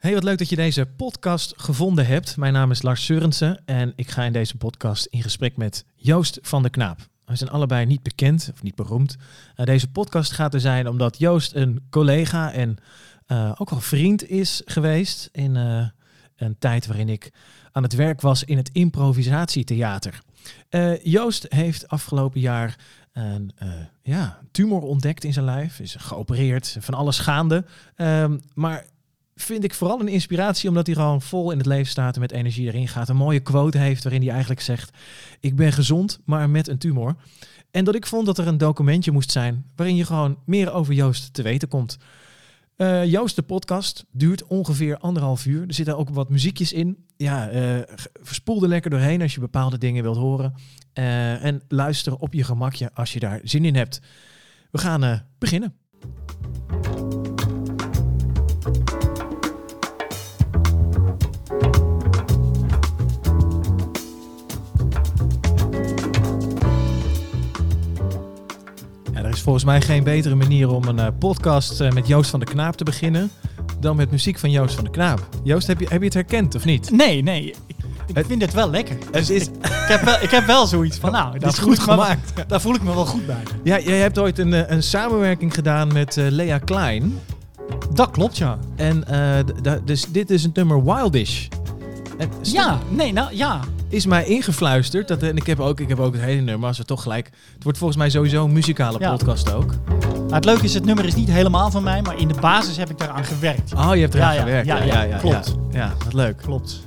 [0.00, 2.36] Hey, wat leuk dat je deze podcast gevonden hebt.
[2.36, 6.38] Mijn naam is Lars Seurensen en ik ga in deze podcast in gesprek met Joost
[6.42, 6.98] van der Knaap.
[7.24, 9.16] We zijn allebei niet bekend of niet beroemd.
[9.56, 12.76] Uh, deze podcast gaat er zijn omdat Joost een collega en
[13.26, 15.86] uh, ook wel vriend is geweest in uh,
[16.36, 17.32] een tijd waarin ik
[17.72, 20.22] aan het werk was in het improvisatietheater.
[21.02, 22.78] Joost heeft afgelopen jaar
[23.12, 23.52] een
[24.02, 27.64] ja, tumor ontdekt in zijn lijf, is geopereerd, van alles gaande.
[27.96, 28.84] Ehm, maar
[29.42, 32.32] vind ik vooral een inspiratie omdat hij gewoon vol in het leven staat en met
[32.32, 33.08] energie erin gaat.
[33.08, 34.90] Een mooie quote heeft waarin hij eigenlijk zegt:
[35.40, 37.16] Ik ben gezond, maar met een tumor.
[37.70, 40.94] En dat ik vond dat er een documentje moest zijn waarin je gewoon meer over
[40.94, 41.98] Joost te weten komt.
[42.76, 45.66] Uh, Joost, de podcast, duurt ongeveer anderhalf uur.
[45.66, 47.04] Er zitten ook wat muziekjes in.
[47.16, 50.54] Ja, uh, er lekker doorheen als je bepaalde dingen wilt horen.
[50.94, 54.00] Uh, en luister op je gemakje als je daar zin in hebt.
[54.70, 55.74] We gaan beginnen.
[69.50, 72.76] Volgens mij geen betere manier om een uh, podcast uh, met Joost van de Knaap
[72.76, 73.30] te beginnen
[73.80, 75.28] dan met muziek van Joost van de Knaap.
[75.42, 76.90] Joost, heb je, heb je het herkend of niet?
[76.90, 77.44] Nee, nee.
[77.46, 77.56] Ik,
[78.06, 78.96] ik het, vind het wel lekker.
[79.12, 81.78] Het is, ik, ik, heb wel, ik heb wel zoiets van, nou, dat is goed
[81.78, 82.36] gemaakt.
[82.36, 83.42] Me, daar voel ik me wel goed bij.
[83.64, 87.18] Ja, jij hebt ooit een, eh, een samenwerking gedaan met uh, Lea Klein.
[87.94, 88.58] Dat klopt, ja.
[88.76, 91.46] En uh, dus dit is een nummer Wildish.
[92.18, 95.08] En ja, nee, nou ja is mij ingefluisterd.
[95.08, 97.30] Dat, en ik heb, ook, ik heb ook het hele nummer, als we toch gelijk...
[97.54, 99.10] Het wordt volgens mij sowieso een muzikale ja.
[99.10, 99.74] podcast ook.
[100.12, 102.76] Nou, het leuke is, het nummer is niet helemaal van mij, maar in de basis
[102.76, 103.74] heb ik daaraan gewerkt.
[103.74, 104.66] Oh, je hebt eraan ja, gewerkt.
[104.66, 105.56] Ja, ja, ja, klopt.
[105.70, 106.36] Ja, wat leuk.
[106.36, 106.80] Klopt.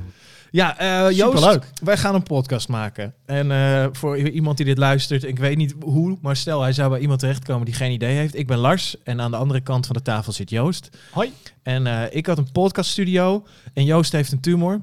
[0.51, 3.13] Ja, uh, Joost, wij gaan een podcast maken.
[3.25, 6.89] En uh, voor iemand die dit luistert, ik weet niet hoe, maar stel hij zou
[6.89, 8.37] bij iemand terechtkomen die geen idee heeft.
[8.37, 10.89] Ik ben Lars en aan de andere kant van de tafel zit Joost.
[11.11, 11.33] Hoi.
[11.63, 14.81] En uh, ik had een podcaststudio en Joost heeft een tumor.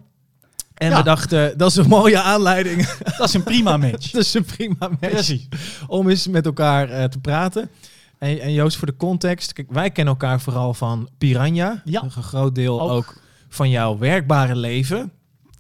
[0.81, 2.87] En we dachten, dat is een mooie aanleiding.
[3.19, 4.11] Dat is een prima match.
[4.17, 4.99] dat is een prima match.
[4.99, 5.49] Precies.
[5.87, 7.71] Om eens met elkaar uh, te praten.
[8.19, 9.53] En, en, Joost, voor de context.
[9.53, 11.83] Kijk, wij kennen elkaar vooral van Piranha.
[11.85, 12.03] Ja.
[12.03, 12.91] Een groot deel ook.
[12.91, 15.13] ook van jouw werkbare leven.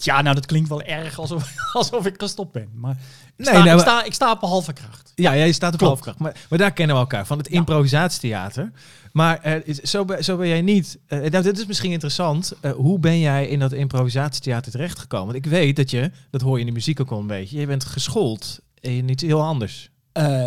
[0.05, 2.69] Ja, nou dat klinkt wel erg alsof, alsof ik gestopt ben.
[2.75, 2.97] Maar
[3.37, 5.13] ik, nee, sta, nou, ik, sta, ik sta op halve kracht.
[5.15, 6.19] Ja, jij staat op halve kracht.
[6.19, 7.59] Maar, maar daar kennen we elkaar van, het ja.
[7.59, 8.73] improvisatietheater.
[9.13, 10.99] Maar uh, zo, ben, zo ben jij niet.
[11.09, 12.53] Uh, nou, dit is misschien interessant.
[12.63, 15.33] Uh, hoe ben jij in dat improvisatietheater terechtgekomen?
[15.33, 17.61] Want ik weet dat je, dat hoor je in de muziek ook al een beetje,
[17.61, 19.91] je bent geschoold in iets heel anders.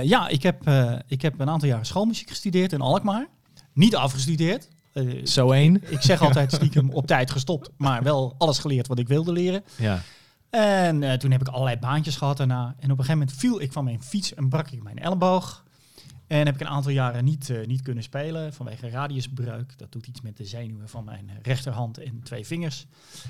[0.03, 0.69] ja, ik heb,
[1.07, 3.27] ik heb een aantal jaren schoolmuziek gestudeerd in Alkmaar.
[3.73, 4.67] Niet afgestudeerd.
[5.23, 5.81] Zo één.
[5.89, 9.63] Ik zeg altijd stiekem op tijd gestopt, maar wel alles geleerd wat ik wilde leren.
[9.75, 10.01] Ja.
[10.49, 12.75] En toen heb ik allerlei baantjes gehad daarna.
[12.79, 15.62] En op een gegeven moment viel ik van mijn fiets en brak ik mijn elleboog.
[16.33, 19.77] En heb ik een aantal jaren niet, uh, niet kunnen spelen vanwege radiusbreuk.
[19.77, 22.85] Dat doet iets met de zenuwen van mijn rechterhand en twee vingers.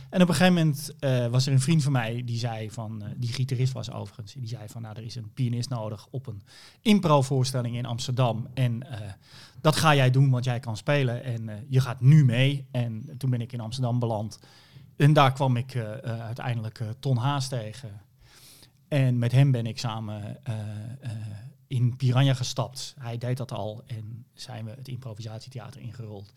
[0.10, 3.04] En op een gegeven moment uh, was er een vriend van mij die zei van,
[3.04, 6.28] uh, die gitarist was overigens, die zei van nou er is een pianist nodig op
[6.28, 6.42] een
[6.82, 8.48] impro-voorstelling in Amsterdam.
[8.54, 8.88] En
[9.62, 12.68] dat ga jij doen, want jij kan spelen en je gaat nu mee.
[12.72, 14.40] En toen ben ik in Amsterdam beland.
[14.96, 18.02] En daar kwam ik uiteindelijk Ton Haas tegen.
[18.88, 20.38] En met hem ben ik samen
[21.74, 22.96] in Piranha gestapt.
[23.00, 26.34] Hij deed dat al en zijn we het improvisatietheater ingerold.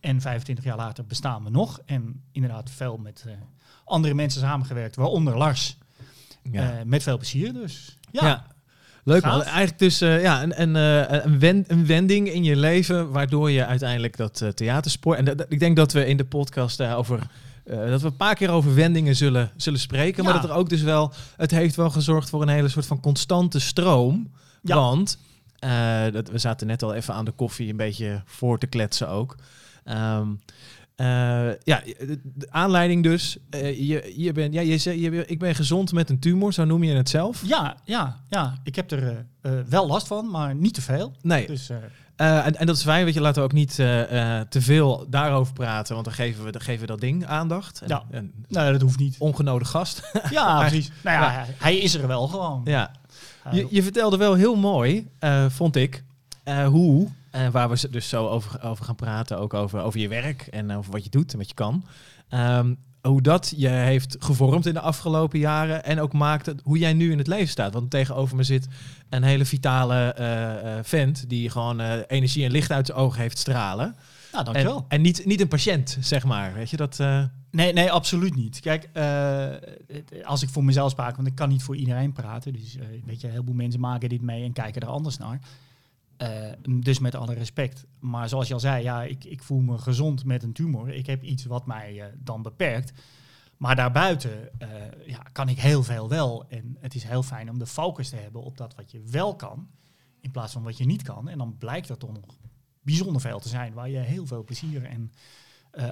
[0.00, 1.80] En 25 jaar later bestaan we nog.
[1.86, 3.32] En inderdaad veel met uh,
[3.84, 5.76] andere mensen samengewerkt, waaronder Lars.
[6.50, 6.78] Ja.
[6.78, 7.98] Uh, met veel plezier dus.
[8.10, 8.26] Ja.
[8.26, 8.46] ja.
[9.04, 9.42] Leuk man.
[9.42, 10.74] Eigenlijk dus uh, ja, een, een,
[11.24, 15.14] een, wend, een, wending in je leven waardoor je uiteindelijk dat theaterspoor...
[15.14, 17.26] En ik denk dat we in de podcast daarover...
[17.64, 20.22] Uh, dat we een paar keer over wendingen zullen, zullen spreken.
[20.22, 20.30] Ja.
[20.30, 21.12] Maar dat er ook dus wel...
[21.36, 24.32] Het heeft wel gezorgd voor een hele soort van constante stroom...
[24.64, 24.74] Ja.
[24.74, 25.18] Want
[25.64, 29.08] uh, dat, we zaten net al even aan de koffie een beetje voor te kletsen
[29.08, 29.36] ook.
[29.84, 30.40] Um,
[30.96, 31.06] uh,
[31.62, 33.36] ja, de, de, aanleiding dus.
[33.50, 36.64] Uh, je, je bent, ja, je zei, je, ik ben gezond met een tumor, zo
[36.64, 37.42] noem je het zelf.
[37.46, 38.54] Ja, ja, ja.
[38.64, 39.26] ik heb er
[39.68, 41.12] wel last van, maar niet te veel.
[41.22, 41.46] Nee.
[41.46, 41.70] Dus,
[42.16, 45.92] en, en, dat is fijn, weet je, laten we ook niet te veel daarover praten,
[45.94, 47.80] want dan geven we, dan geven we dat ding aandacht.
[47.80, 49.16] En, ja, en, nee, dat hoeft niet.
[49.18, 50.10] Ongenode gast.
[50.30, 50.90] Ja, precies.
[51.02, 52.60] nou ja, ja, hij is er wel gewoon.
[52.64, 52.90] Ja,
[53.50, 56.04] je, je, vertelde wel heel mooi, uh, vond ik,
[56.44, 60.08] uh, hoe, uh, waar we dus zo over, over gaan praten, ook over, over je
[60.08, 61.84] werk en over wat je doet en wat je kan.
[62.30, 66.78] Um, hoe dat je heeft gevormd in de afgelopen jaren en ook maakt het, hoe
[66.78, 67.72] jij nu in het leven staat.
[67.72, 68.68] Want tegenover me zit
[69.08, 70.14] een hele vitale
[70.82, 73.96] vent die gewoon energie en licht uit zijn ogen heeft stralen.
[74.32, 74.76] Nou, dankjewel.
[74.76, 76.54] En, en niet, niet een patiënt, zeg maar.
[76.54, 77.00] Weet je dat?
[77.54, 78.60] Nee, nee, absoluut niet.
[78.60, 82.52] Kijk, uh, als ik voor mezelf spraak, want ik kan niet voor iedereen praten.
[82.52, 85.40] Dus uh, weet je, heel veel mensen maken dit mee en kijken er anders naar.
[86.16, 87.86] Eh, dus met alle respect.
[87.98, 90.88] Maar zoals je al zei, ja, ik, ik voel me gezond met een tumor.
[90.88, 92.92] Ik heb iets wat mij eh, dan beperkt.
[93.56, 94.68] Maar daarbuiten eh,
[95.06, 96.44] ja, kan ik heel veel wel.
[96.48, 99.36] En het is heel fijn om de focus te hebben op dat wat je wel
[99.36, 99.68] kan.
[100.20, 101.28] In plaats van wat je niet kan.
[101.28, 102.38] En dan blijkt dat toch nog
[102.82, 103.72] bijzonder veel te zijn.
[103.72, 105.12] Waar je heel veel plezier en,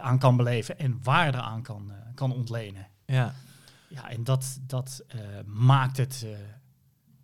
[0.00, 0.79] aan kan beleven.
[0.79, 2.87] En waarde aan kan, kan ontlenen.
[3.06, 3.34] Ja.
[3.88, 5.05] Ja, en dat, dat
[5.46, 6.26] maakt het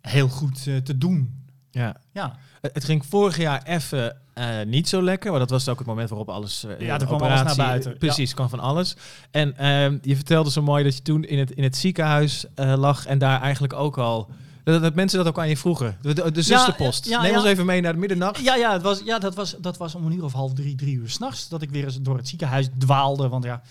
[0.00, 1.46] heel goed te doen.
[1.70, 1.96] Ja.
[2.12, 2.36] ja.
[2.60, 6.08] Het ging vorig jaar even uh, niet zo lekker, maar dat was ook het moment
[6.08, 6.64] waarop alles.
[6.64, 7.98] Uh, ja, er kwam alles naar buiten.
[7.98, 8.96] Precies, kwam van alles.
[9.30, 13.06] En uh, je vertelde zo mooi dat je toen in het, in het ziekenhuis lag
[13.06, 14.30] en daar eigenlijk ook al.
[14.72, 15.98] Dat, dat, mensen dat ook aan je vroegen.
[16.00, 17.04] De, de, de zusterpost.
[17.04, 18.40] Ja, ja, Neem ons even mee naar de middernacht.
[18.40, 20.74] Ja, ja, het was, ja dat, was, dat was om een uur of half drie,
[20.74, 21.48] drie uur s'nachts.
[21.48, 23.28] Dat ik weer eens door het ziekenhuis dwaalde.
[23.28, 23.62] Want ja,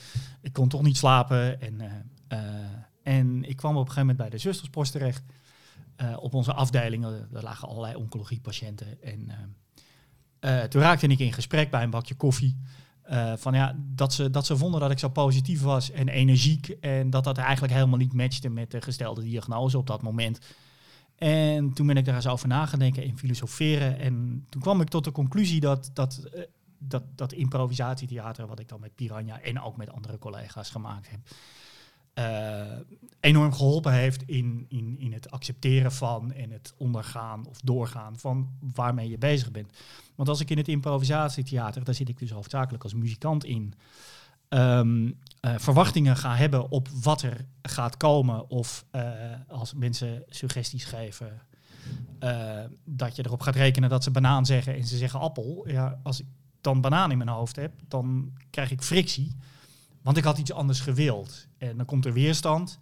[0.42, 1.62] ik kon toch niet slapen.
[1.62, 1.82] En,
[3.04, 5.24] en ik kwam op een gegeven moment bij de zusterspost terecht.
[6.02, 9.02] Uh, op onze afdelingen, er lagen allerlei oncologiepatiënten.
[9.02, 9.32] En
[10.70, 12.58] toen raakte ik in gesprek bij een bakje koffie.
[13.36, 16.70] van ja, dat ze, dat ze vonden dat ik zo positief was en energiek.
[16.70, 20.40] En dat dat eigenlijk helemaal niet matchte met de gestelde diagnose op dat moment.
[21.18, 24.00] En toen ben ik daar eens over nagedenken en filosoferen.
[24.00, 26.30] En toen kwam ik tot de conclusie dat, dat,
[26.78, 31.20] dat, dat improvisatietheater, wat ik dan met Piranha en ook met andere collega's gemaakt heb,
[32.18, 32.80] uh,
[33.20, 38.50] enorm geholpen heeft in, in, in het accepteren van en het ondergaan of doorgaan van
[38.74, 39.72] waarmee je bezig bent.
[40.16, 43.74] Want als ik in het improvisatietheater, daar zit ik dus hoofdzakelijk als muzikant in,
[44.50, 49.12] um, verwachtingen ga hebben op wat er gaat komen of uh,
[49.48, 51.42] als mensen suggesties geven,
[52.84, 55.64] dat je erop gaat rekenen dat ze banaan zeggen en ze zeggen appel.
[55.68, 56.26] Ja, als ik
[56.62, 59.36] dan banaan in mijn hoofd heb, dan krijg ik frictie.
[60.02, 61.48] Want ik had iets anders gewild.
[61.58, 62.80] En dan komt er weerstand.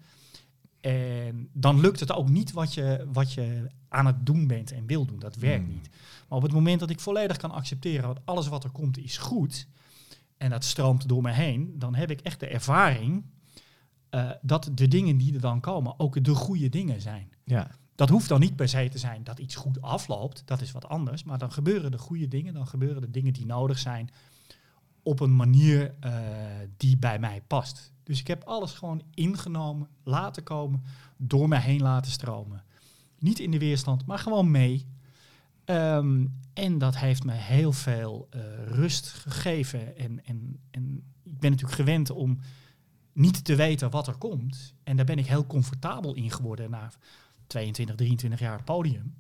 [0.82, 4.86] En dan lukt het ook niet wat je, wat je aan het doen bent en
[4.86, 5.20] wil doen.
[5.20, 5.74] Dat werkt hmm.
[5.74, 5.90] niet.
[6.28, 9.18] Maar op het moment dat ik volledig kan accepteren dat alles wat er komt is
[9.18, 9.68] goed.
[10.38, 11.80] En dat stroomt door me heen.
[11.80, 13.26] Dan heb ik echt de ervaring
[14.12, 17.30] uh, dat de dingen die er dan komen ook de goede dingen zijn.
[17.44, 17.68] Ja.
[17.96, 20.44] Dat hoeft dan niet per se te zijn dat iets goed afloopt.
[20.46, 21.24] Dat is wat anders.
[21.24, 22.54] Maar dan gebeuren de goede dingen.
[22.54, 24.10] Dan gebeuren de dingen die nodig zijn
[25.04, 26.14] op een manier uh,
[26.78, 27.94] die bij mij past.
[28.04, 30.84] Dus ik heb alles gewoon ingenomen, laten komen,
[31.18, 32.64] door mij heen laten stromen.
[33.20, 34.86] Niet in de weerstand, maar gewoon mee.
[35.66, 39.98] Um, en dat heeft me heel veel uh, rust gegeven.
[39.98, 42.40] En, en, en ik ben natuurlijk gewend om
[43.14, 44.74] niet te weten wat er komt.
[44.84, 46.92] En daar ben ik heel comfortabel in geworden na
[47.48, 49.16] 22, 23 jaar podium.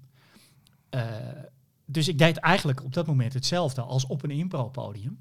[0.89, 1.01] Uh,
[1.85, 5.19] dus ik deed eigenlijk op dat moment hetzelfde als op een impro-podium.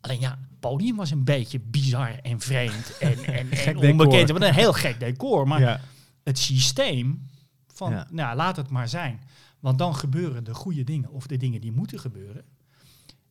[0.00, 4.30] Alleen ja, het podium was een beetje bizar en vreemd en, en, en onbekend.
[4.30, 5.48] Wat een heel gek decor.
[5.48, 5.80] Maar ja.
[6.22, 7.28] het systeem
[7.66, 8.06] van, ja.
[8.10, 9.20] nou laat het maar zijn.
[9.60, 12.44] Want dan gebeuren de goede dingen of de dingen die moeten gebeuren.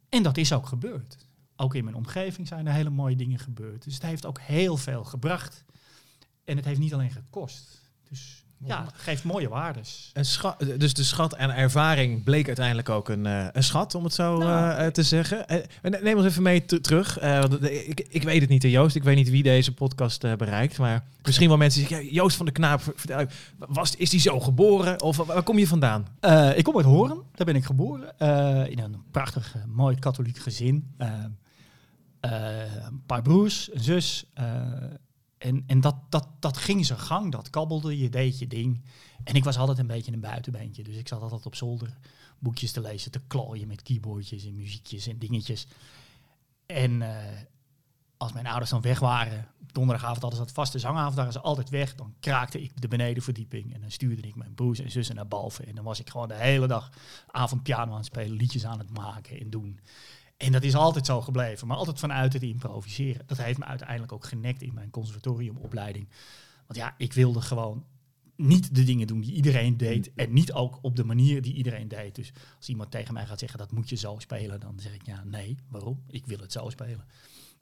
[0.09, 1.17] En dat is ook gebeurd.
[1.55, 3.83] Ook in mijn omgeving zijn er hele mooie dingen gebeurd.
[3.83, 5.63] Dus het heeft ook heel veel gebracht.
[6.43, 7.91] En het heeft niet alleen gekost.
[8.09, 10.09] Dus ja, geeft mooie waardes.
[10.13, 14.03] Een schat, dus de schat en ervaring bleek uiteindelijk ook een, uh, een schat, om
[14.03, 15.45] het zo nou, uh, te zeggen.
[15.81, 17.19] Uh, neem ons even mee terug.
[17.19, 18.95] want ik, ik weet het niet, Joost.
[18.95, 20.77] Ik weet niet wie deze podcast bereikt.
[20.77, 23.25] Maar misschien wel mensen die zeggen, Joost van de Knaap, vertel,
[23.57, 25.01] was, is die zo geboren?
[25.01, 26.07] Of waar kom je vandaan?
[26.55, 28.17] ik kom uit Horen, daar ben ik geboren.
[28.69, 30.95] in een prachtig, mooi katholiek gezin.
[32.19, 34.25] een paar broers, een zus
[35.37, 38.83] en, en dat, dat, dat ging zijn gang, dat kabbelde, je deed je ding.
[39.23, 40.83] En ik was altijd een beetje een buitenbeentje.
[40.83, 41.97] Dus ik zat altijd op zolder
[42.39, 45.67] boekjes te lezen, te klooien met keyboardjes en muziekjes en dingetjes.
[46.65, 47.17] En uh,
[48.17, 51.69] als mijn ouders dan weg waren, donderdagavond hadden ze dat vaste zangavond, waren ze altijd
[51.69, 51.95] weg.
[51.95, 55.67] Dan kraakte ik de benedenverdieping en dan stuurde ik mijn broers en zussen naar boven.
[55.67, 56.91] En dan was ik gewoon de hele dag
[57.27, 59.79] avond piano aan het spelen, liedjes aan het maken en doen.
[60.37, 63.27] En dat is altijd zo gebleven, maar altijd vanuit het improviseren.
[63.27, 66.09] Dat heeft me uiteindelijk ook genekt in mijn conservatoriumopleiding.
[66.65, 67.85] Want ja, ik wilde gewoon
[68.35, 70.11] niet de dingen doen die iedereen deed.
[70.15, 72.15] En niet ook op de manier die iedereen deed.
[72.15, 75.05] Dus als iemand tegen mij gaat zeggen dat moet je zo spelen, dan zeg ik
[75.05, 76.03] ja, nee, waarom?
[76.07, 77.05] Ik wil het zo spelen.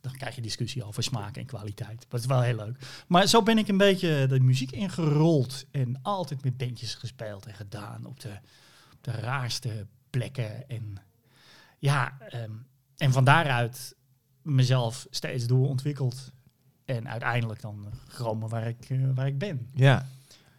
[0.01, 2.05] Dan krijg je discussie over smaak en kwaliteit.
[2.10, 3.03] Dat is wel heel leuk.
[3.08, 5.65] Maar zo ben ik een beetje de muziek ingerold.
[5.72, 8.39] En altijd met bandjes gespeeld en gedaan op de,
[8.94, 10.70] op de raarste plekken.
[10.70, 10.98] En
[11.86, 12.51] ja, ehm,
[12.98, 13.96] en van daaruit
[14.42, 16.32] mezelf steeds doorontwikkeld.
[16.86, 19.70] En uiteindelijk dan gekomen waar ik, uh, waar ik ben.
[19.74, 20.06] Ja.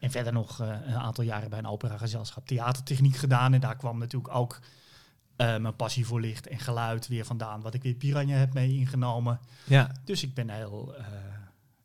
[0.00, 3.54] En verder nog uh, een aantal jaren bij een operagezelschap theatertechniek gedaan.
[3.54, 4.59] En daar kwam natuurlijk ook
[5.37, 7.61] uh, mijn passie voor licht en geluid weer vandaan.
[7.61, 9.40] Wat ik weer Piranha heb mee ingenomen.
[9.64, 9.90] Ja.
[10.04, 10.95] Dus ik ben heel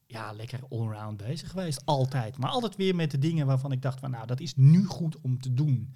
[0.08, 1.86] ja, lekker allround bezig geweest.
[1.86, 2.38] Altijd.
[2.38, 5.22] Maar altijd weer met de dingen waarvan ik dacht van nou, dat is nu goed
[5.22, 5.94] om te doen.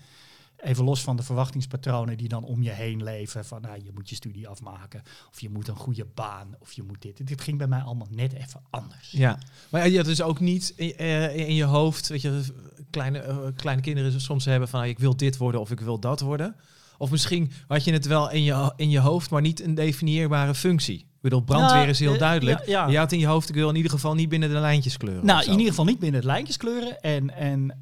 [0.65, 3.45] Even los van de verwachtingspatronen die dan om je heen leven.
[3.45, 5.03] Van nou, je moet je studie afmaken.
[5.31, 6.55] Of je moet een goede baan.
[6.59, 7.27] Of je moet dit.
[7.27, 9.11] Dit ging bij mij allemaal net even anders.
[9.11, 12.41] Ja, maar je had dus ook niet in, eh, in je hoofd, weet je,
[12.89, 15.99] kleine, eh, kleine kinderen soms hebben van ah, ik wil dit worden of ik wil
[15.99, 16.55] dat worden.
[16.97, 20.55] Of misschien had je het wel in je, in je hoofd, maar niet een definieerbare
[20.55, 20.99] functie.
[20.99, 22.65] Ik bedoel, brandweer Ja, is heel eh, duidelijk.
[22.65, 22.91] ja, ja.
[22.91, 25.25] Je had in je hoofd, ik wil in ieder geval niet binnen de lijntjes kleuren.
[25.25, 27.01] Nou, in ieder geval niet binnen het lijntjes kleuren.
[27.01, 27.79] En, en,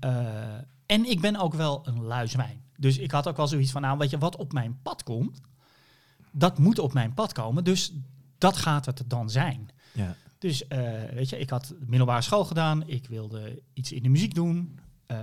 [0.85, 2.62] en ik ben ook wel een luizwijn.
[2.77, 5.41] Dus ik had ook wel zoiets van, nou, weet je, wat op mijn pad komt,
[6.31, 7.63] dat moet op mijn pad komen.
[7.63, 7.93] Dus
[8.37, 9.69] dat gaat het dan zijn.
[9.91, 10.15] Ja.
[10.37, 12.87] Dus eh, weet je, ik had middelbare school gedaan.
[12.87, 14.79] Ik wilde iets in de muziek doen.
[15.05, 15.17] Eh,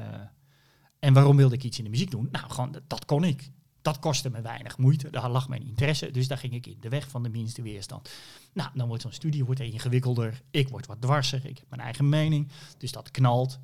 [0.99, 2.29] en waarom wilde ik iets in de muziek doen?
[2.33, 3.51] Nou, gewoon, dat, dat kon ik.
[3.83, 5.11] Dat kostte me weinig moeite.
[5.11, 6.11] Daar lag mijn interesse.
[6.11, 6.77] Dus daar ging ik in.
[6.81, 8.11] De weg van de minste weerstand.
[8.53, 10.43] Nou, dan wordt zo'n studie wordt ingewikkelder.
[10.51, 11.47] Ik word wat dwarser.
[11.47, 12.49] Ik heb mijn eigen mening.
[12.79, 13.59] Dus dat knalt.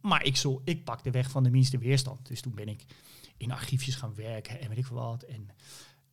[0.00, 2.26] Maar ik, zo, ik pak de weg van de minste weerstand.
[2.26, 2.84] Dus toen ben ik
[3.36, 5.22] in archiefjes gaan werken en weet ik veel wat.
[5.22, 5.50] En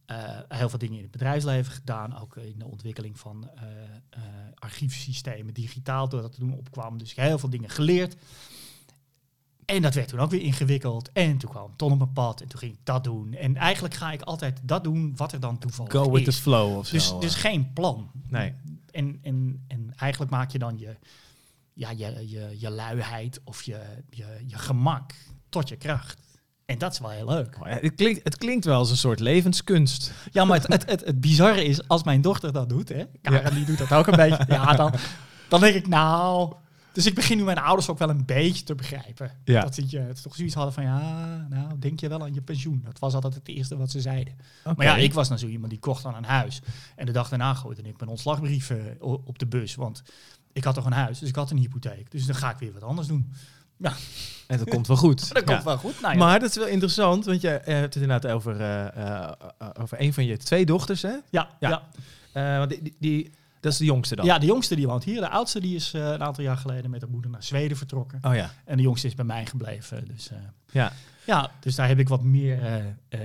[0.05, 2.19] eh, heel veel dingen in het bedrijfsleven gedaan.
[2.19, 3.63] Ook in de ontwikkeling van eh,
[4.09, 4.21] eh,
[4.55, 6.09] archiefsystemen digitaal.
[6.09, 6.97] Doordat toen opkwam.
[6.97, 8.15] Dus ik heb heel veel dingen geleerd.
[9.65, 11.11] En dat werd toen ook weer ingewikkeld.
[11.11, 12.41] En toen kwam Ton op mijn pad.
[12.41, 13.33] En toen ging ik dat doen.
[13.33, 16.35] En eigenlijk ga ik altijd dat doen wat er dan toevallig Go with is.
[16.35, 16.93] the flow of zo.
[16.93, 18.11] Dus, dus geen plan.
[18.27, 18.53] Nee.
[18.91, 20.97] En, en, en eigenlijk maak je dan je,
[21.73, 25.13] ja, je, je, je luiheid of je, je, je gemak
[25.49, 26.22] tot je kracht.
[26.73, 27.57] En dat is wel heel leuk.
[27.61, 30.13] Oh ja, het, klinkt, het klinkt wel als een soort levenskunst.
[30.31, 33.55] Ja, maar het, het, het, het bizarre is, als mijn dochter dat doet, hè, Karen
[33.55, 34.93] die doet dat ook een beetje, ja, dan,
[35.49, 36.53] dan denk ik, nou...
[36.93, 39.31] Dus ik begin nu mijn ouders ook wel een beetje te begrijpen.
[39.43, 39.61] Ja.
[39.61, 42.81] Dat ze het toch zoiets hadden van, ja, nou, denk je wel aan je pensioen.
[42.85, 44.33] Dat was altijd het eerste wat ze zeiden.
[44.63, 46.61] Maar ja, ik was nou zo iemand die kocht dan een huis.
[46.95, 49.75] En de dag daarna gooide ik mijn ontslagbrief eh, op de bus.
[49.75, 50.03] Want
[50.51, 52.11] ik had toch een huis, dus ik had een hypotheek.
[52.11, 53.31] Dus dan ga ik weer wat anders doen.
[54.47, 55.19] En dat komt wel goed.
[55.33, 55.53] Dat Ja.
[55.53, 56.01] komt wel goed.
[56.01, 56.19] Nou, ja.
[56.19, 59.31] Maar dat is wel interessant, want je eh, hebt het inderdaad over, eh, eh,
[59.81, 61.13] over een van je twee dochters, hè?
[61.29, 61.81] ja, Ja.
[62.33, 62.57] ja.
[62.57, 64.25] Want die, die, dat is de jongste dan?
[64.25, 65.19] ja, de jongste die woont hier.
[65.21, 68.19] De oudste die is een aantal jaar geleden met haar moeder naar Zweden vertrokken.
[68.21, 68.51] Oh ja.
[68.65, 70.05] En de jongste is bij mij gebleven.
[70.07, 70.29] Dus,
[70.71, 70.91] Ja.
[71.25, 72.59] ja, dus daar heb ik wat meer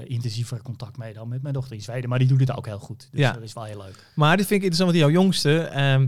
[0.05, 2.09] intensiever contact mee dan met mijn dochter in Zweden.
[2.11, 3.09] Maar die doet het ook heel goed.
[3.11, 3.33] Dus Ja.
[3.33, 4.05] dat is wel heel leuk.
[4.15, 6.07] Maar dit vind ik interessant, want jouw jongste ehm,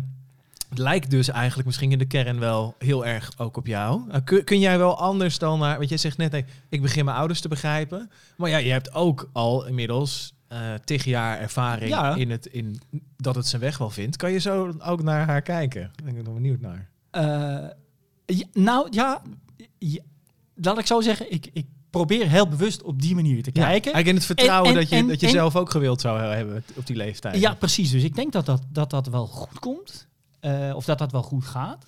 [0.70, 4.02] het lijkt dus eigenlijk misschien in de kern wel heel erg ook op jou.
[4.08, 7.04] Nou, kun, kun jij wel anders dan naar, want jij zegt net, nee, ik begin
[7.04, 8.10] mijn ouders te begrijpen.
[8.36, 12.14] Maar ja, je hebt ook al inmiddels eh tig jaar ervaring Ja.
[12.14, 12.80] in, het, in
[13.16, 14.16] dat het zijn weg wel vindt.
[14.16, 15.90] Kan je zo ook naar haar kijken?
[16.04, 16.88] Ben ik nog benieuwd naar.
[17.10, 17.22] Eh,
[18.36, 19.22] ja, nou ja,
[19.78, 20.00] ja,
[20.54, 23.64] laat ik zo zeggen, ik, ik probeer heel bewust op die manier te kijken.
[23.92, 26.20] Eigenlijk in het vertrouwen En- en- dat je, en- dat je zelf ook gewild zou
[26.20, 27.40] hebben op die leeftijd.
[27.40, 27.90] Ja, precies.
[27.90, 30.08] Dus ik denk dat dat, dat, dat wel goed komt.
[30.40, 31.84] Eh, of dat dat wel goed gaat.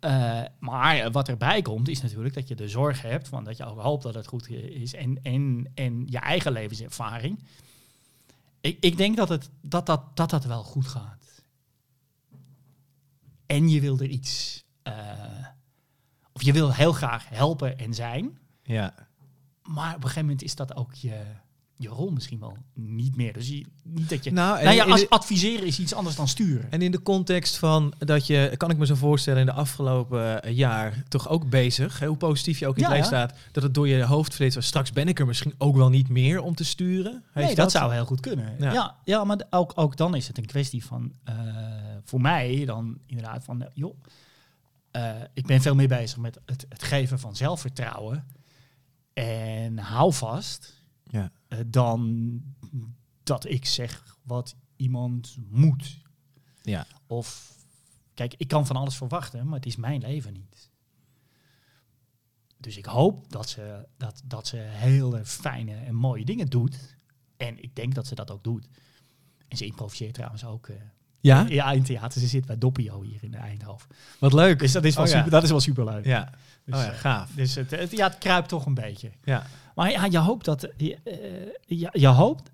[0.00, 3.28] Eh, maar wat erbij komt, is natuurlijk dat je de zorg hebt.
[3.28, 4.94] Van dat je ook hoopt dat het goed is.
[4.94, 7.38] En, en, en je eigen levenservaring.
[8.60, 11.42] Ik, ik denk dat, het, dat, dat, dat dat wel goed gaat.
[13.46, 14.64] En je wil er iets.
[14.82, 15.46] eh,
[16.32, 18.38] of je wil heel graag helpen en zijn.
[18.62, 18.94] ja.
[19.62, 21.24] Maar op een gegeven moment is dat ook je,
[21.76, 23.32] je rol misschien wel niet meer.
[23.32, 24.32] Dus je, niet dat je.
[24.32, 26.70] Nou, Nou ja, als adviseren is iets anders dan sturen.
[26.70, 30.42] En in de context van dat je, kan ik me zo voorstellen, in de afgelopen
[30.42, 33.38] eh, jaar toch ook bezig, hè, hoe positief je ook in het Ja, leven staat,
[33.52, 36.42] dat het door je hoofd vleet, straks ben ik er misschien ook wel niet meer
[36.42, 37.24] om te sturen.
[37.32, 38.54] Heeft nee, dat, zou heel goed kunnen.
[38.58, 38.72] Ja.
[38.72, 41.34] Ja, ja, maar ook, ook dan is het een kwestie van, eh,
[42.04, 43.96] voor mij dan inderdaad van, eh, joh,
[45.32, 48.24] ik ben veel meer bezig met het, het geven van zelfvertrouwen
[49.14, 50.83] en hou vast,
[51.14, 51.32] Ja.
[51.48, 52.40] eh, dan
[53.22, 55.98] dat ik zeg wat iemand moet.
[56.62, 56.86] Ja.
[57.06, 57.56] Of,
[58.14, 60.70] kijk, ik kan van alles verwachten, maar het is mijn leven niet.
[62.58, 66.96] Dus ik hoop dat ze, dat, dat ze hele fijne en mooie dingen doet.
[67.36, 68.68] En ik denk dat ze dat ook doet.
[69.48, 70.68] En ze improviseert trouwens ook.
[70.68, 70.76] eh,
[71.26, 71.46] Ja?
[71.48, 72.20] ja, in theater.
[72.20, 73.88] Ze zit bij Doppio hier in Eindhoven.
[74.18, 74.58] Wat leuk.
[74.58, 75.16] Dus dat is wel, Oh ja.
[75.16, 76.04] super, dat is wel super leuk.
[76.04, 76.30] Ja.
[76.64, 77.30] Dus, oh ja, eh, gaaf.
[77.34, 79.10] dus het, het, ja, het kruipt toch een beetje.
[79.24, 79.46] Ja.
[79.74, 82.50] Maar ja, je hoopt dat, je, eh, je, je hoopt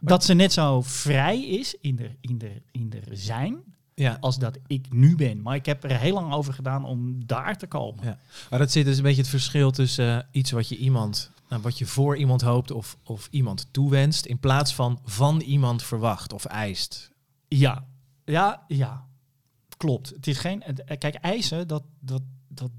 [0.00, 3.56] dat ze net zo vrij is in de, in, de, in de zijn
[3.94, 4.16] Ja.
[4.20, 5.42] als dat ik nu ben.
[5.42, 8.04] Maar ik heb er heel lang over gedaan om daar te komen.
[8.04, 8.18] Ja.
[8.50, 11.62] Maar dat zit dus een beetje het verschil tussen eh, iets wat je iemand, nou,
[11.62, 16.32] wat je voor iemand hoopt of, of iemand toewenst, in plaats van van iemand verwacht
[16.32, 17.10] of eist.
[17.48, 17.84] Ja,
[18.26, 19.04] ja, ja.
[19.76, 20.08] Klopt.
[20.08, 20.62] Het is geen.
[20.64, 21.82] het- Kijk, eisen, dat.
[22.00, 22.70] dat, dat,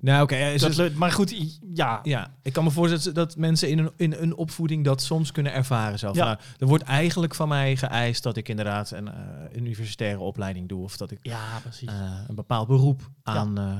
[0.00, 0.54] Nou, oké.
[0.76, 2.00] lukt- maar goed, ja.
[2.02, 5.52] Ja, ik kan me voorstellen dat mensen in een, in een opvoeding dat soms kunnen
[5.52, 6.16] ervaren zelf.
[6.16, 6.24] Ja.
[6.24, 10.82] Nou, er wordt eigenlijk van mij geëist dat ik inderdaad een eh, universitaire opleiding doe
[10.82, 11.88] of dat ik Ja, precies.
[11.88, 13.78] eh, een bepaald beroep aan, eh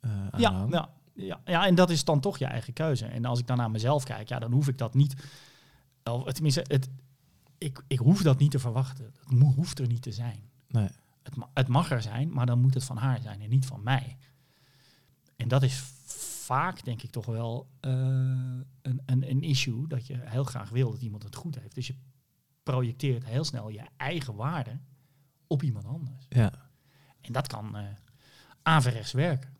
[0.00, 0.72] eh ja, aanhang.
[0.72, 3.06] ja, ja, ja, en dat is dan toch je eigen keuze.
[3.06, 5.14] En als ik dan naar mezelf kijk, ja, dan hoef ik dat niet.
[6.04, 6.88] Of, tenminste, het,
[7.58, 9.04] ik, ik hoef dat niet te verwachten.
[9.04, 10.50] Het hoeft er niet te zijn.
[10.68, 10.88] Nee.
[11.22, 13.66] Het, ma- het mag er zijn, maar dan moet het van haar zijn en niet
[13.66, 14.16] van mij.
[15.36, 15.78] En dat is
[16.44, 20.90] vaak, denk ik, toch wel eh, een, een, een issue dat je heel graag wil
[20.90, 21.74] dat iemand het goed heeft.
[21.74, 21.94] Dus je
[22.62, 24.78] projecteert heel snel je eigen waarde
[25.46, 26.26] op iemand anders.
[26.28, 26.52] Ja.
[27.20, 27.84] En dat kan eh
[28.62, 29.56] averechts werken.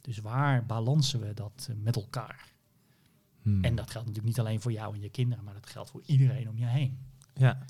[0.00, 2.52] Dus waar balansen we dat eh, met elkaar?
[3.48, 3.64] Hmm.
[3.64, 6.02] En dat geldt natuurlijk niet alleen voor jou en je kinderen, maar dat geldt voor
[6.06, 6.98] iedereen om je heen.
[7.34, 7.64] ja.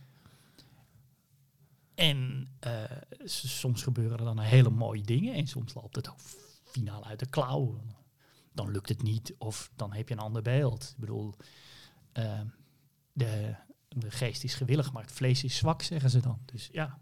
[1.95, 2.83] En eh,
[3.25, 6.21] soms gebeuren er dan hele mooie dingen en soms loopt het ook
[6.65, 7.81] finaal uit de klauw.
[8.53, 10.91] Dan lukt het niet of dan heb je een ander beeld.
[10.91, 11.35] Ik bedoel,
[12.13, 12.41] eh,
[13.13, 13.55] de,
[13.89, 16.39] de geest is gewillig, maar het vlees is zwak, zeggen ze dan.
[16.45, 16.99] Dus ja,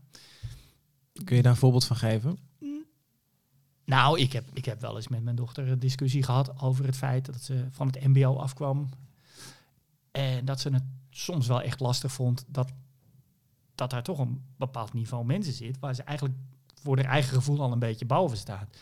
[1.25, 2.39] Kun je daar een voorbeeld van geven?
[3.87, 6.97] Nou, ik heb, ik heb wel eens met mijn dochter een discussie gehad over het
[6.97, 8.89] feit dat ze van het MBO afkwam.
[10.11, 12.73] En dat ze het soms wel echt lastig vond dat,
[13.75, 15.79] dat daar toch een bepaald niveau mensen zit.
[15.79, 16.39] Waar ze eigenlijk
[16.83, 18.77] voor haar eigen gevoel al een beetje boven staat.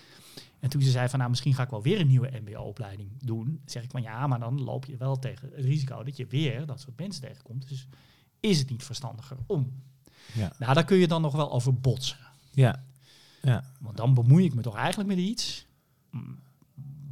[0.60, 3.60] En toen ze zei van nou misschien ga ik wel weer een nieuwe MBO-opleiding doen.
[3.66, 6.66] Zeg ik van ja, maar dan loop je wel tegen het risico dat je weer
[6.66, 7.68] dat soort mensen tegenkomt.
[7.68, 7.86] Dus
[8.40, 9.82] is het niet verstandiger om?
[10.32, 10.52] Ja.
[10.58, 12.18] Nou, daar kun je dan nog wel over botsen.
[12.50, 12.84] Ja.
[13.44, 13.64] Ja.
[13.80, 15.66] Want dan bemoei ik me toch eigenlijk met iets
[16.10, 16.38] mm,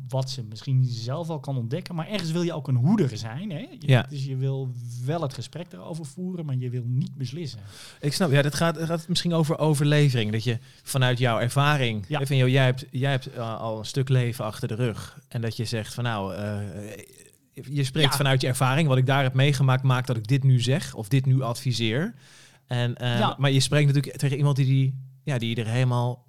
[0.09, 1.95] wat ze misschien zelf al kan ontdekken.
[1.95, 3.51] Maar ergens wil je ook een hoeder zijn.
[3.51, 3.59] Hè?
[3.59, 4.07] Je- Ja.
[4.09, 4.73] Dus je wil
[5.05, 7.59] wel het gesprek erover voeren, maar je wil niet beslissen.
[8.01, 10.33] Ik snap, ja, dat gaat, dat gaat misschien over overlevering.
[10.33, 12.21] Dat je vanuit jouw ervaring, Ja.
[12.21, 15.21] even, joh, jij hebt, jij hebt eh, al een stuk leven achter de rug.
[15.29, 16.59] En dat je zegt van nou, eh,
[17.53, 18.17] je spreekt Ja.
[18.17, 18.89] vanuit je ervaring.
[18.89, 22.15] Wat ik daar heb meegemaakt, maakt dat ik dit nu zeg of dit nu adviseer.
[22.67, 23.37] En, eh, Ja.
[23.39, 26.25] Maar je spreekt natuurlijk tegen iemand die, die, ja, die er helemaal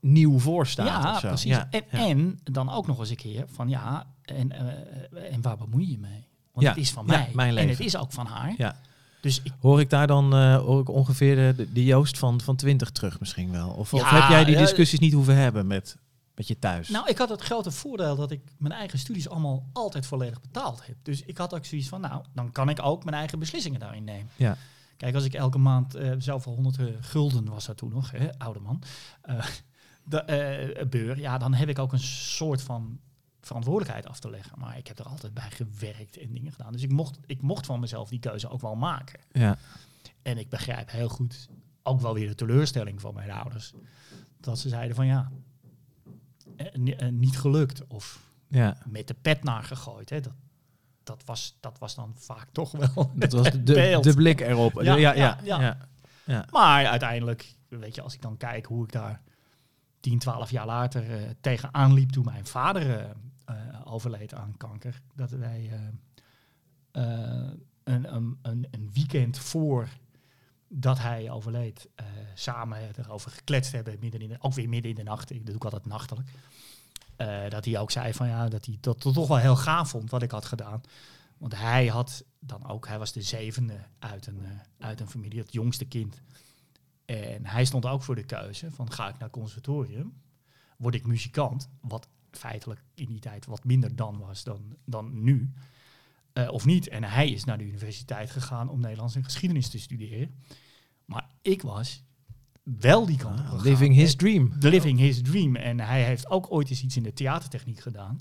[0.00, 0.86] nieuw voor staat.
[0.86, 1.28] ja, of zo.
[1.28, 1.50] precies.
[1.50, 2.06] Ja, en, ja.
[2.08, 5.98] en dan ook nog eens een keer van ja, en, eh, en waar bemoei je
[5.98, 6.26] mee?
[6.52, 7.30] Want Ja, het is van mij.
[7.32, 7.70] mijn en leven.
[7.70, 8.54] het is ook van haar.
[8.56, 8.76] Ja.
[9.20, 12.56] Dus ik, Hoor ik daar dan eh, hoor ik ongeveer de, de, Joost van, van
[12.56, 13.70] 20 terug misschien wel?
[13.70, 15.96] Of, heb jij die eh, discussies niet hoeven hebben met,
[16.34, 16.88] met je thuis?
[16.88, 20.86] Nou, ik had het grote voordeel dat ik mijn eigen studies allemaal altijd volledig betaald
[20.86, 20.96] heb.
[21.02, 24.04] Dus ik had ook zoiets van, nou, dan kan ik ook mijn eigen beslissingen daarin
[24.04, 24.30] nemen.
[24.36, 24.56] Ja.
[24.98, 28.10] Kijk, als ik elke maand eh zelf al 100 eh, gulden was dat toen nog,
[28.10, 28.82] hè, oude man,
[29.22, 29.46] eh,
[30.04, 33.00] de, beur, ja, dan heb ik ook een soort van
[33.40, 34.58] verantwoordelijkheid af te leggen.
[34.58, 36.72] Maar ik heb er altijd bij gewerkt en dingen gedaan.
[36.72, 39.20] Dus ik mocht, ik mocht van mezelf die keuze ook wel maken.
[39.32, 39.58] ja.
[40.22, 41.48] En ik begrijp heel goed,
[41.82, 43.72] ook wel weer de teleurstelling van mijn ouders,
[44.40, 45.30] dat ze zeiden van ja,
[46.72, 48.76] ni- eh, niet gelukt of ja.
[48.86, 50.10] met de pet naar gegooid.
[50.10, 50.20] Hè.
[50.20, 50.32] Dat,
[51.08, 54.04] dat, was, dat was dan vaak toch wel Dat was de, beeld.
[54.04, 54.82] de blik erop.
[54.82, 55.78] Ja, Ja, ja,
[56.24, 56.46] ja.
[56.50, 59.22] Maar uiteindelijk, weet je, als ik dan kijk hoe ik daar
[60.00, 63.10] 10, 12 jaar later eh, tegenaan liep toen mijn vader eh,
[63.44, 65.00] eh, overleed aan kanker.
[65.14, 65.70] Dat wij
[66.92, 68.38] een, een,
[68.70, 69.88] een, weekend voor
[70.68, 71.88] dat hij overleed,
[72.34, 75.30] samen erover gekletst hebben, midden in de, ook weer midden in de nacht.
[75.30, 76.28] Ik doe ik altijd nachtelijk.
[77.18, 80.10] Eh, dat hij ook zei van ja, dat hij dat toch wel heel gaaf vond
[80.10, 80.80] wat ik had gedaan.
[81.38, 85.38] Want hij had dan ook, hij was de zevende uit een, eh, uit een familie,
[85.38, 86.22] het jongste kind.
[87.04, 90.12] En hij stond ook voor de keuze van ga ik naar conservatorium,
[90.76, 95.52] word ik muzikant, wat feitelijk in die tijd wat minder dan was dan, dan nu,
[96.32, 96.88] eh, of niet.
[96.88, 100.34] En hij is naar de universiteit gegaan om Nederlands en geschiedenis te studeren.
[101.04, 102.04] Maar ik was
[102.80, 103.46] wel die kant op.
[103.46, 104.60] Ah, Living his dream.
[104.60, 105.56] The Living His Dream.
[105.56, 108.20] En hij heeft ook ooit eens iets in de theatertechniek gedaan.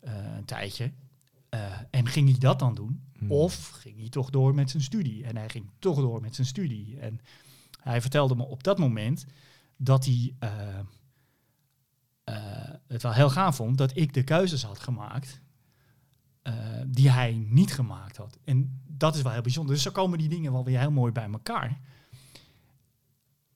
[0.00, 0.92] eh, een tijdje.
[1.48, 3.02] Eh, en ging hij dat dan doen?
[3.18, 3.30] Hmm.
[3.32, 5.24] Of ging hij toch door met zijn studie?
[5.24, 6.98] En hij ging toch door met zijn studie.
[7.00, 7.20] En
[7.80, 9.26] hij vertelde me op dat moment
[9.76, 10.78] dat hij eh,
[12.86, 15.40] het wel heel gaaf vond dat ik de keuzes had gemaakt
[16.86, 18.38] die hij niet gemaakt had.
[18.44, 19.74] En dat is wel heel bijzonder.
[19.74, 21.80] Dus zo komen die dingen wel weer heel mooi bij elkaar.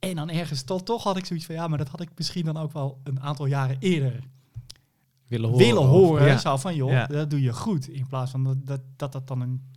[0.09, 2.45] En dan ergens toch, toch had ik zoiets van, ja, maar dat had ik misschien
[2.45, 4.25] dan ook wel een aantal jaren eerder
[5.27, 5.67] willen horen.
[5.67, 6.27] willen horen.
[6.27, 6.38] Ja.
[6.38, 7.07] Zo van, joh, Ja.
[7.07, 7.88] dat doe je goed.
[7.88, 9.71] In plaats van dat dat, dat, dat dan een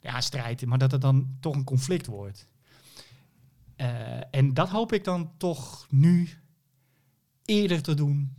[0.00, 2.48] ja, strijd, maar dat het dan toch een conflict wordt.
[3.76, 6.28] Eh, en dat hoop ik dan toch nu
[7.44, 8.34] eerder te doen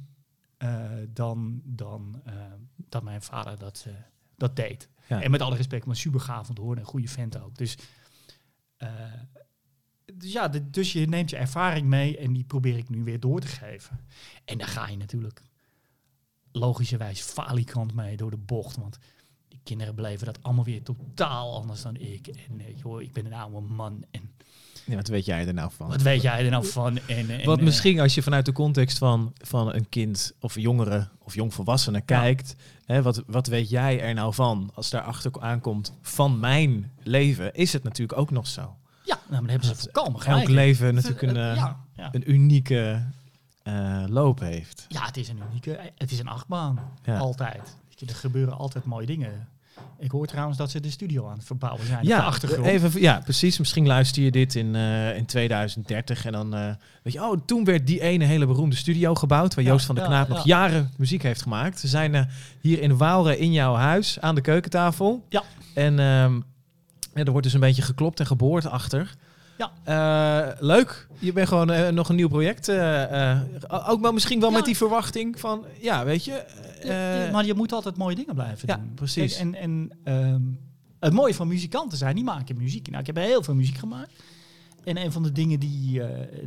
[0.58, 2.34] eh, dan, dan eh,
[2.76, 3.88] dat mijn vader dat,
[4.36, 4.90] dat deed.
[5.08, 5.22] Ja.
[5.22, 6.80] En met alle respect, maar super gaaf om te horen.
[6.80, 7.58] Een goede vent ook.
[7.58, 7.78] Dus,
[10.14, 13.20] dus ja, de- dus je neemt je ervaring mee en die probeer ik nu weer
[13.20, 14.00] door te geven.
[14.46, 15.42] En daar ga je natuurlijk
[16.52, 18.78] logischerwijs falikant mee door de bocht.
[18.78, 18.98] Want
[19.48, 22.28] die kinderen beleven dat allemaal weer totaal anders dan ik.
[22.28, 24.06] En eh, joh, ik ben een oude man.
[24.12, 24.32] En
[24.86, 25.88] Ja, wat weet jij er nou van?
[25.88, 26.98] Wat weet jij er nou van?
[27.08, 30.56] En, en, Wat eh, misschien als je vanuit de context van, van een kind of
[30.60, 35.94] jongere of jongvolwassene kijkt, hè, wat, wat weet jij er nou van als daarachter aankomt
[36.02, 38.78] van mijn leven, is het natuurlijk ook nog zo.
[39.06, 40.42] Ja, nou, maar daar hebben ze volkomen gelijk.
[40.42, 42.10] Elk leven natuurlijk een, eh, ja, ja.
[42.12, 43.06] een unieke
[43.64, 44.86] eh, loop heeft.
[44.88, 46.80] ja, het is een unieke, het is een achtbaan.
[47.04, 47.18] Ja.
[47.18, 47.76] Altijd.
[47.90, 49.48] Je, er gebeuren altijd mooie dingen.
[50.00, 52.00] Ik hoor trouwens dat ze de studio aan het verbouwen zijn.
[52.00, 52.66] op Ja, de achtergrond.
[52.68, 53.60] even, ja, precies.
[53.60, 56.70] Misschien luister je dit in, eh, in 2030 en dan eh,
[57.04, 59.96] weet je, oh, toen werd die ene hele beroemde studio gebouwd waar Ja, Joost van
[59.96, 60.34] der ja, Knaap ja.
[60.34, 61.80] nog jaren muziek heeft gemaakt.
[61.80, 62.24] Ze zijn eh,
[62.62, 65.26] hier in Waalre in jouw huis aan de keukentafel.
[65.30, 65.44] Ja.
[65.74, 66.40] En ehm,
[67.16, 69.16] ja, er wordt dus een beetje geklopt en geboord achter.
[69.58, 69.72] Ja.
[69.84, 71.08] Eh, leuk.
[71.20, 72.68] Je bent gewoon eh, nog een nieuw project.
[72.68, 73.42] eh,
[73.88, 74.56] ook wel misschien wel Ja.
[74.56, 76.46] met die verwachting van, ja, weet je.
[76.84, 78.94] Ja, maar je moet altijd mooie dingen blijven ja, doen.
[78.94, 79.38] precies.
[79.38, 80.42] Kijk, En, en ehm,
[81.00, 82.88] het mooie van muzikanten zijn, die maken muziek.
[82.88, 84.12] Nou, ik heb heel veel muziek gemaakt.
[84.84, 86.02] En een van de dingen die,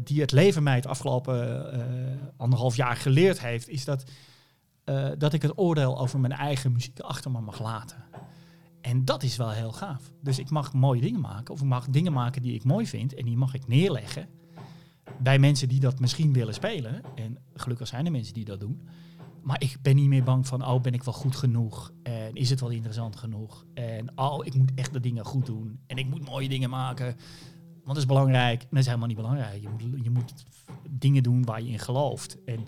[0.04, 1.66] die het leven mij het afgelopen
[2.36, 4.04] anderhalf jaar geleerd heeft, is dat,
[5.18, 7.96] dat ik het oordeel over mijn eigen muziek achter me mag laten.
[8.80, 10.10] En dat is wel heel gaaf.
[10.22, 13.14] Dus ik mag mooie dingen maken, of ik mag dingen maken die ik mooi vind,
[13.14, 14.28] en die mag ik neerleggen
[15.20, 17.02] bij mensen die dat misschien willen spelen.
[17.14, 18.80] En gelukkig zijn er mensen die dat doen.
[19.42, 21.92] Maar ik ben niet meer bang van, oh, ben ik wel goed genoeg?
[22.02, 23.64] En is het wel interessant genoeg?
[23.74, 25.80] En oh, ik moet echt de dingen goed doen.
[25.86, 27.16] En ik moet mooie dingen maken.
[27.72, 28.62] Want dat is belangrijk.
[28.62, 29.62] En dat is helemaal niet belangrijk.
[29.62, 30.32] Je moet, je moet
[30.90, 32.44] dingen doen waar je in gelooft.
[32.44, 32.66] En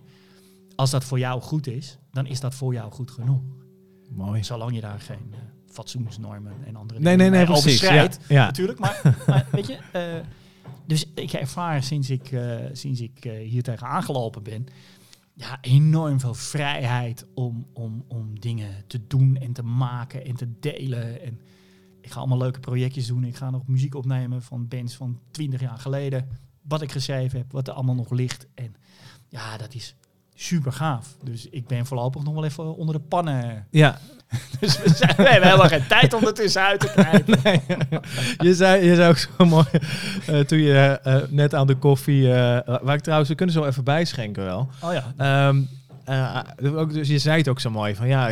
[0.75, 3.43] als dat voor jou goed is, dan is dat voor jou goed genoeg.
[4.11, 4.45] Mooi.
[4.45, 5.39] Zolang je daar geen eh,
[5.71, 7.81] fatsoensnormen en andere Nee, dingen nee, nee, precies.
[7.81, 8.45] Ja, ja.
[8.45, 8.79] natuurlijk.
[8.79, 10.27] Maar, maar weet je, eh,
[10.87, 14.67] dus ik ervaar sinds ik, eh, sinds ik eh, hier tegen aangelopen ben,
[15.35, 20.59] ja, enorm veel vrijheid om, om, om dingen te doen en te maken en te
[20.61, 21.23] delen.
[21.23, 21.41] En
[22.01, 23.25] ik ga allemaal leuke projectjes doen.
[23.25, 26.29] Ik ga nog muziek opnemen van bands van 20 jaar geleden.
[26.63, 28.47] Wat ik geschreven heb, wat er allemaal nog ligt.
[28.55, 28.75] En
[29.29, 29.95] ja, dat is
[30.43, 31.07] super gaaf.
[31.25, 33.67] Dus ik ben voorlopig nog wel even onder de pannen.
[33.71, 33.99] Ja,
[34.61, 37.39] Dus we, zijn, we hebben helemaal geen tijd om er tussenuit te knijpen.
[37.45, 37.61] Nee.
[38.39, 39.67] je, zei, je zei ook zo mooi
[40.27, 43.65] eh, toen je eh, net aan de koffie, eh, waar ik trouwens, we kunnen zo
[43.65, 44.69] even bijschenken wel.
[44.83, 45.15] Oh ja,
[46.57, 48.29] eh, ook, dus je zei het ook zo mooi van ja,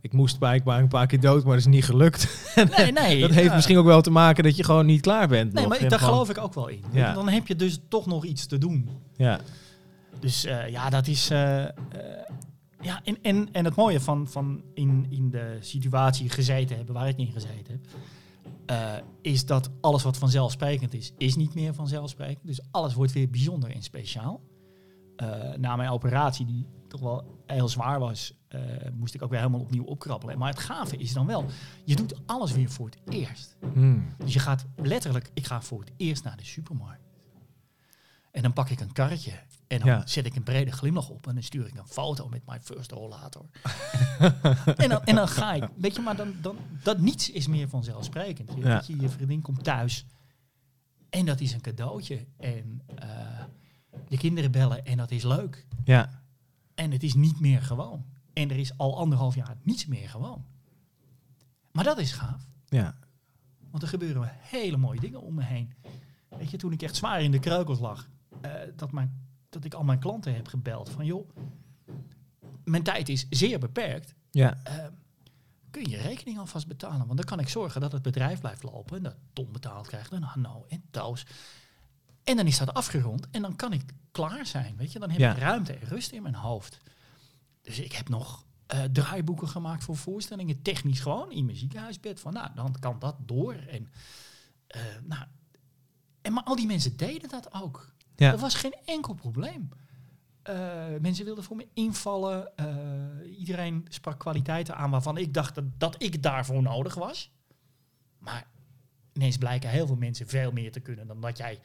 [0.00, 2.28] ik moest blijkbaar een paar keer dood, maar dat is niet gelukt.
[2.76, 3.20] nee, nee.
[3.20, 5.52] dat heeft misschien ook wel te maken dat je gewoon niet klaar bent.
[5.52, 5.78] Nee, nog.
[5.78, 6.84] maar daar gewoon- geloof ik ook wel in.
[6.92, 7.12] Ja.
[7.12, 8.88] Dan heb je dus toch nog iets te doen.
[9.16, 9.40] Ja,
[10.20, 11.30] Dus eh, ja, dat is.
[11.30, 11.72] eh, eh,
[12.80, 17.08] ja, en, en, en het mooie van, van in, in de situatie gezeten hebben waar
[17.08, 17.80] ik in gezeten
[18.66, 22.46] heb, is dat alles wat vanzelfsprekend is, is niet meer vanzelfsprekend.
[22.46, 24.40] Dus alles wordt weer bijzonder en speciaal.
[25.56, 28.34] Na mijn operatie, die toch wel heel zwaar was,
[28.92, 30.38] moest ik ook weer helemaal opnieuw opkrabbelen.
[30.38, 31.44] Maar het gave is dan wel,
[31.84, 33.56] je doet alles weer voor het eerst.
[33.72, 34.08] Hmm.
[34.18, 37.08] Dus je gaat letterlijk, ik ga voor het eerst naar de supermarkt.
[38.30, 39.32] En dan pak ik een karretje
[39.68, 40.06] en dan Ja.
[40.06, 42.90] zet ik een brede glimlach op en dan stuur ik een foto met mijn first
[42.92, 43.46] rollator.
[44.76, 47.68] en, dan, en dan ga ik, weet je, maar dan, dan, dat niets is meer
[47.68, 48.50] vanzelfsprekend.
[48.54, 48.74] Je, Ja.
[48.74, 50.06] weet je, je vriendin komt thuis
[51.10, 52.26] en dat is een cadeautje.
[52.36, 53.40] En eh,
[54.08, 55.66] de kinderen bellen en dat is leuk.
[55.84, 56.22] ja,
[56.74, 58.04] En het is niet meer gewoon.
[58.32, 60.44] En er is al anderhalf jaar niets meer gewoon.
[61.72, 62.46] Maar dat is gaaf.
[62.68, 62.94] ja,
[63.70, 65.74] Want er gebeuren hele mooie dingen om me heen.
[66.28, 68.08] Weet je, toen ik echt zwaar in de kreukels lag,
[68.40, 71.28] eh, dat, mijn, dat ik al mijn klanten heb gebeld van joh,
[72.64, 74.14] mijn tijd is zeer beperkt.
[74.30, 74.86] ja, Eh,
[75.70, 77.06] kun je rekening alvast betalen?
[77.06, 80.12] Want dan kan ik zorgen dat het bedrijf blijft lopen en dat Tom betaald krijgt
[80.12, 81.26] en Hanno en Toos.
[82.24, 84.76] En dan is dat afgerond en dan kan ik klaar zijn.
[84.76, 85.32] Weet je, dan heb Ja.
[85.32, 86.78] ik ruimte en rust in mijn hoofd.
[87.62, 92.20] Dus ik heb nog eh, draaiboeken gemaakt voor voorstellingen, technisch gewoon in mijn ziekenhuisbed.
[92.20, 93.54] Van nou, dan kan dat door.
[93.54, 93.88] En,
[94.66, 95.24] eh, nou,
[96.22, 97.94] en maar al die mensen deden dat ook.
[98.18, 98.32] Ja.
[98.32, 99.68] Er was geen enkel probleem.
[100.42, 102.56] Eh, mensen wilden voor me invallen.
[102.56, 107.32] Eh, iedereen sprak kwaliteiten aan waarvan ik dacht dat, dat ik daarvoor nodig was.
[108.18, 108.46] Maar
[109.12, 111.60] ineens blijken heel veel mensen veel meer te kunnen dan dat jij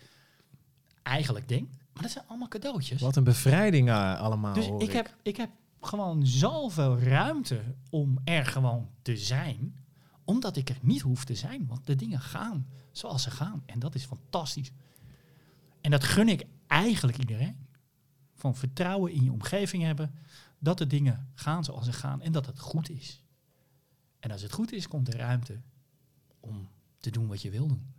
[1.04, 1.76] eigenlijk denkt.
[1.94, 3.02] Maar dat zijn allemaal cadeautjes.
[3.02, 4.54] wat een bevrijding eh, allemaal.
[4.54, 5.50] Dus hoor ik heb, ik heb
[5.82, 9.86] gewoon zoveel ruimte om er gewoon te zijn.
[10.24, 11.68] Omdat ik er niet hoef te zijn.
[11.68, 13.64] Want de dingen gaan zoals ze gaan.
[13.66, 14.72] En dat is fantastisch.
[15.84, 17.68] En dat gun ik eigenlijk iedereen.
[18.36, 20.16] Van vertrouwen in je omgeving hebben.
[20.60, 22.22] Dat de dingen gaan zoals ze gaan.
[22.22, 23.24] En dat het goed is.
[24.20, 25.62] En als het goed is, komt er ruimte
[26.40, 26.70] om
[27.00, 27.94] te doen wat je wil doen.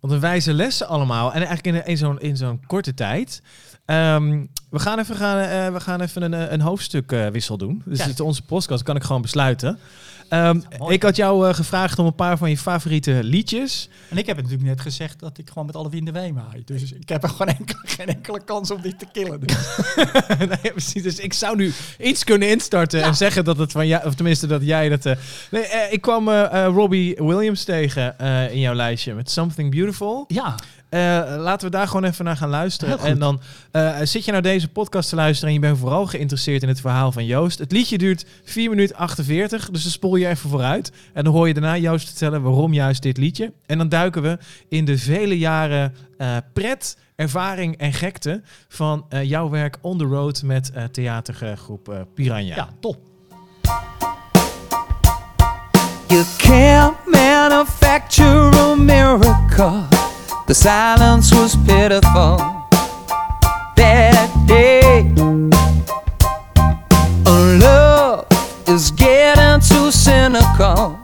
[0.00, 1.32] Want een wijze lessen allemaal.
[1.32, 3.42] En eigenlijk in, in zo'n in zo'n korte tijd.
[3.84, 7.56] Ehm, We gaan even, gaan, eh, we gaan even een, eh, een hoofdstuk eh, wissel
[7.56, 7.82] doen.
[7.84, 9.78] Dus is onze podcast, kan ik gewoon besluiten.
[10.32, 13.88] Ehm, ik had jou eh, gevraagd om een paar van je favoriete liedjes.
[14.08, 16.62] En ik heb het natuurlijk net gezegd dat ik gewoon met alle winden wee maai.
[16.64, 17.56] Dus ik heb er gewoon
[17.96, 19.40] geen enkele kans om dit te killen.
[19.40, 19.56] Dus.
[20.62, 21.02] nee, precies.
[21.02, 24.46] Dus ik zou nu iets kunnen instarten en zeggen dat het van jou, of tenminste
[24.46, 25.06] dat jij dat.
[25.06, 25.16] eh,
[25.50, 28.18] nee, eh, ik kwam Robbie Williams tegen
[28.50, 30.24] in jouw lijstje met Something Beautiful.
[30.28, 30.54] Ja,
[30.98, 32.98] laten we daar gewoon even naar gaan luisteren.
[32.98, 36.62] En dan eh, zit je naar deze podcast te luisteren en je bent vooral geïnteresseerd
[36.62, 37.58] in het verhaal van Joost.
[37.58, 40.92] Het liedje duurt 4 minuten 48, dus dan spoel je even vooruit.
[41.12, 43.52] En dan hoor je daarna Joost vertellen waarom juist dit liedje.
[43.66, 49.22] En dan duiken we in de vele jaren eh, pret, ervaring en gekte van eh,
[49.22, 52.54] jouw werk on the road met eh, theatergroep eh, Piranha.
[52.54, 52.96] ja, top.
[56.08, 60.11] You can't manufacture a miracle.
[60.52, 62.36] The silence was pitiful
[63.74, 65.10] that day.
[67.24, 68.26] Love
[68.68, 71.00] is getting too cynical.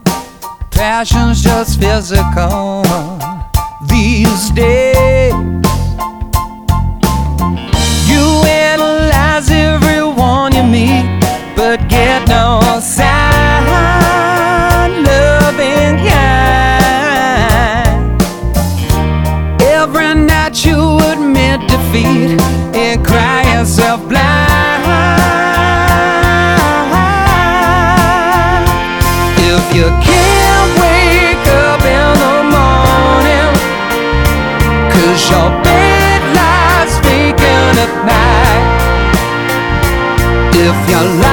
[0.70, 2.82] Passion's just physical
[3.88, 5.67] these days.
[40.88, 41.27] your love.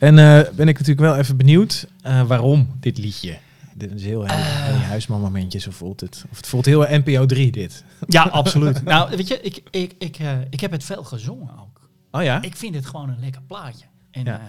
[0.00, 3.38] En eh, ben ik natuurlijk wel even benieuwd eh, waarom dit liedje.
[3.74, 6.24] Dit is heel Henny Huisman momentje, zo voelt het.
[6.30, 7.84] Of het voelt heel NPO 3 dit.
[8.08, 8.82] Ja, absoluut.
[8.84, 11.88] nou, weet je, ik, ik, ik, eh, ik heb het veel gezongen ook.
[12.10, 12.42] Oh ja?
[12.42, 13.86] Ik vind het gewoon een lekker plaatje.
[14.10, 14.38] En Ja.
[14.40, 14.44] eh,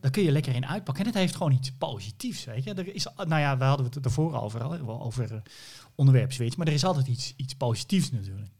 [0.00, 1.04] daar kun je lekker in uitpakken.
[1.04, 2.74] En het heeft gewoon iets positiefs, weet je.
[2.74, 5.38] Er is, nou ja, we hadden het ervoor over, over uh,
[5.94, 6.56] onderwerpswitch.
[6.56, 8.50] Maar er is altijd iets, iets positiefs natuurlijk.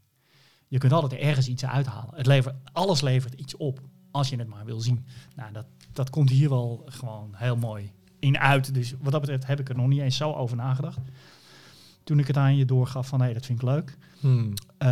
[0.67, 2.15] Je kunt altijd ergens iets uithalen.
[2.15, 3.79] Het levert, alles levert iets op,
[4.11, 5.05] als je het maar wil zien.
[5.35, 5.65] Nou, dat,
[5.97, 8.73] dat komt hier wel gewoon heel mooi in uit.
[8.73, 10.97] Dus wat dat betreft heb ik er nog niet eens zo over nagedacht.
[12.03, 13.97] Toen ik het aan je doorgaf van, hé, dat vind ik leuk.
[14.19, 14.53] Hmm.
[14.83, 14.89] Uh,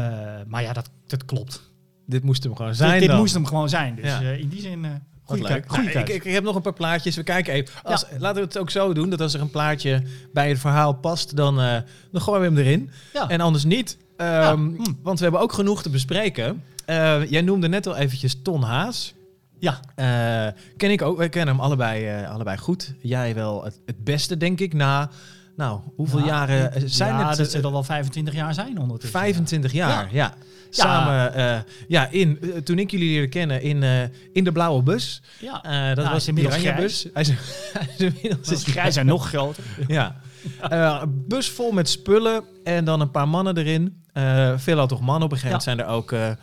[0.47, 1.71] maar ja, dat, dat klopt.
[2.05, 3.17] Dit moest hem gewoon zijn Dit, dit dan.
[3.19, 3.95] moest hem gewoon zijn.
[3.95, 4.21] Dus Ja.
[4.21, 4.89] uh, in die zin, uh,
[5.27, 5.39] leuk.
[5.49, 5.63] keuze.
[5.67, 7.15] Goeie Nou, ik, ik, ik heb nog een paar plaatjes.
[7.15, 7.83] We kijken even.
[7.83, 10.93] Als, Laten we het ook zo doen dat als er een plaatje bij het verhaal
[10.93, 11.77] past, dan, eh,
[12.11, 12.89] dan gooien we hem erin.
[13.13, 13.29] Ja.
[13.29, 13.97] En anders niet.
[14.17, 14.93] Ehm, hm.
[15.03, 16.63] Want we hebben ook genoeg te bespreken.
[16.85, 19.13] Eh, jij noemde net al eventjes Ton Haas.
[19.59, 19.79] Ja.
[19.95, 21.17] Eh, ken ik ook.
[21.17, 22.93] Wij kennen hem allebei, eh, allebei goed.
[23.01, 25.09] Jij wel het, het beste, denk ik, na...
[25.55, 27.37] Nou, hoeveel Ja, jaren eh, zijn ja, het?
[27.37, 29.19] dat zal wel 25 jaar zijn ondertussen.
[29.19, 30.33] 25 jaar, ja.
[30.69, 35.21] Samen, ja, in, toen ik jullie leerde kennen in, in de blauwe bus.
[35.39, 35.51] Ja.
[35.93, 37.07] Dat hij was inmiddels Piranha bus.
[37.13, 37.29] Hij is,
[37.77, 39.63] hij is inmiddels Ze is grijs en nog groter.
[39.87, 40.15] Ja.
[40.59, 44.03] Een bus vol met spullen en dan een paar mannen erin.
[44.13, 45.23] Eh veelal toch mannen.
[45.23, 46.37] Op een gegeven moment zijn er ook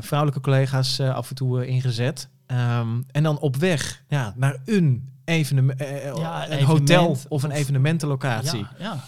[0.00, 2.28] vrouwelijke collega's eh, af en toe eh, ingezet.
[2.46, 7.42] Ehm, en dan op weg ja, naar een, evenement, eh, Ja, een evenement hotel of
[7.42, 8.58] een evenementenlocatie.
[8.58, 9.04] Ja, ja.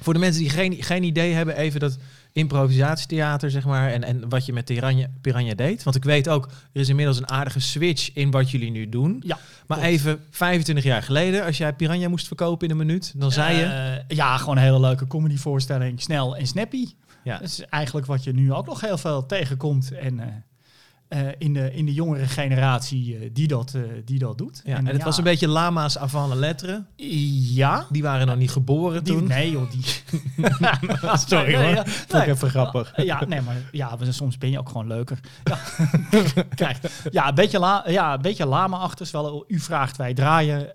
[0.00, 1.98] Voor de mensen die geen, geen idee hebben, even dat
[2.32, 5.82] improvisatietheater, zeg maar, en, en wat je met Piranha, Piranha deed.
[5.82, 9.22] Want ik weet ook, er is inmiddels een aardige switch in wat jullie nu doen.
[9.26, 9.92] Ja, maar klopt.
[9.92, 13.64] even 25 jaar geleden, als jij Piranha moest verkopen in een minuut, dan zei je...
[13.64, 16.02] Eh, ja, gewoon een hele leuke comedyvoorstelling.
[16.02, 16.86] Snel en snappy.
[17.24, 17.38] Ja.
[17.38, 19.92] Dat is eigenlijk wat je nu ook nog heel veel tegenkomt.
[19.92, 20.28] En eh,
[21.08, 24.60] eh, in, de, in de jongere generatie eh, die, dat, die dat doet.
[24.64, 26.84] Ja, en het was een beetje lama's avant la lettre.
[26.96, 27.86] Ja.
[27.90, 29.26] Die waren nog niet geboren Die, toen.
[29.26, 29.84] nee joh, die...
[31.26, 31.74] Sorry Nee, hoor.
[31.74, 32.30] ja, Vond ik nee.
[32.34, 32.92] even grappig.
[33.04, 35.18] Ja, nee, maar ja, we- soms ben je ook gewoon leuker.
[35.44, 35.58] Ja,
[36.54, 36.76] Kijk,
[37.10, 39.06] ja, een beetje, la, ja, een beetje lama-achtig.
[39.06, 40.72] is Wel, u vraagt, wij draaien.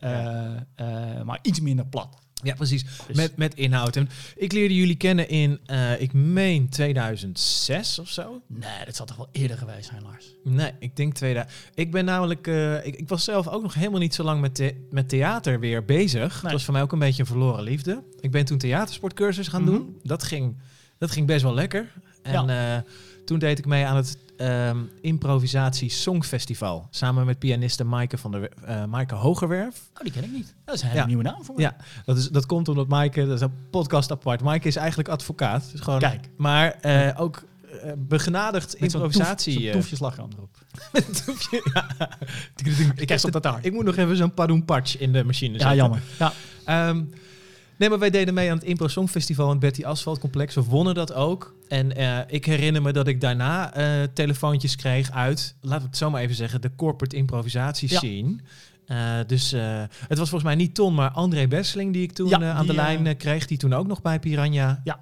[1.26, 2.18] maar iets minder plat.
[2.44, 2.86] Ja, precies.
[3.08, 3.96] Dus- Met, met inhoud.
[3.96, 8.42] En ik leerde jullie kennen in, eh, ik meen 2006 of zo.
[8.48, 10.26] Nee, dat zal toch wel eerder geweest zijn, Lars?
[10.44, 11.56] Nee, ik denk 2000.
[11.76, 14.56] Ik ben namelijk, eh, ik, ik was zelf ook nog helemaal niet zo lang met,
[14.56, 16.44] the- met theater weer bezig.
[16.44, 16.52] Nee.
[16.52, 18.04] was voor mij ook een beetje een verloren liefde.
[18.20, 19.72] Ik ben toen theatersportcursus gaan Mhm.
[19.72, 20.00] doen.
[20.04, 20.56] Dat ging,
[20.98, 21.92] dat ging best wel lekker.
[22.22, 22.78] En eh,
[23.26, 26.88] toen deed ik mee aan het ehm, Improvisatie Songfestival.
[26.90, 29.90] Samen met pianiste Maaike, van der, eh, Maaike Hogerwerf.
[29.94, 30.56] Oh, die ken ik niet.
[30.66, 31.06] Dat is een hele Ja.
[31.08, 31.62] nieuwe naam voor me.
[31.62, 31.76] Ja,
[32.06, 34.42] dat, is, dat komt omdat Maaike, dat is een podcast apart.
[34.42, 35.70] Maaike is eigenlijk advocaat.
[35.72, 36.30] Dus gewoon, Kijk.
[36.38, 37.44] Maar eh, ook
[37.84, 39.54] eh, begenadigd Met zo'n improvisatie.
[39.54, 40.58] toef- zo'n eh, toefjeslagroom erop.
[40.94, 41.88] met een toefje, ja.
[42.96, 43.66] ik, de taart.
[43.66, 45.78] ik moet nog even zo'n padoen patch in de machine Ja, zetten.
[45.78, 46.02] jammer.
[46.20, 46.34] Ja.
[46.66, 47.04] Ehm,
[47.80, 50.56] nee, maar wij deden mee aan het Impro Songfestival in het Betty Asphalt Complex.
[50.56, 51.56] We wonnen dat ook.
[51.68, 55.98] En eh, ik herinner me dat ik daarna eh, telefoontjes kreeg uit, laten we het
[55.98, 57.98] zo maar even zeggen, de corporate improvisatie Ja.
[57.98, 58.36] scene.
[58.86, 59.52] Eh, dus
[60.08, 62.68] het was volgens mij niet Ton, maar André Besseling die ik toen Ja, aan die,
[62.68, 65.00] de lijn kreeg, die toen ook nog bij Piranha Ja,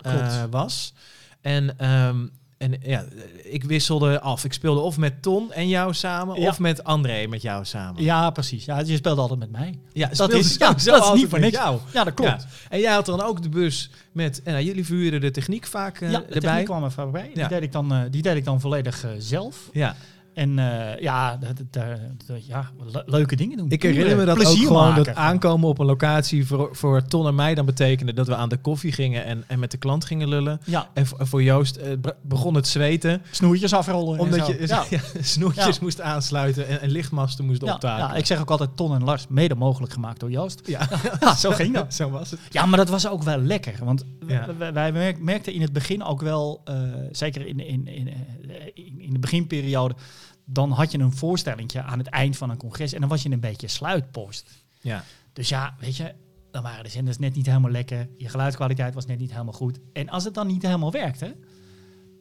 [0.50, 0.94] was.
[1.42, 2.26] En, ehm,
[2.58, 3.06] en ja,
[3.44, 4.44] ik wisselde af.
[4.44, 6.48] Ik speelde of met Ton en jou samen, Ja.
[6.48, 8.04] of met André met jou samen.
[8.04, 8.66] ja, precies.
[8.66, 9.80] Ja, je speelt altijd met mij.
[9.94, 11.56] Ja, dat speelde is, ja, dat is niet voor niks.
[11.58, 11.80] jou.
[11.94, 12.42] Ja, dat klopt.
[12.42, 12.48] Ja.
[12.70, 14.42] En jij had dan ook de bus met...
[14.44, 16.40] En nou, jullie verhuurden de techniek vaak eh, Ja, de erbij.
[16.40, 17.32] techniek kwam er voorbij.
[17.34, 19.70] Die, deed ik dan, eh, die deed ik dan volledig eh, zelf.
[19.74, 19.96] Ja.
[20.38, 21.84] En eh, ja, dat, dat,
[22.28, 23.70] dat- ja, le- leuke dingen doen.
[23.70, 25.04] Ik herinner me dat ook gewoon maken.
[25.04, 28.50] dat aankomen op een locatie voor, voor Ton en mij dan betekende dat we aan
[28.50, 30.60] de koffie gingen en, en met de klant gingen lullen.
[30.66, 33.22] Ja, En voor, Joost eh, be- begon het zweten.
[33.32, 34.14] snoertjes afrollen.
[34.14, 34.84] en Omdat je ja.
[34.90, 35.82] ja, snoertjes Ja.
[35.82, 38.10] moest aansluiten en, en lichtmasten moest Ja, optakelen.
[38.10, 40.62] ja, ik zeg ook altijd Ton en Lars, mede mogelijk gemaakt door Joost.
[40.66, 40.88] Ja,
[41.36, 41.94] zo ging dat.
[42.00, 42.40] Zo was het.
[42.50, 43.74] Ja, maar dat was ook wel lekker.
[43.84, 44.04] Want
[44.58, 46.76] wij, wij merk- merkten in het begin ook wel, eh,
[47.12, 48.08] zeker in, in, in,
[48.74, 49.96] in, in de beginperiode,
[50.50, 53.30] dan had je een voorstellingje aan het eind van een congres en dan was je
[53.32, 54.66] een beetje sluitpost.
[54.82, 55.04] Ja.
[55.34, 56.14] Dus ja, weet je,
[56.52, 58.10] dan waren de zenders net niet helemaal lekker.
[58.18, 59.80] Je geluidskwaliteit was net niet helemaal goed.
[59.94, 61.36] En als het dan niet helemaal werkte,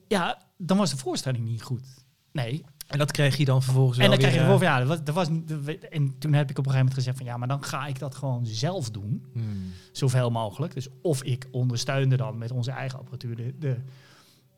[0.09, 2.05] ja, dan was de voorstelling niet goed.
[2.33, 2.65] Nee.
[2.87, 5.03] En dat kreeg je dan vervolgens En dan krijg je ervoor van, ja, dat was,
[5.05, 7.49] dat was, niet- en toen heb ik op een gegeven moment gezegd van, ja, maar
[7.49, 9.25] dan ga ik dat gewoon zelf doen.
[9.35, 9.73] eh, hmm.
[9.93, 10.75] Zoveel mogelijk.
[10.75, 13.77] Dus of ik ondersteunde dan met onze eigen apparatuur de, de,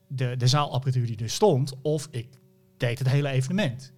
[0.09, 2.29] de, de zaalapparatuur die er stond, of ik
[2.79, 3.93] deed het hele evenement.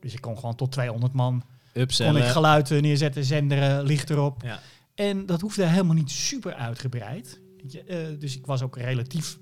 [0.00, 4.42] Dus ik kon gewoon tot 200 man, kon ik geluid eh, neerzetten, zenderen, licht erop.
[4.42, 4.58] Ja.
[4.94, 7.40] En dat hoefde helemaal niet super uitgebreid.
[7.86, 9.38] Eh, dus ik was ook relatief,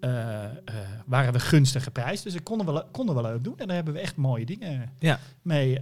[0.00, 0.50] eh, eh,
[1.06, 2.24] waren we gunstig geprijsd.
[2.24, 3.58] Dus ik konden we, le- konden we leuk doen.
[3.58, 5.18] En daar hebben we echt mooie dingen Ja.
[5.42, 5.80] mee,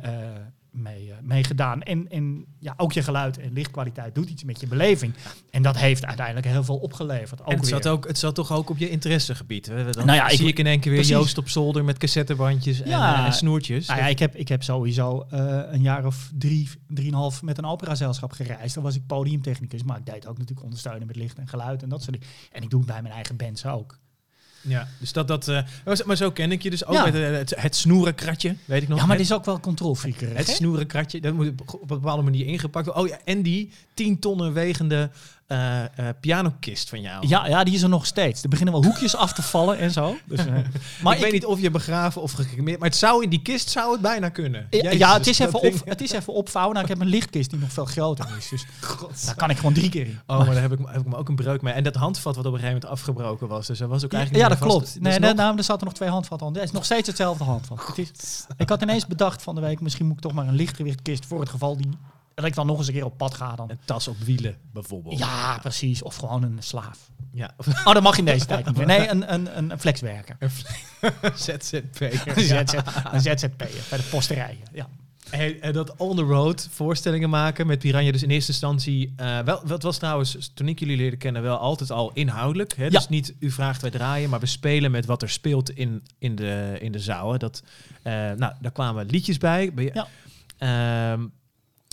[0.77, 1.83] mee, eh, mee gedaan.
[1.83, 5.15] En, en ja, ook je geluid en lichtkwaliteit doet iets met je beleving.
[5.51, 7.41] En dat heeft uiteindelijk heel veel opgeleverd.
[7.41, 7.83] Ook en het weer.
[7.83, 9.67] zat, ook, het zat toch ook op je interessegebied.
[9.67, 9.93] Hè?
[9.93, 11.17] Dan Nou ja, zie ik in één keer weer precies.
[11.17, 13.19] Joost op zolder met cassettebandjes en, Ja.
[13.21, 13.87] eh, en snoertjes.
[13.87, 17.65] Nou ja, ik, heb, ik heb sowieso eh, een jaar of drie, drieënhalf met een
[17.65, 18.75] operazelschap gereisd.
[18.75, 21.89] Dan was ik podiumtechnicus, maar ik deed ook natuurlijk ondersteunen met licht en geluid en
[21.89, 22.35] dat soort dingen.
[22.53, 23.99] En ik doe het bij mijn eigen bands ook.
[24.69, 25.63] Ja, dus dat, dat, eh,
[26.07, 27.07] maar zo- ken ik je dus ook Ja.
[27.13, 28.99] eh, het, het snoerenkratje, weet ik nog.
[28.99, 30.37] Ja, maar het, dit is ook wel controlfreakerig.
[30.37, 30.53] het hè?
[30.53, 33.03] snoerenkratje, dat moet op een bepaalde manier ingepakt worden.
[33.05, 35.11] Oh ja, en die 10 tonnen wegende
[35.47, 37.27] eh eh, pianokist van jou.
[37.29, 38.43] Ja, ja, die is er nog steeds.
[38.43, 40.17] Er beginnen wel hoekjes af te vallen en zo.
[40.25, 40.55] Dus, eh,
[41.03, 43.71] maar ik, weet niet of je begraven of gecremeerd, maar het zou in die kist
[43.71, 44.67] zou het bijna kunnen.
[44.71, 46.75] Ja, Jezus, ja, het is, even ding- op, het is even opvouwen.
[46.75, 48.49] Nou, ik heb een lichtkist die nog veel groter is.
[48.49, 48.65] Dus
[49.27, 50.21] daar kan ik gewoon drie keer in.
[50.27, 51.73] Oh, maar daar heb ik, heb ik me ook een breuk mee.
[51.75, 53.67] En dat handvat wat op een gegeven moment afgebroken was.
[53.67, 54.95] Dus dat was ook Ja, eigenlijk ja, niet dat klopt.
[54.95, 56.55] Nee, Dus nee, nog- nou, er zaten nog twee handvatten aan.
[56.55, 57.87] Het is nog steeds hetzelfde handvat.
[57.87, 60.55] Het is, ik had ineens bedacht van de week, misschien moet ik toch maar een
[60.55, 61.89] lichtgewichtkist voor het geval die,
[62.37, 63.71] dat ik dan nog eens een keer op pad ga dan.
[63.71, 65.19] Een tas op wielen, bijvoorbeeld.
[65.19, 66.03] Ja, precies.
[66.03, 67.11] Of gewoon een slaaf.
[67.33, 67.55] ja.
[67.85, 68.87] Oh, dat mag in deze tijd niet meer.
[68.87, 70.37] Nee, een, een, een, een flexwerker.
[70.39, 70.51] Een,
[71.35, 71.73] ZZ,
[73.13, 74.65] een ZZP'er bij de posterijen.
[74.73, 74.89] Ja.
[75.31, 78.13] En, en dat on the road voorstellingen maken met Piranha.
[78.13, 81.57] Dus in eerste instantie, eh, wel, wat was trouwens, toen ik jullie leerde kennen, wel
[81.57, 82.77] altijd al inhoudelijk.
[82.77, 82.85] Hè?
[82.85, 82.91] Ja.
[82.91, 86.35] Dus niet u vraagt wij draaien, maar we spelen met wat er speelt in, in,
[86.35, 87.33] de, in de zaal.
[87.33, 87.39] Hè?
[87.39, 87.63] Dat,
[88.03, 89.73] eh, nou, daar kwamen liedjes bij.
[89.75, 90.07] bij Ja.
[90.59, 91.27] Ehm,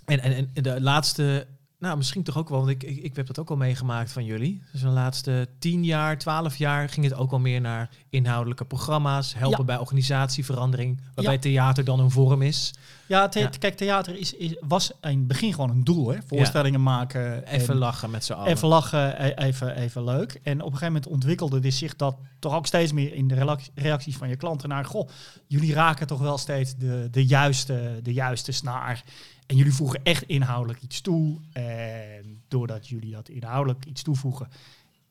[0.06, 1.48] en, en, en de laatste,
[1.80, 4.26] nou misschien toch ook wel, want ik, ik, ik heb dat ook al meegemaakt van
[4.26, 4.62] jullie.
[4.72, 9.34] Dus de laatste tien jaar, twaalf jaar ging het ook al meer naar inhoudelijke programma's,
[9.34, 9.66] helpen Ja.
[9.66, 11.40] bij organisatieverandering, waarbij Ja.
[11.40, 12.74] theater dan een vorm is.
[13.08, 13.50] Ja, the- Ja.
[13.60, 16.10] kijk, theater is, is, was in het begin gewoon een doel.
[16.10, 16.18] Hè?
[16.28, 17.46] Voorstellingen maken.
[17.46, 18.52] en- Even lachen met z'n allen.
[18.52, 20.32] Even lachen, e- even, even leuk.
[20.44, 23.58] En op een gegeven moment ontwikkelde dit zich dat toch ook steeds meer in de
[23.76, 25.10] reacties van je klanten naar, goh,
[25.48, 29.04] jullie raken toch wel steeds de, de, juiste, de juiste snaar.
[29.48, 31.40] En jullie voegen echt inhoudelijk iets toe.
[31.52, 34.48] En doordat jullie dat inhoudelijk iets toevoegen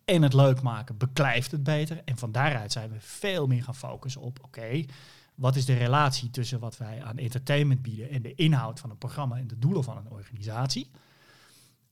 [0.05, 2.01] en het leuk maken, beklijft het beter.
[2.05, 4.85] En van daaruit zijn we veel meer gaan focussen op, oké,
[5.35, 8.99] wat is de relatie tussen wat wij aan entertainment bieden en de inhoud van een
[8.99, 10.91] programma en de doelen van een organisatie?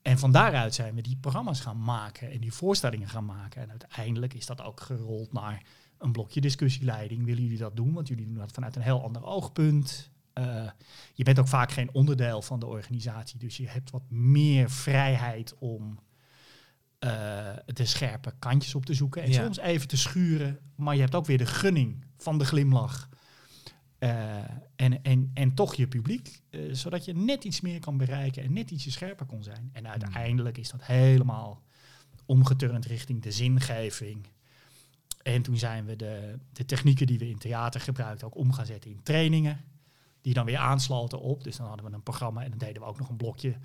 [0.03, 3.63] En van daaruit zijn we die programma's gaan maken en die voorstellingen gaan maken.
[3.63, 5.63] En uiteindelijk is dat ook gerold naar
[5.99, 7.25] een blokje discussieleiding.
[7.25, 7.93] Willen jullie dat doen?
[7.93, 10.10] Want jullie doen dat vanuit een heel ander oogpunt.
[10.33, 10.71] Eh,
[11.15, 15.55] je bent ook vaak geen onderdeel van de organisatie, dus je hebt wat meer vrijheid
[15.59, 15.99] om
[16.99, 19.23] eh, de scherpe kantjes op te zoeken.
[19.23, 19.43] En Ja.
[19.43, 23.09] soms even te schuren, maar je hebt ook weer de gunning van de glimlach.
[23.99, 24.39] Eh,
[24.77, 28.71] en, en, en toch je publiek, zodat je net iets meer kan bereiken en net
[28.71, 29.71] ietsje scherper kon zijn.
[29.73, 31.63] En uiteindelijk is dat helemaal
[32.27, 34.27] omgeturnd richting de zingeving.
[35.23, 38.67] En toen zijn we de, de technieken die we in theater gebruikten ook om gaan
[38.67, 39.61] zetten in trainingen.
[40.23, 41.45] Die dan weer aansloten op.
[41.45, 43.57] Dus dan hadden we een programma en dan deden we ook nog een blokje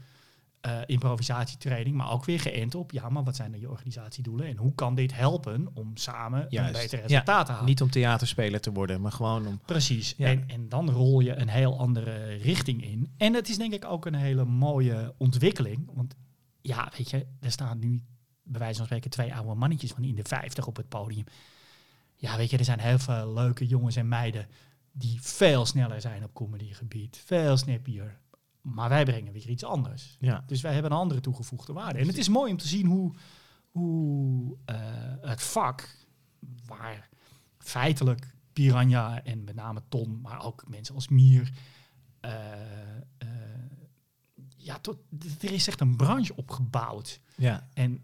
[0.66, 1.96] eh, improvisatietraining.
[1.96, 4.48] Maar ook weer geënt op, ja, maar wat zijn dan je organisatiedoelen?
[4.48, 6.76] En hoe kan dit helpen om samen Juist.
[6.76, 7.68] een beter Ja, resultaat te halen?
[7.68, 9.60] Niet om theaterspeler te worden, maar gewoon om...
[9.66, 10.14] Precies.
[10.18, 10.28] Ja.
[10.28, 13.14] En, en dan rol je een heel andere richting in.
[13.18, 15.90] En het is denk ik ook een hele mooie ontwikkeling.
[15.94, 16.16] Want
[16.62, 18.04] ja, weet je, er staan nu
[18.44, 21.26] bij wijze van spreken twee oude mannetjes van in de 50 op het podium.
[22.16, 24.48] Ja, weet je, er zijn heel veel leuke jongens en meiden
[24.98, 27.18] die veel sneller zijn op comedygebied.
[27.26, 28.20] Veel snappier.
[28.62, 30.18] Maar wij brengen weer iets anders.
[30.20, 30.44] Ja.
[30.48, 32.00] Dus wij hebben een andere toegevoegde waarde.
[32.00, 33.14] En het is mooi om te zien hoe,
[33.72, 34.76] hoe eh,
[35.22, 36.08] het vak,
[36.66, 37.10] waar
[37.58, 41.52] feitelijk Piranha en met name Ton, maar ook mensen als Mier,
[42.20, 43.28] eh, eh,
[44.58, 44.98] ja, tot,
[45.42, 47.20] er is echt een branche opgebouwd.
[47.36, 47.70] Ja.
[47.74, 48.04] En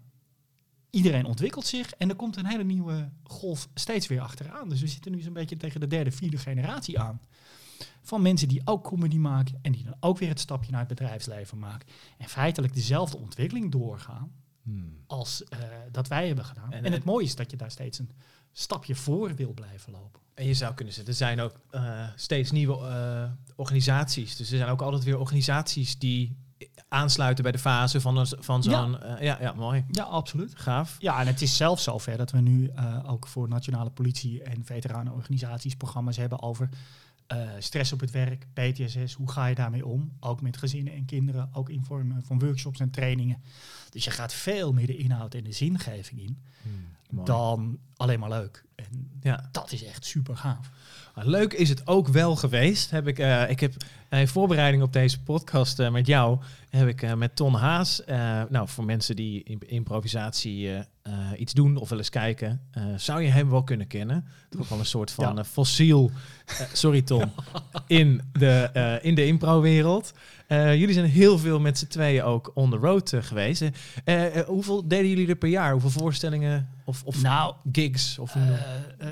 [0.92, 4.68] iedereen ontwikkelt zich en er komt een hele nieuwe golf steeds weer achteraan.
[4.68, 7.20] Dus we zitten nu zo'n beetje tegen de derde, vierde generatie aan.
[8.02, 10.88] Van mensen die ook comedy maken en die dan ook weer het stapje naar het
[10.88, 11.88] bedrijfsleven maken.
[12.18, 14.32] En feitelijk dezelfde ontwikkeling doorgaan
[15.06, 15.58] als eh,
[15.92, 16.72] dat wij hebben gedaan.
[16.72, 18.10] En- En, het mooie is dat je daar steeds een
[18.52, 20.20] stapje voor wil blijven lopen.
[20.34, 24.36] En je zou kunnen zeggen, er zijn ook eh, steeds nieuwe eh, organisaties.
[24.36, 26.36] Dus er zijn ook altijd weer organisaties die
[26.92, 28.72] aansluiten bij de fase van, een- van zo'n...
[29.00, 29.16] Ja.
[29.20, 29.84] ja, ja, mooi.
[29.90, 30.52] Ja, absoluut.
[30.56, 30.96] Gaaf.
[30.98, 34.64] Ja, en het is zelfs zover dat we nu eh, ook voor nationale politie en
[34.64, 36.68] veteranenorganisaties programma's hebben over
[37.32, 40.12] eh, stress op het werk, PTSS, hoe ga je daarmee om?
[40.20, 43.42] Ook met gezinnen en kinderen, ook in vorm van workshops en trainingen.
[43.90, 46.38] Dus je gaat veel meer de inhoud en de zingeving in
[47.10, 47.26] Mooi.
[47.26, 48.64] dan alleen maar leuk.
[48.74, 49.48] En Ja.
[49.52, 50.70] dat is echt super gaaf.
[51.14, 52.90] Leuk is het ook wel geweest.
[52.90, 53.74] Heb ik, eh, ik heb
[54.08, 58.04] eh, in voorbereiding op deze podcast eh, met jou, heb ik eh, met Ton Haas,
[58.04, 60.70] eh, nou voor mensen die improvisatie
[61.02, 64.24] eh, iets doen of wel eens kijken, eh, zou je hem wel kunnen kennen.
[64.48, 65.40] Toch wel een soort van Ja.
[65.40, 66.10] eh, fossiel,
[66.72, 67.32] sorry Tom,
[67.86, 70.12] in de, in de impro-wereld.
[70.48, 73.62] Jullie zijn heel veel met z'n tweeën ook on the road geweest.
[74.46, 75.72] Hoeveel deden jullie er per jaar?
[75.72, 78.18] Hoeveel voorstellingen of, of Nou, gigs?
[78.18, 78.36] Of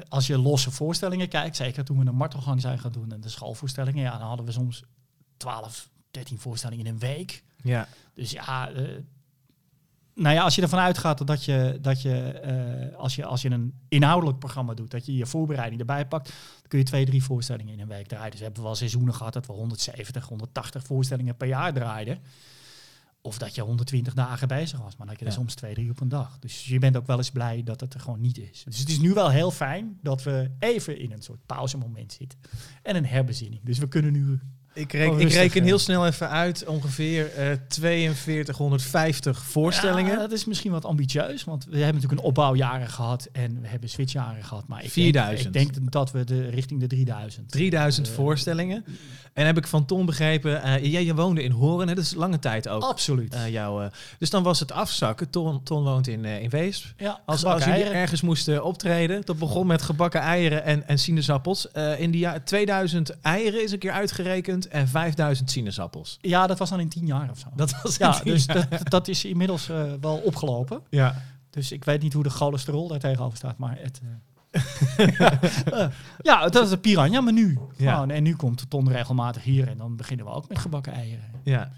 [0.09, 3.29] als je losse voorstellingen kijkt, zeker toen we een martelgang zijn gaan doen en de
[3.29, 4.83] schoolvoorstellingen, ja, dan hadden we soms
[5.37, 7.43] 12, 13 voorstellingen in een week.
[7.63, 7.89] ja.
[8.15, 8.71] Dus ja,
[10.23, 13.51] nou ja, als je ervan uitgaat dat je, dat je, eh, als je, als je
[13.51, 16.27] een inhoudelijk programma doet, dat je je voorbereiding erbij pakt,
[16.61, 18.31] dan kun je twee, drie voorstellingen in een week draaien.
[18.31, 22.19] Dus we hebben wel seizoenen gehad dat we 170, 180 voorstellingen per jaar draaiden.
[23.23, 25.37] Of dat je 120 dagen bezig was, maar dat je er Ja.
[25.37, 26.39] soms twee, drie op een dag.
[26.39, 28.63] Dus je bent ook wel eens blij dat het er gewoon niet is.
[28.65, 32.39] Dus het is nu wel heel fijn dat we even in een soort pauzemoment zitten.
[32.83, 33.61] En een herbezinning.
[33.65, 34.41] Dus we kunnen nu
[34.75, 35.67] Ik, reken, Oh, ik rustig, reken eh.
[35.67, 37.47] heel snel even uit ongeveer eh
[38.15, 40.13] 4250 voorstellingen.
[40.13, 43.69] Ja, dat is misschien wat ambitieus, want we hebben natuurlijk een opbouwjaren gehad en we
[43.69, 44.69] hebben switchjaren gehad.
[44.69, 45.53] Maar ik 4000.
[45.53, 47.51] Denk, ik denk dat we de, richting de 3000.
[47.51, 48.85] 3000 Eh, voorstellingen.
[49.33, 51.95] En heb ik van Tom begrepen, eh, jij woonde in Horen, hè?
[51.95, 52.83] dat is lange tijd ook.
[52.83, 53.35] Absoluut.
[53.35, 53.87] eh, jouw, eh,
[54.19, 55.31] dus dan was het afzakken.
[55.31, 56.85] Ton, Ton woont in, eh, in Weesp.
[56.97, 57.95] ja, Als, als jullie eieren.
[58.01, 61.71] ergens moesten optreden, dat begon met gebakken eieren en, en sinaasappels.
[61.71, 66.19] Eh, in die jaar 2000 eieren is een keer uitgerekend en 5000 sinaasappels.
[66.21, 67.49] Ja, dat was dan in tien jaar of zo.
[67.55, 70.81] Dat was ja, dus dat, dat is inmiddels eh, wel opgelopen.
[70.91, 71.23] Ja.
[71.51, 74.01] Dus ik weet niet hoe de cholesterol daar tegenover staat, maar het...
[74.01, 74.11] eh,
[75.83, 75.91] eh,
[76.23, 77.59] ja, dat is een piranha menu.
[77.77, 78.07] Ja.
[78.07, 81.25] En nu komt de ton regelmatig hier en dan beginnen we ook met gebakken eieren.
[81.43, 81.71] ja.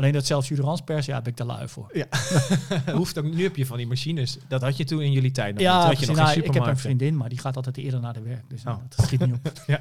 [0.00, 1.92] Alleen dat zelfs Juderans pers, ja, ben ik te lui voor.
[2.92, 4.38] Hoeft ook, nu heb je van die machines.
[4.48, 5.62] Dat had je toen in jullie tijd nog.
[5.62, 8.12] Ja, had je nog Nou, ik heb een vriendin, maar die gaat altijd eerder naar
[8.12, 8.44] de werk.
[8.48, 8.82] Dus nou, Oh.
[8.96, 9.52] dat schiet niet op.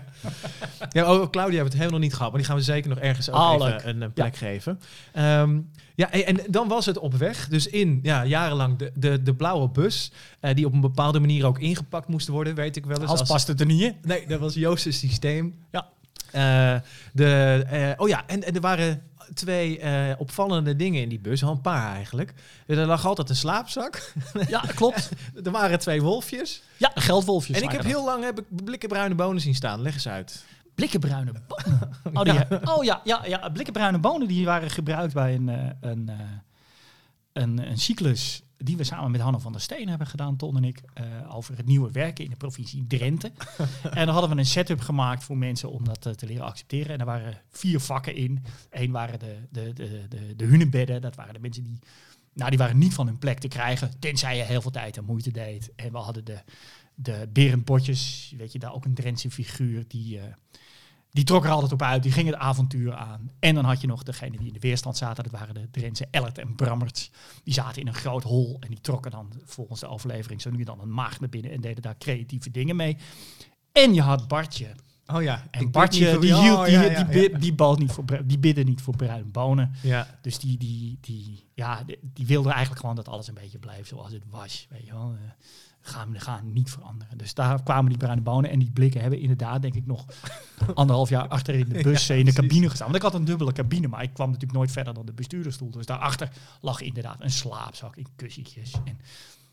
[0.91, 2.99] Ja, oh, Claudia hebben we het helemaal niet gehad, maar die gaan we zeker nog
[2.99, 4.79] ergens ook even een, eh, plek geven.
[5.13, 5.59] Ehm,
[5.95, 7.47] ja, en, en dan was het op weg.
[7.47, 11.45] Dus in ja, jarenlang de, de, de blauwe bus, eh, die op een bepaalde manier
[11.45, 13.09] ook ingepakt moest worden, weet ik wel eens.
[13.09, 13.95] Als als- past het er niet in.
[14.01, 15.55] Nee, dat was Joost's systeem.
[15.71, 15.87] Ja.
[16.31, 16.79] Eh,
[17.13, 19.01] de, oh ja, en, en er waren
[19.33, 22.33] twee eh, opvallende dingen in die bus, al een paar eigenlijk.
[22.65, 24.13] Er lag altijd een slaapzak.
[24.47, 25.09] Ja, klopt.
[25.45, 26.61] er waren twee wolfjes.
[26.77, 27.57] Ja, geldwolfjes.
[27.57, 29.81] en ik heb heel lang heb ik blikken bruine bonen zien staan.
[29.81, 30.43] Leg eens uit.
[30.79, 31.79] Blikkenbruine bonen.
[32.13, 36.09] Oh, die, oh ja, ja, ja, blikkenbruine bonen die waren gebruikt bij een, eh, een,
[36.09, 36.15] eh,
[37.33, 40.63] een, een cyclus die we samen met Hanne van der Steen hebben gedaan, Ton en
[40.63, 43.31] ik, eh, over het nieuwe werken in de provincie Drenthe.
[43.83, 46.93] en dan hadden we een setup gemaakt voor mensen om dat eh, te leren accepteren.
[46.93, 48.43] En er waren vier vakken in.
[48.69, 51.01] Eén waren de, de, de, de, de hunebedden.
[51.01, 51.79] Dat waren de mensen die,
[52.33, 55.05] nou, die waren niet van hun plek te krijgen, tenzij je heel veel tijd en
[55.05, 55.71] moeite deed.
[55.75, 56.39] En we hadden de,
[56.95, 60.19] de Berend Botjes, weet je, daar ook een Drentse figuur, die...
[60.19, 60.33] eh,
[61.11, 63.31] die trok er altijd op uit, die ging het avontuur aan.
[63.39, 66.07] En dan had je nog degene die in de weerstand zaten, dat waren de Drentse
[66.11, 67.11] Ellert en Brammerts.
[67.43, 70.63] Die zaten in een groot hol en die trokken dan volgens de overlevering zo nu
[70.63, 72.97] dan een maag naar binnen en deden daar creatieve dingen mee.
[73.71, 74.75] En je had Bartje.
[75.13, 75.47] Oh ja.
[75.51, 79.25] En Bartje, die, hield, die, die, die, bad niet voor, die bidde niet voor bruine
[79.25, 79.71] bonen.
[79.81, 80.17] Ja.
[80.21, 83.87] Dus die, die, die, ja, die, die wilde eigenlijk gewoon dat alles een beetje blijft
[83.87, 84.67] zoals het was.
[84.69, 85.15] Weet je wel.
[85.81, 87.17] Gaan, we gaan niet veranderen.
[87.17, 90.05] Dus daar kwamen die bruine bonen en die blikken hebben inderdaad, denk ik, nog
[90.73, 92.49] anderhalf jaar achter in de bus, Ja, eh, in de precies.
[92.49, 92.91] cabine gestaan.
[92.91, 95.71] Want ik had een dubbele cabine, maar ik kwam natuurlijk nooit verder dan de bestuurdersstoel.
[95.71, 96.29] Dus daarachter
[96.61, 98.99] lag inderdaad een slaapzak in kussentjes en,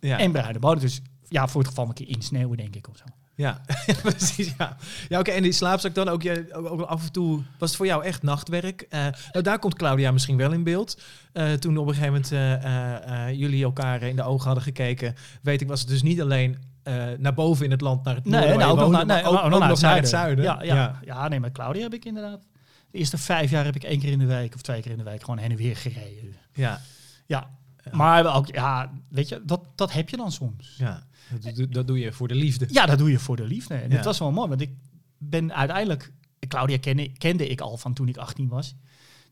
[0.01, 0.19] Ja.
[0.19, 0.81] en bruine bonen.
[0.81, 3.05] Dus ja, voor het geval een keer insneeuwen, denk ik, of zo.
[3.45, 3.61] Ja,
[4.03, 4.55] precies.
[4.59, 4.77] Ja,
[5.09, 5.31] ja oké.
[5.31, 7.43] En die slaapzak dan ook, je, ook, af en toe.
[7.59, 8.87] Was het voor jou echt nachtwerk?
[8.89, 9.01] Eh,
[9.33, 11.01] nou, daar komt Claudia misschien wel in beeld.
[11.33, 15.61] Eh, toen op een gegeven moment eh, jullie elkaar in de ogen hadden gekeken, weet
[15.61, 16.75] ik, was het dus niet alleen
[17.19, 19.69] naar boven in het land, naar het noorden, ook nog naar, nee, ook, ook nog
[19.69, 20.45] nog naar het zuiden.
[20.45, 21.01] Ja, ja.
[21.05, 21.29] ja.
[21.29, 22.43] nee, met Claudia heb ik inderdaad.
[22.91, 24.99] De eerste vijf jaar heb ik één keer in de week of twee keer in
[24.99, 26.37] de week gewoon heen en weer gereden.
[26.53, 26.81] ja,
[27.27, 27.51] Ja,
[27.93, 30.75] maar ook, ja, weet je, dat, dat heb je dan soms.
[30.79, 31.07] ja.
[31.41, 32.67] Dat, doe- dat doe je voor de liefde.
[32.71, 33.75] Ja, dat doe je voor de liefde.
[33.75, 33.97] En Ja.
[33.97, 34.71] dat was wel mooi, want ik
[35.19, 36.13] ben uiteindelijk...
[36.49, 38.75] Claudia kende, kende ik al van toen ik 18 was.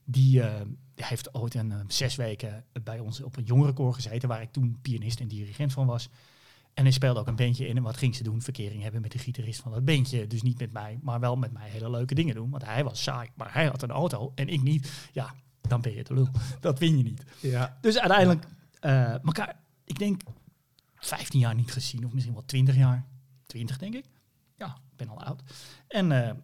[0.05, 0.61] Die eh,
[0.95, 4.29] heeft ooit een, eh, zes weken bij ons op een jongerenkoor gezeten...
[4.29, 6.09] waar ik toen pianist en dirigent van was.
[6.75, 7.77] En hij speelde ook een bandje in.
[7.77, 8.43] En wat ging ze doen?
[8.43, 10.27] Verkering hebben met de gitarist van dat bandje.
[10.27, 12.51] Dus niet met mij, maar wel met mij hele leuke dingen doen.
[12.51, 15.09] Want hij was saai, maar hij had een auto en ik niet.
[15.13, 15.35] Ja,
[15.69, 16.29] dan ben je de lul.
[16.61, 17.25] Dat win je niet.
[17.41, 17.79] Ja.
[17.81, 18.45] Dus uiteindelijk
[18.81, 20.21] eh elkaar, ik denk
[20.95, 23.05] 15 jaar niet gezien, of misschien wel 20 jaar.
[23.47, 24.05] 20 denk ik.
[24.57, 25.43] Ja, ik ben al oud.
[25.89, 26.35] En eh,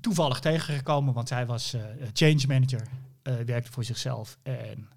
[0.00, 2.88] toevallig tegengekomen, want zij was eh, change manager,
[3.22, 4.38] werkte voor zichzelf.
[4.42, 4.88] En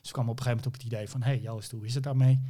[0.00, 2.02] ze kwam op een gegeven moment op het idee van, hey Joost, hoe is het
[2.02, 2.40] daarmee?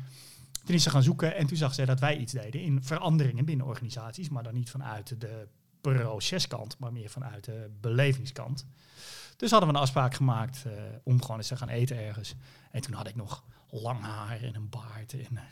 [0.65, 3.45] Toen is ze gaan zoeken en toen zag ze dat wij iets deden in veranderingen
[3.45, 5.49] binnen organisaties, maar dan niet vanuit de
[5.81, 8.67] proceskant, maar meer vanuit de belevingskant.
[9.37, 10.73] Dus hadden we een afspraak gemaakt eh,
[11.03, 12.35] om gewoon eens te gaan eten ergens.
[12.71, 15.13] En toen had ik nog lang haar en een baard.
[15.13, 15.43] En, eh,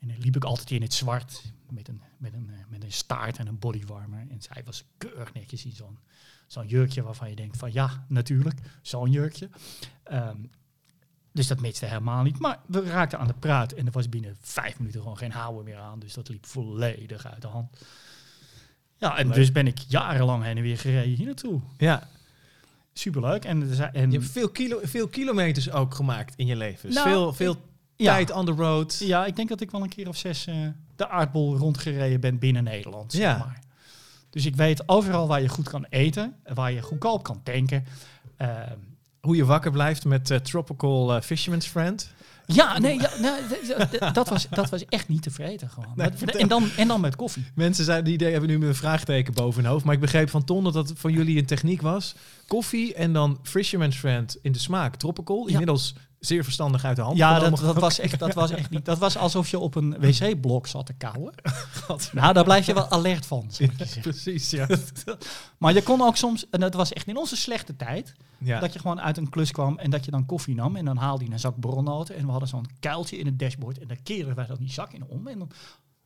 [0.00, 2.92] En dan liep ik altijd in het zwart met een, met een, eh, met een
[2.92, 4.26] staart en een bodywarmer.
[4.28, 5.98] En zij was keurig netjes in zo'n
[6.46, 9.48] zo'n jurkje waarvan je denkt van ja, natuurlijk, zo'n jurkje.
[10.02, 10.36] Ehm,
[11.32, 12.38] dus dat matchte helemaal niet.
[12.38, 15.64] Maar we raakten aan de praat en er was binnen vijf minuten gewoon geen houden
[15.64, 15.98] meer aan.
[15.98, 17.86] Dus dat liep volledig uit de hand.
[18.96, 19.34] Ja, en Leuk.
[19.34, 21.60] dus ben ik jarenlang heen en weer gereden hier naartoe.
[21.76, 22.08] Ja,
[22.98, 23.44] Superleuk.
[23.44, 26.92] En, en je hebt veel, kilo, veel kilometers ook gemaakt in je leven.
[26.92, 27.56] Nou, veel veel
[27.96, 28.98] tijd on the road.
[28.98, 30.54] ja, ik denk dat ik wel een keer of zes eh,
[30.96, 33.12] de aardbol rondgereden ben binnen Nederland.
[33.12, 33.38] Zeg Ja.
[33.38, 33.60] maar.
[34.30, 37.84] Dus ik weet overal waar je goed kan eten, waar je goedkoop kan tanken.
[38.36, 38.76] Ehm,
[39.20, 42.10] Hoe je wakker blijft met eh, Tropical eh, Fisherman's Friend.
[42.46, 45.92] Ja, nee, ja, dat, was, dat was echt niet te vreten gewoon.
[45.94, 47.44] Nee, en, dan, en dan met koffie.
[47.54, 49.84] Mensen zijn, die idee hebben nu een vraagteken boven hun hoofd.
[49.84, 52.14] Maar ik begreep van Ton dat dat van jullie een techniek was.
[52.46, 54.96] Koffie en dan Fisherman's Friend in de smaak.
[54.96, 55.48] Tropical.
[55.48, 55.76] Ja.
[56.26, 57.16] Zeer verstandig uit de hand.
[57.16, 58.84] Ja, dat, dat, was echt, dat was echt niet.
[58.84, 61.34] Dat was alsof je op een wc-blok zat te kauwen.
[62.12, 63.50] Nou, daar blijf je wel alert van.
[64.00, 64.68] Precies, ja.
[65.58, 68.60] Maar je kon ook soms, en dat was echt in onze slechte tijd, ja.
[68.60, 70.76] dat je gewoon uit een klus kwam en dat je dan koffie nam.
[70.76, 73.78] En dan haalde je een zak borrelnoten en we hadden zo'n kuiltje in het dashboard.
[73.78, 75.26] En daar keerden wij dan die zak in om.
[75.26, 75.50] En dan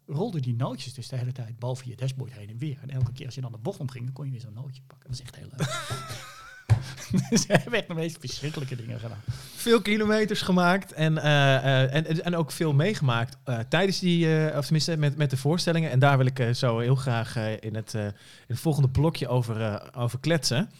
[0.06, 2.78] rolden die nootjes dus de hele tijd boven je dashboard heen en weer.
[2.82, 4.82] En elke keer als je dan de bocht omging, dan kon je weer zo'n nootje
[4.86, 5.08] pakken.
[5.10, 6.38] Dat was echt heel leuk.
[7.30, 9.22] we hebben echt de meest verschrikkelijke dingen gedaan.
[9.56, 14.62] Veel kilometers gemaakt en, eh, eh, en, en- ook veel meegemaakt eh, tijdens die, of
[14.64, 15.90] tenminste met, met de voorstellingen.
[15.90, 18.12] En daar wil ik zo heel graag in, het, in
[18.46, 20.70] het volgende blokje over, over kletsen.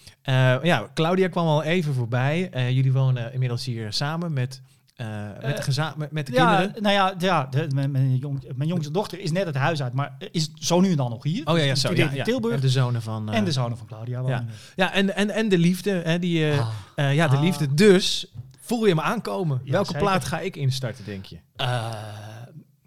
[0.62, 2.50] Ja, Claudia kwam al even voorbij.
[2.52, 4.60] Jullie wonen inmiddels hier samen met,
[5.00, 6.82] eh, met, de, Eh, geza- met, met de Ja, kinderen.
[6.82, 9.92] nou ja, ja de, mijn, mijn, jong, mijn jongste dochter is net het huis uit,
[9.92, 11.46] maar is zo nu en dan nog hier.
[11.46, 11.94] Oh ja, ja, Die zo.
[11.94, 12.24] Ja, ja.
[12.24, 12.54] Tilburg.
[12.54, 13.30] En de zonen van...
[13.30, 14.24] eh, en de zonen van Claudia.
[14.24, 14.44] hier.
[14.76, 15.90] ja, en, en, en de liefde.
[15.90, 16.68] Hè, die, eh, Ah.
[16.94, 17.42] eh, ja, de Ah.
[17.42, 17.74] liefde.
[17.74, 18.26] Dus
[18.60, 19.60] voel je me aankomen.
[19.64, 20.02] Ja, Welke zeker.
[20.02, 21.38] plaat ga ik instarten, denk je?
[21.56, 21.92] Eh,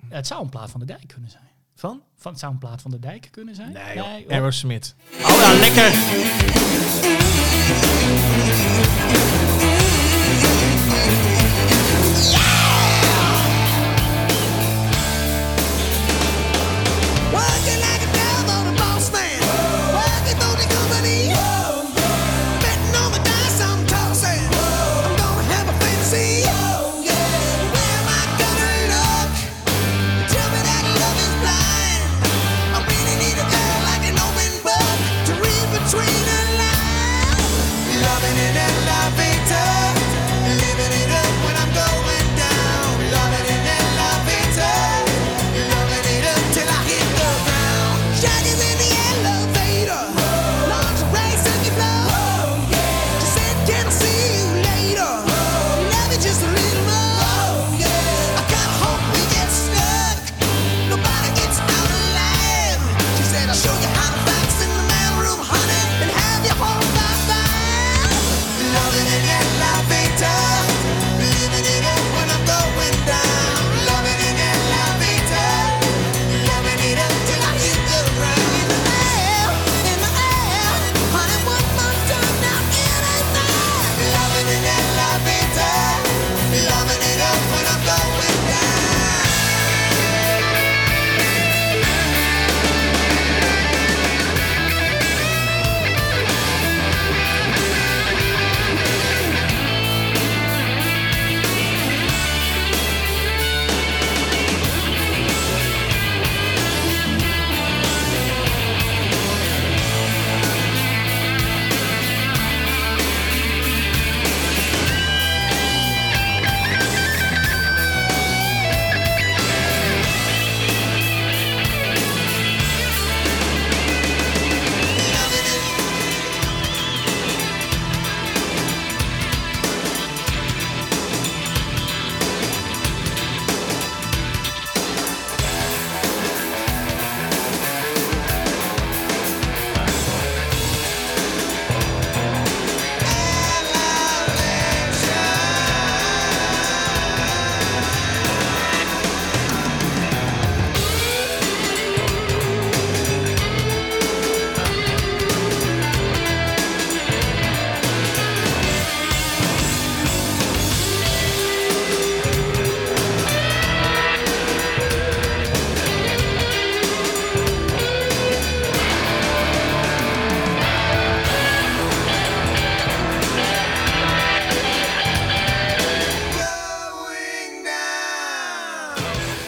[0.10, 1.44] het zou een plaat van de dijk kunnen zijn.
[1.76, 2.02] Van?
[2.18, 3.72] Van, het zou een plaat van de dijk kunnen zijn?
[3.72, 4.08] Nee, joh.
[4.30, 4.96] Aerosmith.
[5.22, 5.92] Oh ja, lekker!
[12.14, 12.63] Yeah!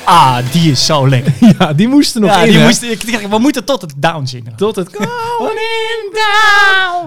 [0.06, 1.34] Ah, die is zo lekker.
[1.60, 2.66] Ja, die moesten nog Ja, in, die hè?
[2.66, 4.56] moest, ik, ik- we moeten tot het down zingen.
[4.56, 4.90] Tot het...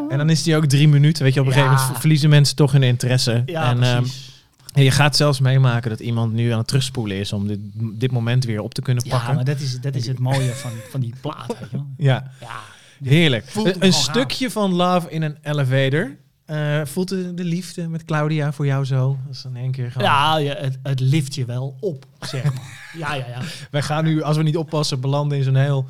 [0.09, 1.23] En dan is die ook drie minuten.
[1.25, 1.59] Weet je, op een Ja.
[1.59, 3.43] gegeven moment verliezen mensen toch hun interesse.
[3.47, 4.45] Ja, en ehm, precies.
[4.75, 8.11] en je gaat zelfs meemaken dat iemand nu aan het terugspoelen is om dit, dit
[8.11, 9.35] moment weer op te kunnen Ja, pakken.
[9.35, 11.47] maar dat is, dat is het mooie van, van die plaat.
[11.47, 11.87] Weet je wel.
[11.99, 13.45] Ja, Ja, heerlijk.
[13.79, 16.17] Een, stukje van Love in een Elevator.
[16.49, 19.19] Eh, voelt de, de liefde met Claudia voor jou zo?
[19.27, 20.07] Dat is dan één keer gewoon...
[20.07, 22.91] ja het, het lift je wel op, zeg maar.
[22.99, 23.41] ja, ja, ja.
[23.71, 25.87] Wij gaan nu, als we niet oppassen, belanden in zo'n heel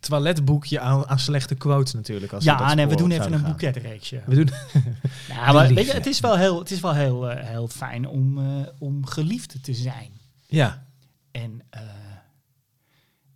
[0.00, 2.32] toiletboekje aan, aan slechte quotes natuurlijk.
[2.32, 4.22] Als we Ja, nee, we spoor doen even een boeketreeksje.
[4.26, 4.50] We doen,
[5.28, 8.06] Ja, maar weet je, het is wel heel, het is wel heel, eh, heel fijn
[8.06, 10.10] om, eh, om geliefd te zijn.
[10.46, 10.84] ja,
[11.30, 11.60] En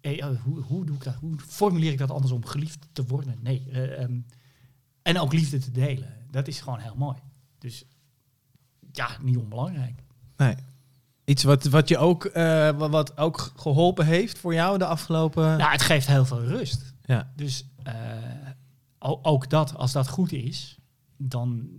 [0.00, 1.14] eh, oh, hoe, hoe doe ik dat?
[1.20, 3.38] Hoe formuleer ik dat anders om geliefd te worden?
[3.42, 3.62] Nee.
[3.72, 4.18] eh, ehm,
[5.02, 6.20] en ook liefde te delen.
[6.32, 7.16] Dat is gewoon heel mooi.
[7.58, 7.84] Dus
[8.92, 10.02] ja, niet onbelangrijk.
[10.36, 10.54] nee.
[11.24, 15.56] Iets wat, wat je ook, eh, wat, ook geholpen heeft voor jou de afgelopen...
[15.56, 16.94] Nou, het geeft heel veel rust.
[17.02, 17.32] Ja.
[17.36, 17.94] Dus eh,
[19.22, 20.78] ook dat, als dat goed is,
[21.16, 21.70] dan,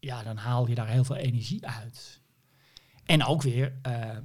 [0.00, 2.20] ja, dan haal je daar heel veel energie uit.
[3.04, 4.16] En ook weer eh,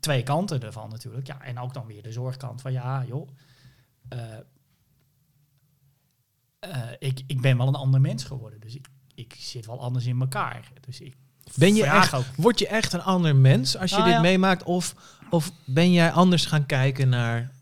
[0.00, 1.26] twee kanten ervan natuurlijk.
[1.26, 3.28] Ja, en ook dan weer de zorgkant van ja, joh.
[6.70, 8.60] Eh, ik, ik ben wel een ander mens geworden.
[8.60, 10.72] Dus ik, ik zit wel anders in elkaar.
[10.80, 11.16] Dus ik
[11.54, 12.24] Ben je echt, ook.
[12.36, 14.20] word je echt een ander mens als je Ah, dit ja.
[14.20, 14.62] meemaakt?
[14.62, 14.94] Of,
[15.30, 17.52] of ben jij anders gaan kijken naar,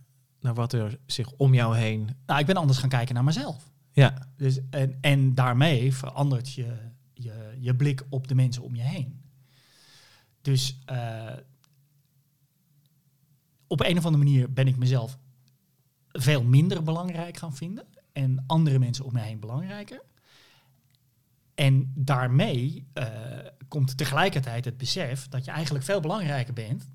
[0.41, 2.17] naar wat er zich om jou heen...
[2.27, 3.73] Nou, ik ben anders gaan kijken naar mezelf.
[3.93, 6.77] Ja, Dus, en, en daarmee verandert je,
[7.13, 9.23] je je blik op de mensen om je heen.
[10.43, 11.33] Dus eh,
[13.67, 15.19] op een of andere manier ben ik mezelf
[16.09, 17.85] veel minder belangrijk gaan vinden.
[18.15, 20.03] En andere mensen om me heen belangrijker.
[21.55, 23.07] En daarmee eh,
[23.69, 26.89] komt tegelijkertijd het besef dat je eigenlijk veel belangrijker bent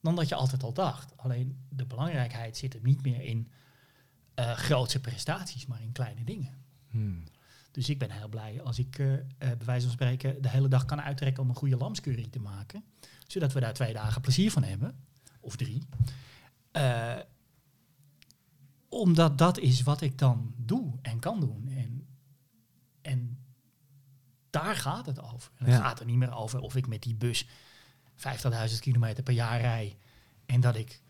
[0.00, 1.16] dan dat je altijd al dacht.
[1.16, 3.50] Alleen de belangrijkheid zit er niet meer in
[4.34, 6.54] eh grootse prestaties, maar in kleine dingen.
[6.90, 7.24] Hmm.
[7.70, 10.84] Dus ik ben heel blij als ik eh, bij wijze van spreken de hele dag
[10.84, 12.84] kan uittrekken om een goede lamscurry te maken.
[13.26, 15.04] Zodat we daar twee dagen plezier van hebben.
[15.40, 15.82] Of drie.
[19.00, 21.68] Omdat dat is wat ik dan doe en kan doen.
[21.76, 22.06] En,
[23.02, 23.38] en
[24.50, 25.50] daar gaat het over.
[25.56, 25.80] En het Ja.
[25.80, 27.46] gaat er niet meer over of ik met die bus
[28.16, 29.96] 50.000 kilometer per jaar rij.
[30.46, 31.00] En dat ik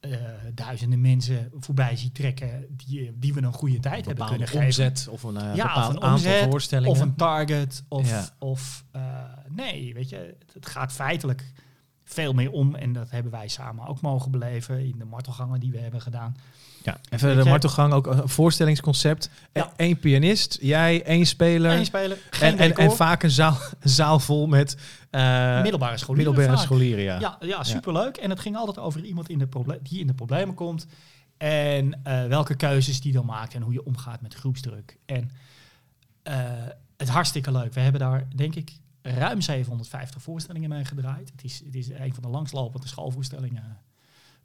[0.00, 0.10] eh,
[0.54, 4.64] duizenden mensen voorbij zie trekken die, die we een goede tijd hebben kunnen geven.
[4.64, 6.90] omzet of een, eh, Ja, bepaald of een aantal voorstellingen.
[6.90, 7.84] Of een target.
[7.88, 8.28] Of, Ja.
[8.38, 11.52] of eh, nee, weet je, het gaat feitelijk
[12.08, 12.74] veel meer om.
[12.74, 16.36] En dat hebben wij samen ook mogen beleven in de martelgangen die we hebben gedaan.
[16.82, 19.30] ja, even Weet de je- martelgang, ook een voorstellingsconcept.
[19.52, 19.72] Ja.
[19.76, 21.72] Eén pianist, jij, één speler.
[21.72, 24.76] Eén speler, geen en, en, en vaak een zaal, een zaal vol met
[25.10, 27.04] eh, middelbare scholieren middelbare scholieren.
[27.04, 27.18] Ja.
[27.18, 28.16] Ja, ja, superleuk.
[28.16, 29.48] En het ging altijd over iemand in de
[29.82, 30.86] die in de problemen komt.
[31.36, 34.96] En eh, welke keuzes die dan maakt en hoe je omgaat met groepsdruk.
[35.06, 35.30] En
[36.22, 36.34] eh,
[36.96, 37.72] het hartstikke leuk.
[37.74, 38.72] We hebben daar, denk ik,
[39.14, 41.30] ruim 750 voorstellingen mee gedraaid.
[41.30, 43.78] Het is, het is een van de langslopende schoolvoorstellingen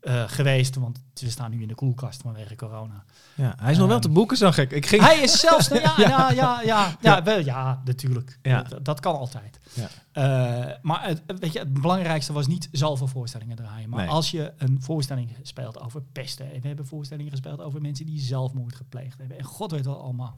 [0.01, 0.75] eh, geweest.
[0.75, 3.03] Want we staan nu in de koelkast vanwege corona.
[3.35, 4.71] Ja, hij is nog wel Ehm, te boeken, zag ik.
[4.71, 5.01] Ik ging...
[5.01, 5.67] Hij is zelfs...
[5.73, 7.23] Ja, ja, ja, ja, ja, Ja.
[7.23, 8.39] wel, ja, natuurlijk.
[8.41, 8.61] Ja.
[8.63, 9.59] Dat, dat kan altijd.
[9.73, 9.87] Ja.
[10.11, 13.89] Eh, maar het, weet je, het belangrijkste was niet zoveel voorstellingen draaien.
[13.89, 14.09] Maar Nee.
[14.09, 16.51] als je een voorstelling speelt over pesten...
[16.53, 19.37] en we hebben voorstellingen gespeeld over mensen die zelfmoord gepleegd hebben...
[19.37, 20.35] en god weet wel allemaal.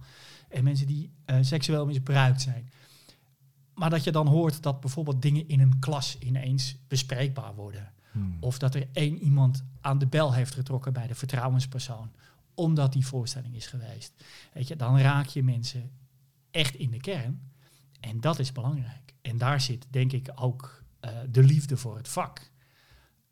[0.50, 2.70] En mensen die eh, seksueel misbruikt zijn.
[3.74, 7.94] Maar dat je dan hoort dat bijvoorbeeld dingen in een klas ineens bespreekbaar worden...
[8.14, 8.38] Hmm.
[8.40, 12.12] Of dat er één iemand aan de bel heeft getrokken bij de vertrouwenspersoon.
[12.54, 14.24] Omdat die voorstelling is geweest.
[14.54, 15.92] Weet je, dan raak je mensen
[16.52, 17.52] echt in de kern.
[18.00, 19.14] En dat is belangrijk.
[19.22, 22.52] En daar zit denk ik ook eh, de liefde voor het vak.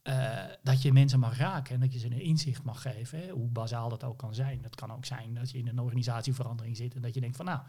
[0.02, 3.20] Eh, dat je mensen mag raken en dat je ze een inzicht mag geven.
[3.20, 4.62] Hè, hoe bazaal dat ook kan zijn.
[4.62, 7.46] Dat kan ook zijn dat je in een organisatieverandering zit en dat je denkt van
[7.46, 7.60] nou,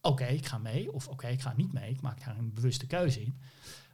[0.00, 0.92] oké, ik ga mee.
[0.92, 1.90] Of oké, ik ga niet mee.
[1.90, 3.38] Ik maak daar een bewuste keuze in.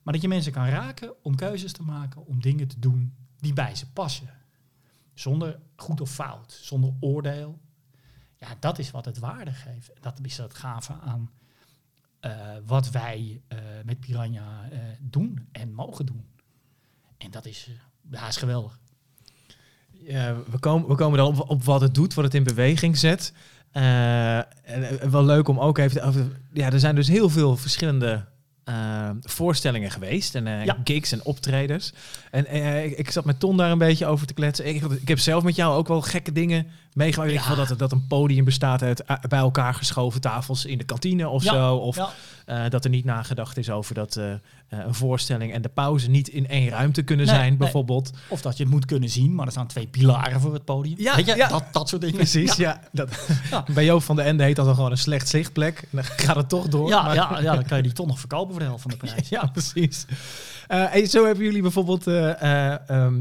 [0.03, 3.53] Maar dat je mensen kan raken om keuzes te maken, om dingen te doen die
[3.53, 4.31] bij ze passen.
[5.15, 7.61] Zonder goed of fout, zonder oordeel.
[8.37, 9.91] Ja, dat is wat het waarde geeft.
[10.01, 11.31] Dat is het gave aan
[12.25, 12.33] eh,
[12.67, 16.25] wat wij eh, met Piranha eh, doen en mogen doen.
[17.19, 17.71] En dat is,
[18.11, 18.79] ja, is geweldig.
[20.51, 23.33] We, komen, we komen dan op, op wat het doet, wat het in beweging zet.
[23.75, 24.45] Eh, en,
[25.01, 25.97] eh, wel leuk om ook even...
[26.01, 28.25] te- over- ja, er zijn dus heel veel verschillende
[28.65, 30.35] eh, voorstellingen geweest.
[30.35, 30.77] En Ja.
[30.85, 31.93] gigs en optredens.
[32.31, 32.55] En
[32.85, 34.67] ik, ik zat met Ton daar een beetje over te kletsen.
[34.69, 37.31] Ik, ik heb zelf met jou ook wel gekke dingen meegemaakt?
[37.33, 37.55] Ik ja.
[37.55, 41.43] dat, dat een podium bestaat uit eh, bij elkaar geschoven tafels in de kantine of
[41.45, 41.77] Ja, zo.
[41.77, 42.09] Of ja.
[42.47, 44.33] eh, dat er niet nagedacht is over dat eh,
[44.69, 47.57] een voorstelling en de pauze niet in één ruimte kunnen Nee, zijn, nee.
[47.59, 48.11] bijvoorbeeld.
[48.29, 50.95] Of dat je het moet kunnen zien, maar er staan twee pilaren voor het podium.
[50.99, 51.49] Ja, Weet je, ja.
[51.49, 52.17] Dat, dat soort dingen.
[52.17, 52.89] Precies, Ja, ja.
[52.93, 53.65] dat, Ja.
[53.75, 55.79] Bij Joop van de Ende heet dat dan gewoon een slecht zichtplek.
[55.83, 56.89] En dan gaat het toch door.
[56.89, 58.91] ja, maar- ja, ja, dan kan je die toch nog verkopen voor de helft van
[58.91, 59.29] de prijs.
[59.35, 60.07] Ja, precies.
[60.69, 63.15] Eh, en zo hebben jullie bijvoorbeeld ehm,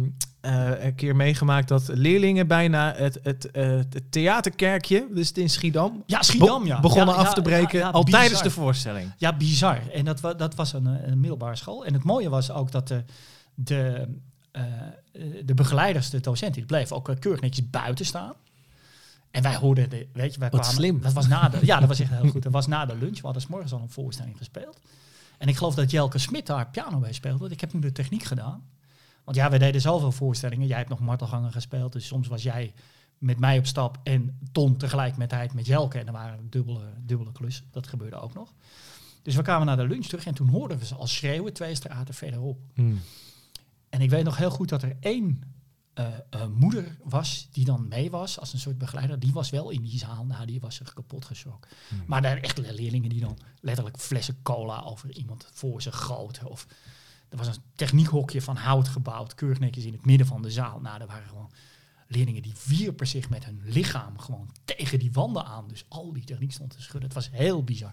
[0.44, 6.04] eh, een keer meegemaakt dat leerlingen bijna het, het, eh, het theaterkerkje, dus in Schiedam,
[6.06, 6.80] Ja, Schiedam, be- ja.
[6.80, 8.20] begonnen Ja, af ja, te breken ja, ja, al bizar.
[8.20, 9.12] tijdens de voorstelling.
[9.18, 9.80] Ja, bizar.
[9.94, 11.86] En dat, wa- dat was een, een middelbare school.
[11.86, 13.04] En het mooie was ook dat de,
[13.54, 14.08] de,
[14.52, 14.62] eh,
[15.46, 18.34] de begeleiders, de docenten, die bleven ook keurig netjes buiten staan.
[19.32, 20.78] En wij hoorden, de, weet je, wij Wat kwamen...
[20.78, 21.02] slim.
[21.02, 22.44] Dat was na de, ja, dat was echt heel goed.
[22.44, 23.16] Dat was na de lunch.
[23.16, 24.80] We hadden 's morgens al een voorstelling gespeeld.
[25.38, 27.38] En ik geloof dat Jelke Smit daar piano bij speelde.
[27.40, 28.64] Want ik heb nu de techniek gedaan.
[29.24, 30.68] Want ja, wij deden zoveel voorstellingen.
[30.68, 31.94] Jij hebt nog martelgangen gespeeld.
[31.94, 32.74] Dus soms was jij
[33.18, 36.00] met mij op stap en Ton tegelijkertijd met Jelke.
[36.00, 37.66] En er waren dubbele, dubbele klussen.
[37.72, 38.54] Dat gebeurde ook nog.
[39.22, 41.76] Dus we kwamen naar de lunch terug en toen hoorden we ze al schreeuwen twee
[41.76, 42.60] straten verderop.
[42.74, 43.02] Hmm.
[43.90, 45.42] En ik weet nog heel goed dat er één
[45.94, 49.20] eh, eh, moeder was die dan mee was als een soort begeleider.
[49.20, 50.26] Die was wel in die zaal.
[50.26, 51.72] Nou, die was zich kapot geschrokken.
[52.06, 56.48] Maar daar echt leerlingen die dan letterlijk flessen cola over iemand voor zich goten.
[56.48, 56.68] Of
[57.34, 60.80] er was een techniekhokje van hout gebouwd, keurig netjes in het midden van de zaal.
[60.80, 61.52] Nou, er waren gewoon
[62.08, 65.68] leerlingen die wierpen zich met hun lichaam gewoon tegen die wanden aan.
[65.68, 67.04] Dus al die techniek stond te schudden.
[67.04, 67.92] Het was heel bizar.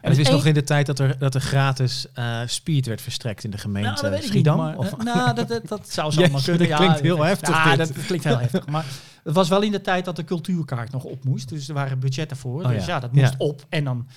[0.00, 3.00] En het is nog in de tijd dat er, dat er gratis eh, speed werd
[3.00, 4.56] verstrekt in de gemeente Nou, dat weet ik Schiedam.
[4.56, 6.68] niet, maar, of, eh, nou, dat, dat, dat zou zo Jeetje, maar kunnen.
[6.68, 8.66] dat klinkt heel heftig, Ja, dat klinkt heel heftig.
[8.66, 8.84] Maar
[9.24, 11.48] het was wel in de tijd dat de cultuurkaart nog op moest.
[11.48, 12.62] Dus er waren budgetten voor.
[12.62, 13.00] Oh, dus ja.
[13.00, 13.66] dat moest op.
[13.68, 14.08] En dan,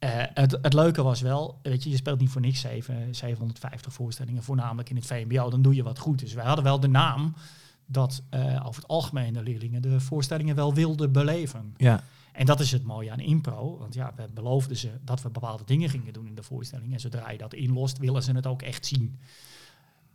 [0.00, 3.92] eh, het, het leuke was wel, weet je, je speelt niet voor niks zeven, 750
[3.92, 5.50] voorstellingen, voornamelijk in het VMBO.
[5.50, 6.18] Dan doe je wat goed.
[6.18, 7.34] Dus wij hadden wel de naam
[7.86, 11.74] dat eh, over het algemeen de leerlingen de voorstellingen wel wilden beleven.
[11.76, 12.02] ja.
[12.32, 13.78] En dat is het mooie aan impro.
[13.78, 16.92] Want ja, we beloofden ze dat we bepaalde dingen gingen doen in de voorstelling.
[16.92, 19.18] En zodra je dat inlost, willen ze het ook echt zien.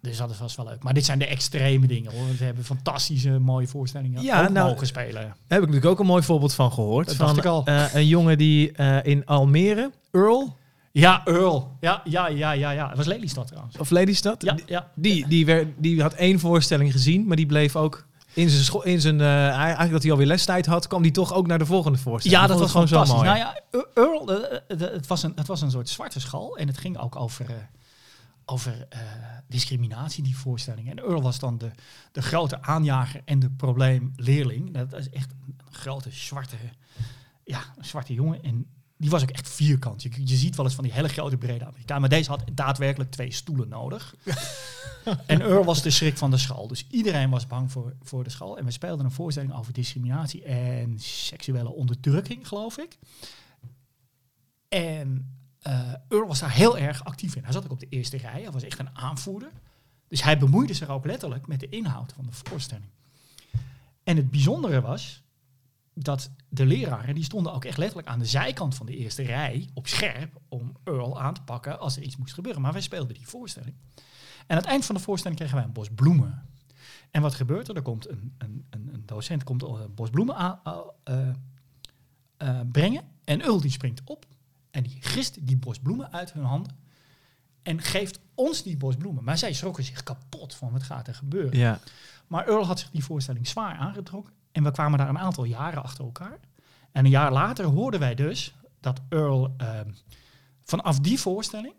[0.06, 0.84] Dus dat was wel leuk.
[0.84, 2.28] Maar dit zijn de extreme dingen hoor.
[2.38, 5.22] We hebben fantastische mooie voorstellingen Ja, ook nou, mogen spelen.
[5.22, 7.08] Daar heb ik natuurlijk ook een mooi voorbeeld van gehoord.
[7.08, 7.66] Dat van ik al.
[7.66, 10.56] eh, een jongen die eh, in Almere, Earl,
[10.92, 11.72] Ja, Earl.
[11.80, 12.88] Ja, ja, ja, ja, ja.
[12.88, 13.78] Het was Lelystad trouwens.
[13.78, 14.92] of Lelystad, Ja, ja.
[14.96, 18.84] Die, die, werd, die had één voorstelling gezien, maar die bleef ook in zijn school,
[18.84, 21.66] in zijn, eh, eigenlijk dat hij alweer lestijd had, kwam die toch ook naar de
[21.66, 22.42] volgende voorstelling.
[22.42, 23.24] Ja, dat was gewoon zo mooi.
[23.24, 23.60] Nou ja,
[23.94, 26.58] Earl, eh, eh, het, was een, het was een soort zwarte school.
[26.58, 27.46] En het ging ook over,
[28.46, 29.00] over eh,
[29.48, 30.90] discriminatie, die voorstelling.
[30.90, 31.72] En Earl was dan de,
[32.12, 34.74] de grote aanjager en de probleemleerling.
[34.74, 36.56] Dat is echt een grote zwarte,
[37.44, 38.44] ja, een zwarte jongen.
[38.44, 38.68] En
[38.98, 40.04] die was ook echt vierkant.
[40.04, 42.00] Je, je ziet wel eens van die hele grote brede Amerikaan.
[42.00, 44.16] Maar deze had daadwerkelijk twee stoelen nodig.
[45.26, 46.68] en Earl was de schrik van de school.
[46.68, 48.58] Dus iedereen was bang voor, voor de school.
[48.58, 52.98] En we speelden een voorstelling over discriminatie en seksuele onderdrukking, geloof ik.
[54.68, 55.36] En
[55.66, 57.44] eh Earl was daar heel erg actief in.
[57.44, 58.42] Hij zat ook op de eerste rij.
[58.42, 59.52] Hij was echt een aanvoerder.
[60.08, 62.90] Dus hij bemoeide zich ook letterlijk met de inhoud van de voorstelling.
[64.04, 65.24] En het bijzondere was
[65.94, 69.70] dat de leraren, die stonden ook echt letterlijk aan de zijkant van de eerste rij
[69.74, 72.62] op scherp om Earl aan te pakken als er iets moest gebeuren.
[72.62, 73.76] Maar wij speelden die voorstelling.
[73.96, 74.04] En
[74.48, 76.48] aan het eind van de voorstelling kregen wij een bos bloemen.
[77.12, 77.76] En wat gebeurt er?
[77.76, 80.60] Er komt een, een, een, een docent komt een bos bloemen aan,
[81.04, 81.30] eh,
[82.38, 83.04] eh, brengen.
[83.24, 84.26] En Earl die springt op
[84.76, 86.78] en die gist die bos bloemen uit hun handen.
[87.64, 89.24] En geeft ons die bos bloemen.
[89.24, 91.58] Maar zij schrokken zich kapot van wat gaat er gebeuren.
[91.58, 91.80] Ja.
[92.28, 94.34] Maar Earl had zich die voorstelling zwaar aangetrokken.
[94.52, 96.40] En we kwamen daar een aantal jaren achter elkaar.
[96.92, 99.92] En een jaar later hoorden wij dus dat Earl ehm,
[100.64, 101.74] vanaf die voorstelling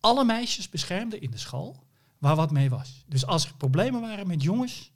[0.00, 1.84] alle meisjes beschermde in de school
[2.18, 3.04] waar wat mee was.
[3.06, 4.92] Dus als er problemen waren met jongens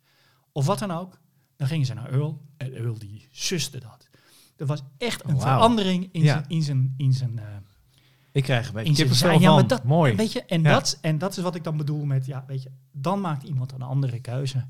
[0.53, 1.21] of wat dan ook,
[1.57, 4.08] dan gingen ze naar Earl en Earl die suste dat.
[4.59, 6.33] Er was echt een verandering in Ja.
[6.33, 7.45] zijn, in zijn, in zijn, eh,
[8.33, 9.41] Ik krijg een beetje kippenvel zijn.
[9.41, 9.69] Ja, maar van.
[9.69, 10.15] dat, Mooi.
[10.17, 10.73] Weet je, en, Ja.
[10.73, 13.73] dat, en dat is wat ik dan bedoel met, ja, weet je, dan maakt iemand
[13.73, 14.67] een andere keuze.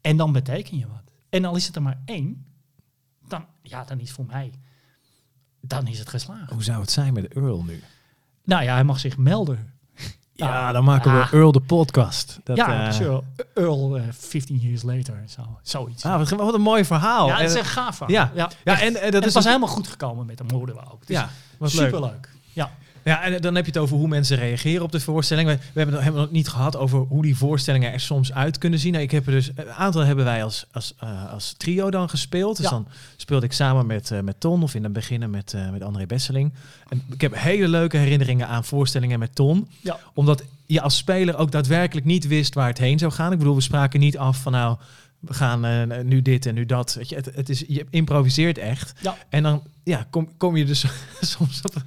[0.00, 1.02] En dan beteken je wat.
[1.28, 2.46] En al is het er maar één,
[3.28, 4.52] dan, ja, dan is voor mij,
[5.60, 6.50] dan is het geslaagd.
[6.50, 7.82] Hoe zou het zijn met Earl nu?
[8.44, 9.73] Nou ja, hij mag zich melden.
[10.36, 11.32] Ja, dan maken we ah.
[11.32, 12.38] Earl de podcast.
[12.44, 13.18] Dat, ja, eh.
[13.54, 16.04] Earl, eh 15 years later, zo, zoiets.
[16.04, 17.26] Ah, wat, wat een mooi verhaal.
[17.26, 18.14] ja, het is een gaaf verhaal.
[18.16, 18.30] ja.
[18.34, 18.82] ja, ja, echt.
[18.82, 21.06] en, dat het is was een- helemaal goed gekomen met hem, hoorden we ook.
[21.06, 21.28] Dus ja,
[21.58, 21.84] was leuk.
[21.84, 22.28] superleuk.
[22.52, 22.70] Ja.
[23.04, 25.48] Ja, en dan heb je het over hoe mensen reageren op de voorstelling.
[25.48, 28.58] We, we hebben, hebben het nog niet gehad over hoe die voorstellingen er soms uit
[28.58, 28.92] kunnen zien.
[28.92, 32.08] Nou, ik heb er dus een aantal hebben wij als, als, eh, als trio dan
[32.08, 32.56] gespeeld.
[32.56, 32.70] Dus Ja.
[32.70, 32.86] dan
[33.16, 36.06] speelde ik samen met, eh, met Ton of in het begin met, eh, met André
[36.06, 36.52] Besseling.
[36.88, 39.68] En ik heb hele leuke herinneringen aan voorstellingen met Ton.
[39.80, 39.98] Ja.
[40.14, 43.32] Omdat je als speler ook daadwerkelijk niet wist waar het heen zou gaan.
[43.32, 44.76] Ik bedoel, we spraken niet af van nou,
[45.26, 46.94] we gaan eh, nu dit en nu dat.
[46.94, 48.92] Weet je, het, het is, je improviseert echt.
[49.00, 49.16] Ja.
[49.28, 50.84] En dan ja, kom, kom je dus
[51.20, 51.82] soms op,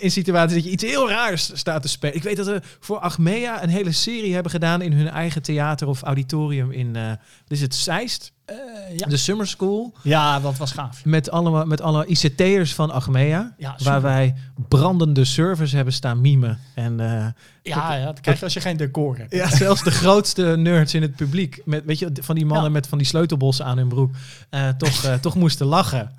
[0.00, 2.16] in situaties dat je iets heel raars staat te spelen.
[2.16, 5.88] Ik weet dat we voor Achmea een hele serie hebben gedaan in hun eigen theater
[5.88, 7.18] of auditorium in, wat
[7.48, 8.32] is het, Zeist?
[8.52, 9.06] Eh, ja.
[9.06, 9.94] De Summer School.
[10.02, 11.04] ja, dat was gaaf.
[11.04, 13.54] Met alle, met alle ICT'ers van Achmea.
[13.58, 14.34] Ja, waar wij
[14.68, 16.58] brandende servers hebben staan mimen.
[16.74, 17.26] En eh,
[17.64, 19.32] Ja, ja, dat krijg je als je geen decor hebt.
[19.32, 21.62] ja, zelfs de grootste nerds in het publiek.
[21.64, 22.70] Met, weet je, van die mannen Ja.
[22.72, 24.14] met van die sleutelbossen aan hun broek.
[24.50, 26.14] eh, toch, eh, toch moesten lachen.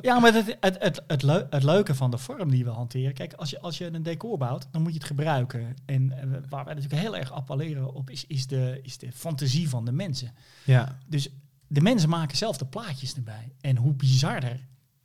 [0.00, 3.14] Ja, maar het, het, het, het, het leuke van de vorm die we hanteren.
[3.14, 5.76] Kijk, als je, als je een decor bouwt, dan moet je het gebruiken.
[5.84, 9.68] En eh, waar wij natuurlijk heel erg appelleren op is, is, de, is de fantasie
[9.68, 10.32] van de mensen.
[10.64, 11.28] Ja, Dus
[11.66, 13.52] de mensen maken zelf de plaatjes erbij.
[13.60, 14.60] En hoe bizarder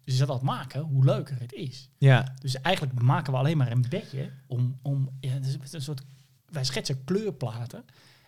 [0.06, 1.90] ze dat maken, hoe leuker het is.
[1.98, 2.34] ja.
[2.40, 4.78] Dus eigenlijk maken we alleen maar een bedje om.
[4.82, 5.34] om ja,
[5.64, 6.02] is een soort,
[6.50, 7.84] wij schetsen kleurplaten.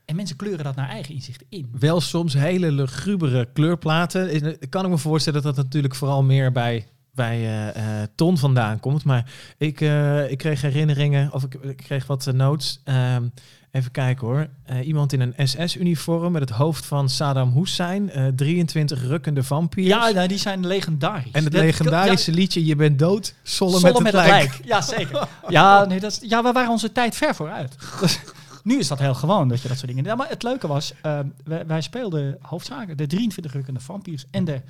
[0.05, 1.69] En mensen kleuren dat naar eigen inzicht in.
[1.79, 4.31] Wel soms hele lugubere kleurplaten.
[4.31, 7.83] Is- Kan ik me voorstellen dat dat natuurlijk vooral meer bij, bij eh,
[8.15, 9.03] Ton vandaan komt.
[9.03, 9.25] Maar
[9.57, 12.81] ik, eh, ik kreeg herinneringen, of ik, ik kreeg wat notes.
[12.83, 13.23] Ehm,
[13.71, 14.47] even kijken hoor.
[14.83, 18.09] Iemand in een SS-uniform met het hoofd van Saddam Hussein.
[18.09, 19.87] eh 23 rukkende vampiers.
[19.87, 21.31] Ja, nou, die zijn legendarisch.
[21.31, 24.59] en het Dat- legendarische liedje Je bent dood, Zolle met het lijk.
[24.63, 25.27] Ja, zeker.
[25.47, 27.75] Ja, nee, dat is, ja, we waren onze tijd ver vooruit.
[28.63, 30.03] Nu is dat heel gewoon dat je dat soort dingen...
[30.05, 34.45] Ja, maar het leuke was, eh, wij, wij speelden hoofdzaken de 23 rukkende vampiers en
[34.45, 34.61] de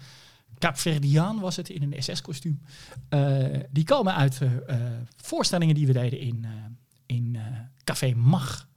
[0.64, 2.62] Kaapverdiaan was het in een SS-kostuum.
[3.10, 4.78] Eh, die komen uit eh,
[5.16, 6.52] voorstellingen die we deden in, eh,
[7.06, 7.38] in
[7.84, 8.68] Café Mag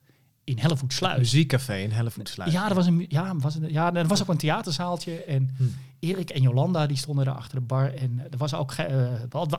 [0.45, 1.19] in Hellevoetsluis.
[1.19, 2.53] Muziekcafé in Hellevoetsluis.
[2.53, 5.25] Ja, er was een, ja, was een, ja, er was ook een theaterzaaltje.
[5.25, 5.65] En Hm.
[5.99, 7.95] Erik en Jolanda die stonden daar achter de bar.
[7.95, 8.75] En er was ook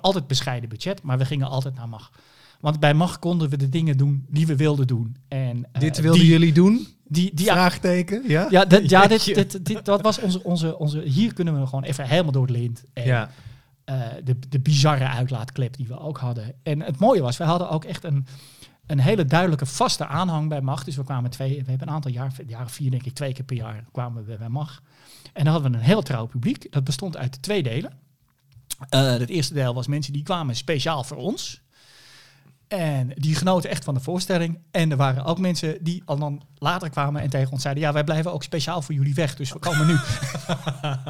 [0.02, 2.12] altijd bescheiden budget, maar we gingen altijd naar MAG.
[2.60, 5.16] Want bij MAG konden we de dingen doen die we wilden doen.
[5.28, 6.88] En, Dit wilden die, jullie doen?
[7.10, 8.48] Die, die, Vraagteken, ja?
[8.50, 11.00] ja, dit, ja dit, dit, dit, dat was onze, onze, onze...
[11.02, 12.84] Hier kunnen we gewoon even helemaal door het lint.
[12.94, 13.30] En, Ja.
[13.86, 16.54] eh, de, de bizarre uitlaatklep die we ook hadden.
[16.64, 18.28] En het mooie was, we hadden ook echt een,
[18.86, 20.84] een hele duidelijke vaste aanhang bij MAG.
[20.84, 23.46] Dus we kwamen twee, we hebben een aantal jaar, jaren vier denk ik, twee keer
[23.46, 24.82] per jaar kwamen we bij MAG.
[25.34, 26.72] En dan hadden we een heel trouw publiek.
[26.72, 27.92] Dat bestond uit twee delen.
[28.90, 31.62] Eh, het eerste deel was mensen die kwamen speciaal voor ons.
[32.68, 34.60] En die genoten echt van de voorstelling.
[34.72, 37.84] En er waren ook mensen die al dan later kwamen en tegen ons zeiden...
[37.84, 39.94] ja, wij blijven ook speciaal voor jullie weg, dus we komen nu.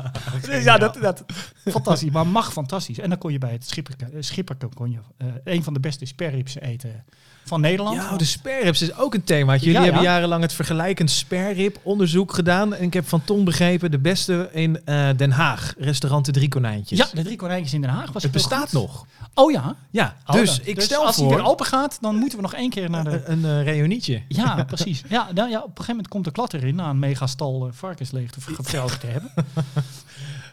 [0.51, 1.25] dus ja, dat, dat,
[1.65, 2.11] fantastisch.
[2.11, 2.99] Maar mag fantastisch.
[2.99, 5.79] En dan kon je bij het Schipperke, eh, Schipperke kon je, eh, een van de
[5.79, 7.05] beste sperrips eten
[7.47, 7.95] van Nederland.
[7.95, 9.55] Ja, oh, de sperrips is ook een thema.
[9.55, 9.83] Jullie Ja, ja.
[9.85, 12.73] hebben jarenlang het vergelijkend sperrip onderzoek gedaan.
[12.75, 15.73] En ik heb van Ton begrepen, de beste in eh, Den Haag.
[15.77, 16.97] Restaurant De Drie Konijntjes.
[16.99, 18.71] ja, de drie konijntjes in Den Haag was het bestaat goed.
[18.71, 19.05] nog.
[19.33, 19.75] Oh ja.
[19.89, 22.53] Ja, Oh, dus ik stel als voor hij weer open gaat, dan moeten we nog
[22.53, 23.21] één keer naar de...
[23.25, 24.21] een, een eh, reunietje.
[24.27, 25.03] Ja, precies.
[25.09, 27.89] Ja, nou ja, op een gegeven moment komt de klat erin na een megastal uh,
[27.95, 29.31] te hebben.
[29.35, 29.43] Ja,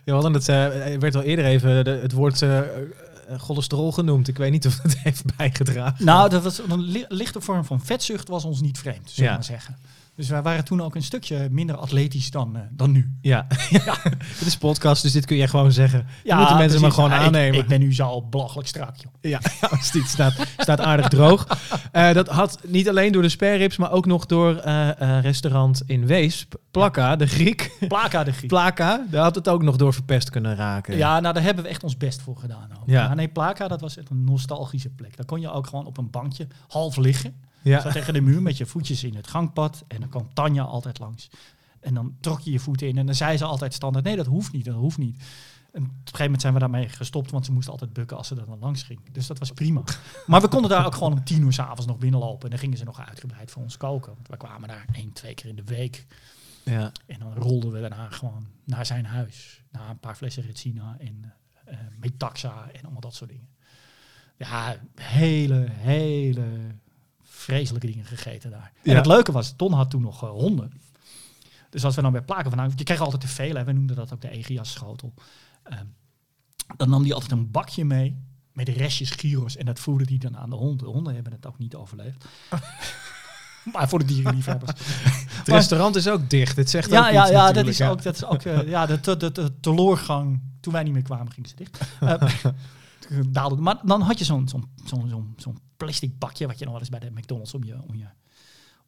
[0.05, 2.64] we hadden het, eh, er werd al eerder even de- het woord eh, eh,
[3.39, 4.29] cholesterol genoemd.
[4.29, 6.05] Ik weet niet of het heeft bijgedragen.
[6.05, 9.22] Nou, dat was een li- lichte vorm van vetzucht was ons niet vreemd, zullen we
[9.25, 9.33] Ja.
[9.35, 9.77] maar zeggen.
[10.17, 13.11] Dus wij waren toen ook een stukje minder atletisch dan, eh, dan nu.
[13.21, 13.97] Ja, ja.
[14.39, 16.07] het is podcast, dus dit kun je gewoon zeggen.
[16.25, 17.59] Ja, moeten mensen maar gewoon Ja, aannemen.
[17.59, 19.12] Ik, ben nu zo belachelijk strak, joh.
[19.21, 21.47] Ja, ja als dit staat, staat aardig droog.
[21.93, 26.07] Eh, dat had niet alleen door de sperrips, maar ook nog door eh, restaurant in
[26.07, 26.55] Weesp.
[26.71, 27.77] Plakka, de Griek.
[27.89, 28.49] Plaka de Griek.
[28.49, 30.97] Plaka, daar had het ook nog door verpest kunnen raken.
[30.97, 32.69] Ja, nou daar hebben we echt ons best voor gedaan.
[32.81, 32.83] Ook.
[32.87, 33.07] Ja.
[33.07, 35.17] Maar nee, Plaka, dat was echt een nostalgische plek.
[35.17, 37.35] Daar kon je ook gewoon op een bankje half liggen.
[37.65, 37.81] Ja.
[37.81, 39.85] Zo tegen de muur met je voetjes in het gangpad.
[39.89, 41.29] En dan kwam Tanja altijd langs.
[41.81, 42.99] En dan trok je je voeten in.
[42.99, 45.23] En dan zei ze altijd standaard, nee, dat hoeft niet, dat hoeft niet.
[45.73, 48.29] En op een gegeven moment zijn we daarmee gestopt, want ze moest altijd bukken als
[48.29, 49.01] ze er dan langs ging.
[49.12, 49.83] Dus dat was prima.
[50.27, 52.45] Maar we konden daar ook gewoon om tien uur s'avonds nog binnenlopen.
[52.45, 54.15] En dan gingen ze nog uitgebreid voor ons koken.
[54.15, 56.07] Want we kwamen daar één, twee keer in de week.
[56.65, 56.93] ja.
[57.07, 59.62] En dan rolden we daarna gewoon naar zijn huis.
[59.71, 61.33] Na een paar flessen Retsina en
[61.65, 63.49] eh Metaxa en allemaal dat soort dingen.
[64.37, 66.47] Ja, hele, hele
[67.35, 68.72] vreselijke dingen gegeten daar.
[68.82, 70.72] En het leuke was, Ton had toen nog eh, honden.
[71.70, 72.72] Dus als we dan bij plaken vandaan...
[72.76, 75.14] Je kreeg altijd te veel, hè, we noemden dat ook de Egias schotel.
[75.62, 75.85] Ehm,
[76.76, 78.16] dan nam hij altijd een bakje mee
[78.53, 79.57] met de restjes gyros.
[79.57, 80.80] En dat voerde hij dan aan de hond.
[80.80, 82.24] De honden hebben het ook niet overleefd.
[83.72, 84.72] maar voor de dierenliefhebbers.
[85.45, 86.57] Het restaurant is ook dicht.
[86.57, 89.01] Het zegt Ja, ook ja, ja, dat is ook, dat is ook eh, ja, de,
[89.01, 90.41] de, de, de teloorgang.
[90.61, 91.78] Toen wij niet meer kwamen, gingen ze dicht.
[92.01, 92.22] Eh,
[93.59, 97.55] maar dan had je zo'n plastic bakje, wat je nog wel eens bij de McDonald's
[97.55, 98.07] om je, om, je,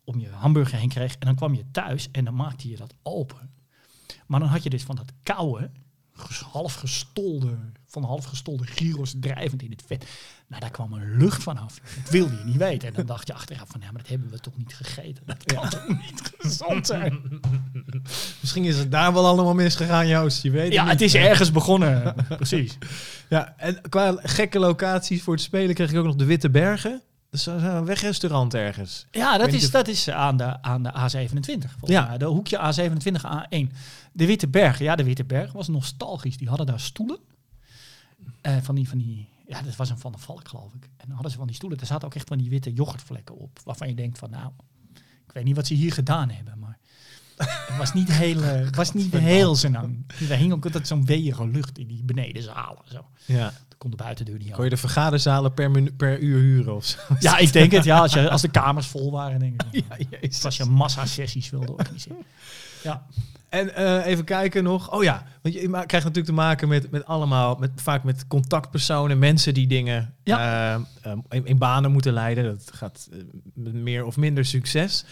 [0.05, 1.13] om je hamburger heen kreeg.
[1.13, 3.51] En dan kwam je thuis en dan maakte je dat open.
[4.27, 5.71] Maar dan had je dus van dat koude,
[6.53, 10.05] half gestolde, van half gestolde gyros drijvend in het vet.
[10.49, 11.81] Nou, daar kwam een lucht vanaf.
[12.03, 12.89] Dat wilde je niet weten.
[12.89, 15.23] En dan dacht je achteraf van, ja, maar dat hebben we toch niet gegeten.
[15.27, 17.41] Dat kan toch niet gezond zijn?
[18.41, 20.43] Misschien is het daar wel allemaal misgegaan, Joost.
[20.43, 20.93] Je weet Ja, niet.
[20.93, 22.15] het is ergens begonnen.
[22.29, 22.79] Precies.
[23.29, 27.03] Ja, en qua gekke locaties voor het spelen kreeg ik ook nog de Witte Bergen.
[27.31, 29.07] Dat is zo- zo'n wegrestaurant ergens.
[29.11, 31.71] Ja, dat is, dat is aan, de, aan de A27.
[31.71, 32.07] Volgens Ja.
[32.07, 32.19] mij.
[32.19, 33.73] De hoekje A27, A1.
[34.13, 34.79] De Witte Berg.
[34.79, 36.37] Ja, de Witte Berg was nostalgisch.
[36.37, 37.19] Die hadden daar stoelen.
[38.41, 40.85] Eh, van die, van die, ja, dat was een Van de Valk, geloof ik.
[40.85, 41.79] En dan hadden ze van die stoelen.
[41.81, 43.59] Er zaten ook echt van die witte yoghurtvlekken op.
[43.65, 44.51] Waarvan je denkt van, nou,
[45.27, 46.79] ik weet niet wat ze hier gedaan hebben, maar...
[47.37, 50.05] Het was niet heel, eh, was niet heel senang.
[50.31, 52.83] Er hing ook altijd zo'n weeige lucht in die benedenzalen.
[52.93, 53.05] Zo.
[53.25, 53.45] Ja.
[53.69, 56.85] Dat kon de buitendeur niet Kon je de vergaderzalen per, minu- per uur huren of
[56.85, 56.99] zo?
[57.21, 57.85] Ja, ik denk het.
[57.85, 59.85] Ja, als, je, als de kamers vol waren, denk ik.
[59.89, 60.45] Ja, jezus.
[60.45, 62.25] Als je massa-sessies wilde organiseren.
[62.87, 63.07] Ja.
[63.49, 64.93] En eh, even kijken nog.
[64.93, 69.19] Oh ja, want je krijgt natuurlijk te maken met, met allemaal, met, vaak met contactpersonen,
[69.19, 70.81] mensen die dingen eh, eh,
[71.29, 72.45] in, in banen moeten leiden.
[72.45, 73.19] Dat gaat eh,
[73.55, 75.05] met meer of minder succes.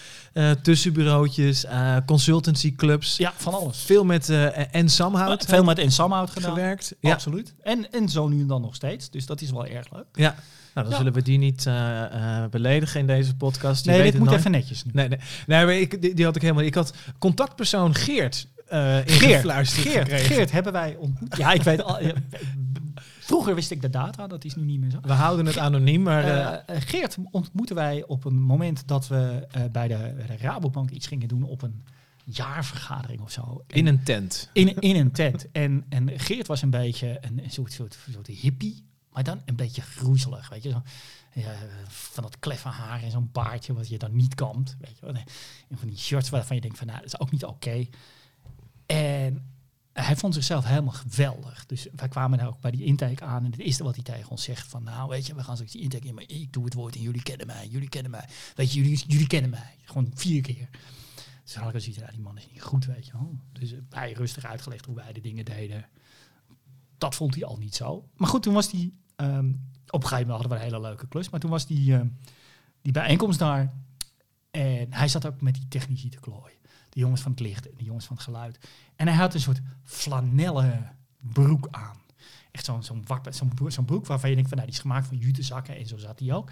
[0.62, 1.66] Tussenbureautjes,
[2.07, 3.16] consultancyclubs.
[3.16, 3.79] ja, van alles.
[3.79, 4.29] Veel met
[4.70, 6.51] en Samhout Veel met Ensamhout gedaan.
[6.51, 6.95] gewerkt.
[7.01, 7.55] Ja, Absoluut.
[7.62, 9.11] En, en zo nu en dan nog steeds.
[9.11, 10.07] Dus dat is wel erg leuk.
[10.12, 10.35] ja.
[10.75, 10.97] Nou, dan Ja.
[10.97, 13.85] zullen we die niet eh, eh, beledigen in deze podcast.
[13.85, 14.91] Die Nee, dit moet nooit- even netjes nu.
[14.95, 16.64] Nee, nee, nee maar ik, die, die had ik helemaal.
[16.64, 20.12] Ik had contactpersoon Geert eh Geert, Geert.
[20.12, 21.37] Geert hebben wij ontmoet.
[21.37, 22.03] Ja, ik weet al.
[22.05, 22.12] ja,
[23.18, 24.99] vroeger wist ik de data, dat is nu niet meer zo.
[25.03, 30.12] We houden het anoniem, maar Geert ontmoeten wij op een moment dat we bij, de,
[30.16, 31.85] bij de Rabobank iets gingen doen op een
[32.25, 33.64] jaarvergadering of zo.
[33.68, 34.51] in een tent.
[34.53, 35.51] In, in een tent.
[35.53, 38.85] En, en Geert was een beetje een, een soort, soort, soort hippie,
[39.15, 40.49] maar dan een beetje groezelig.
[40.49, 40.83] Weet je, zo,
[41.33, 41.55] ja,
[41.87, 44.77] van dat kleffe haar en zo'n baardje wat je dan niet kampt.
[44.81, 45.07] Weet je.
[45.69, 47.87] En van die shirts waarvan je denkt van nou, dat is ook niet oké.
[48.87, 49.55] En
[49.93, 51.67] hij vond zichzelf helemaal geweldig.
[51.67, 53.45] Dus wij kwamen daar ook bij die intake aan.
[53.45, 54.83] En het eerste wat hij tegen ons zegt van...
[54.83, 56.15] nou, weet je, we gaan straks die intake in...
[56.15, 58.29] maar ik doe het woord en jullie kennen mij, jullie kennen mij.
[58.55, 59.77] Weet je, jullie, jullie kennen mij.
[59.85, 60.69] Gewoon vier keer.
[61.45, 63.12] Dus dan had ik zoiets, die man is niet goed, weet je.
[63.53, 65.89] Dus eh, hij rustig uitgelegd hoe wij de dingen deden.
[66.99, 68.09] Dat vond hij al niet zo.
[68.17, 68.93] Maar goed, toen was hij...
[69.17, 69.49] ehm,
[69.91, 71.31] op een gegeven moment hadden we een hele leuke klus.
[71.31, 72.07] Maar toen was die, ehm,
[72.83, 73.73] die bijeenkomst daar.
[74.51, 76.59] En hij zat ook met die technici te klooien.
[76.89, 78.59] De jongens van het licht en de jongens van het geluid.
[78.97, 81.97] En hij had een soort flanellen broek aan.
[82.51, 83.05] Echt zo'n zo'n
[83.69, 86.19] zo'n broek, waarvan je denkt van nou, die is gemaakt van jutezakken en zo zat
[86.19, 86.51] hij ook.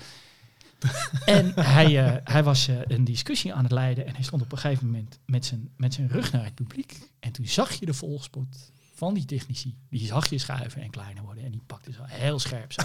[1.25, 4.53] en hij, eh, hij was eh, een discussie aan het leiden en hij stond op
[4.53, 7.11] een gegeven moment met zijn, met zijn rug naar het publiek.
[7.21, 8.73] En toen zag je de volgspot
[9.03, 9.75] van die technici.
[9.91, 12.83] Die zag je schuiven en kleiner worden en die pakte zo heel scherp zo.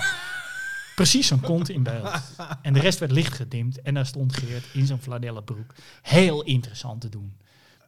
[0.95, 2.09] Precies zo'n kont in beeld.
[2.61, 5.73] En de rest werd licht gedimd en daar stond Geert in zo'n flanellen broek.
[6.01, 7.33] Heel interessant te doen.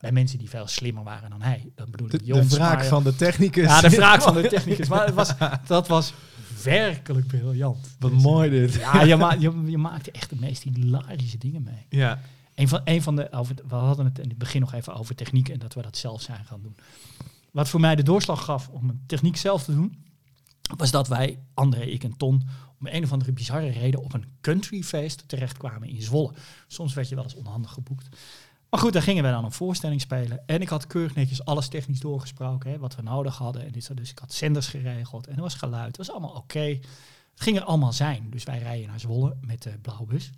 [0.01, 1.71] Bij mensen die veel slimmer waren dan hij.
[1.75, 3.63] Dat bedoel ik De, de jongens, wraak maar- van de technicus.
[3.67, 4.87] ja, de vraag van de technicus.
[4.87, 5.33] Maar het was,
[5.67, 6.13] dat was
[6.63, 7.95] werkelijk briljant.
[7.99, 8.73] Wat Dus, mooi dit.
[8.73, 11.85] Ja, je, ma je, je maakte echt de meest hilarische dingen mee.
[11.89, 12.19] Ja.
[12.55, 15.15] Een van, een van de, over, we hadden het in het begin nog even over
[15.15, 16.75] techniek en dat we dat zelf zijn gaan doen.
[17.51, 20.05] Wat voor mij de doorslag gaf om een techniek zelf te doen,
[20.77, 22.47] was dat wij, André, ik en Ton,
[22.79, 26.33] om een of andere bizarre reden op een countryfeest terechtkwamen in Zwolle.
[26.67, 28.09] Soms werd je wel eens onhandig geboekt.
[28.69, 30.43] Maar goed, daar gingen we dan een voorstelling spelen.
[30.45, 33.65] En ik had keurig netjes alles technisch doorgesproken, hè, wat we nodig hadden.
[33.65, 35.87] En dit, dus ik had zenders geregeld en er was geluid.
[35.87, 36.59] Het was allemaal oké.
[36.59, 38.29] Het ging er allemaal zijn.
[38.29, 40.31] Dus wij rijden naar Zwolle met de blauwe bus.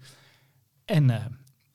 [0.86, 1.26] En eh,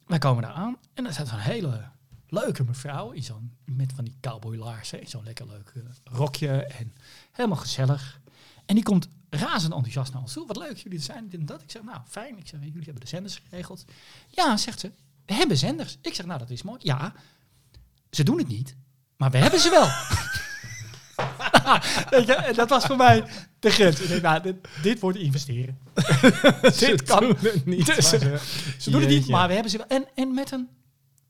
[0.06, 1.84] wij komen daar aan en er staat een hele
[2.28, 6.94] leuke mevrouw in zo'n, met van die cowboylaarzen en zo'n lekker leuk eh, rokje en
[7.32, 8.20] helemaal gezellig.
[8.66, 10.46] En die komt razend enthousiast naar ons toe.
[10.46, 11.62] Wat leuk jullie er zijn, dit en dat.
[11.62, 12.38] Ik zeg, nou fijn.
[12.38, 13.84] Ik zeg, jullie hebben de zenders geregeld.
[14.28, 14.92] Ja, zegt ze,
[15.26, 15.98] we hebben zenders.
[16.02, 16.78] Ik zeg, nou dat is mooi.
[16.82, 17.12] Ja,
[18.10, 18.76] ze doen het niet,
[19.16, 19.88] maar we hebben ze wel.
[22.54, 23.24] Dat was voor mij
[23.58, 24.00] de grens.
[24.00, 25.78] Ik denk, nou, dit, dit wordt investeren.
[26.78, 27.86] dit kan doen het niet.
[27.96, 28.38] Dus, ze-
[28.78, 29.86] ze doen het niet, maar we hebben ze wel.
[29.86, 30.68] En, en met een,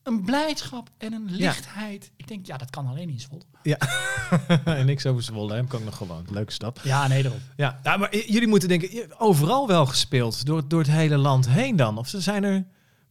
[0.06, 2.10] een blijdschap en een lichtheid.
[2.16, 3.42] Ik denk, ja, dat kan alleen in Zwolle.
[4.64, 5.64] en niks over Zwolle, hè.
[5.64, 6.26] kan ik nog gewoon.
[6.30, 6.80] Leuke stad.
[6.82, 7.40] Ja, nee, daarom.
[7.56, 11.48] Ja, nou, maar jullie moeten denken, je- overal wel gespeeld, door, door het hele land
[11.48, 11.98] heen dan?
[11.98, 12.66] Of zijn er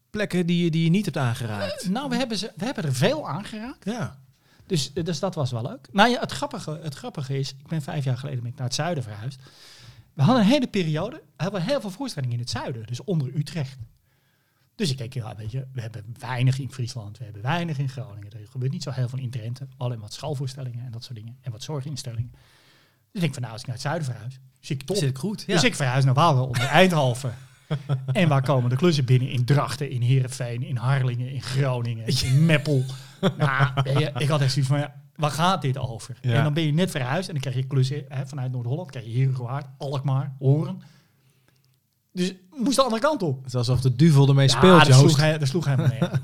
[0.09, 1.89] plekken die je, die je niet hebt aangeraakt?
[1.89, 3.85] Nou, we hebben, ze, we hebben er veel aangeraakt.
[3.85, 4.19] Ja.
[4.65, 5.87] Dus, dus dat was wel leuk.
[5.91, 8.67] Nou ja, het grappige, het grappige is, ik ben vijf jaar geleden ben ik naar
[8.67, 9.39] het zuiden verhuisd.
[10.13, 13.35] We hadden een hele periode, hebben we heel veel voorstellingen in het zuiden, dus onder
[13.35, 13.77] Utrecht.
[14.75, 17.89] Dus ik denk, ja, weet je, we hebben weinig in Friesland, we hebben weinig in
[17.89, 18.31] Groningen.
[18.31, 21.37] Er gebeurt niet zo heel veel in Drenthe, alleen wat schoolvoorstellingen en dat soort dingen.
[21.41, 22.31] En wat zorginstellingen.
[22.31, 22.41] Dus
[23.11, 24.95] ik denk van, nou, als ik naar het zuiden verhuis, zie ik top.
[24.95, 25.43] Zit ik goed?
[25.47, 25.53] Ja.
[25.53, 27.33] Dus ik verhuis naar Waalre onder Eindhoven.
[28.11, 29.29] en waar komen de klussen binnen?
[29.29, 32.83] In Drachten, in Heerenveen, in Harlingen, in Groningen, in Meppel.
[33.37, 36.17] Nou, je, ik had echt zoiets van, ja, waar gaat dit over?
[36.21, 36.33] Ja.
[36.33, 38.91] En dan ben je net verhuisd en dan krijg je klussen hè, vanuit Noord-Holland.
[38.91, 40.81] krijg je Herengewaard, Alkmaar, Horen.
[42.15, 43.37] Dus moest de andere kant op.
[43.37, 44.99] Het is alsof de duvel ermee Ja, speelt, Joost.
[44.99, 46.19] sloeg, hij, dat sloeg helemaal nergens.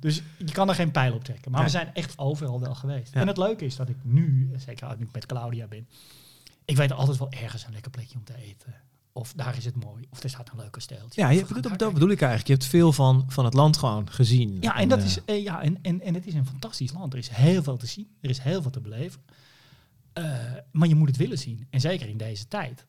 [0.00, 1.50] dus je kan er geen pijl op trekken.
[1.50, 3.14] Maar we zijn echt overal wel geweest.
[3.14, 3.20] Ja.
[3.20, 5.88] En het leuke is dat ik nu, zeker als ik met Claudia ben,
[6.64, 8.74] ik weet altijd wel ergens een lekker plekje om te eten.
[9.12, 10.04] Of daar is het mooi.
[10.10, 11.20] Of er staat een leuk kasteeltje.
[11.20, 12.46] Ja, je, dat, daar dat bedoel ik eigenlijk.
[12.46, 14.58] Je hebt veel van, van het land gewoon gezien.
[14.60, 17.12] Ja, en, dat eh, is, eh, ja en, en, en het is een fantastisch land.
[17.12, 18.08] Er is heel veel te zien.
[18.20, 19.20] Er is heel veel te beleven.
[20.12, 20.24] Eh,
[20.72, 21.66] maar je moet het willen zien.
[21.70, 22.86] En zeker in deze tijd.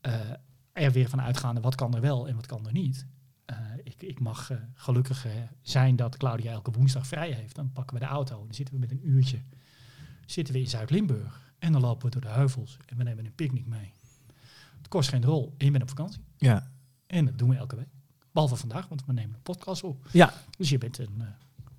[0.00, 0.12] Eh,
[0.78, 3.06] er weer van uitgaande wat kan er wel en wat kan er niet.
[3.44, 5.32] Eh, ik, ik mag eh, gelukkig eh,
[5.62, 7.54] zijn dat Claudia elke woensdag vrij heeft.
[7.54, 8.44] Dan pakken we de auto.
[8.44, 9.42] Dan zitten we met een uurtje
[10.30, 11.52] zitten we in Zuid-Limburg.
[11.58, 12.76] En dan lopen we door de heuvels.
[12.86, 13.94] En we nemen een picknick mee.
[14.76, 15.54] Het kost geen rol.
[15.58, 16.24] En je bent op vakantie.
[16.36, 16.70] Ja.
[17.06, 17.88] En dat doen we elke week.
[18.32, 20.06] Behalve vandaag, want we nemen een podcast op.
[20.12, 20.32] Ja.
[20.58, 21.34] Dus je bent een, een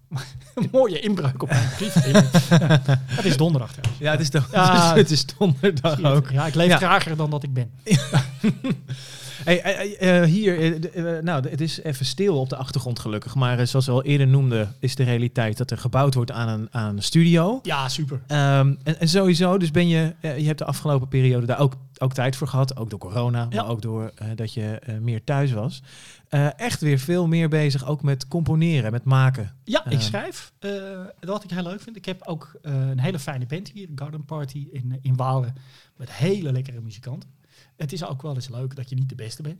[0.71, 1.93] mooie inbreuk op mijn brief.
[3.15, 3.99] Het is donderdag trouwens.
[4.03, 4.95] ja, het is, toch, Ja.
[4.95, 6.29] het is donderdag ook.
[6.31, 6.77] Ja, ik leef Ja.
[6.77, 7.71] trager dan dat ik ben.
[9.43, 13.35] Hey, eh, hier, eh, eh, nou, het is even stil op de achtergrond gelukkig.
[13.35, 16.67] Maar zoals we al eerder noemden, is de realiteit dat er gebouwd wordt aan een,
[16.71, 17.59] aan een studio.
[17.63, 18.21] Ja, super.
[18.27, 22.13] Ehm, en, en sowieso, dus ben je, je hebt de afgelopen periode daar ook, ook
[22.13, 22.77] tijd voor gehad.
[22.77, 23.61] Ook door corona, Ja.
[23.61, 25.81] maar ook door dat je meer thuis was.
[26.57, 29.53] Echt weer veel meer bezig, ook met componeren, met maken.
[29.63, 30.01] Ja, ik Ehm.
[30.01, 30.51] schrijf.
[31.19, 31.95] wat ik heel leuk vind.
[31.95, 35.53] Ik heb ook een hele fijne band hier, Garden Party in, in Waalre.
[35.97, 37.29] Met hele lekkere muzikanten.
[37.79, 39.59] Het is ook wel eens leuk dat je niet de beste bent.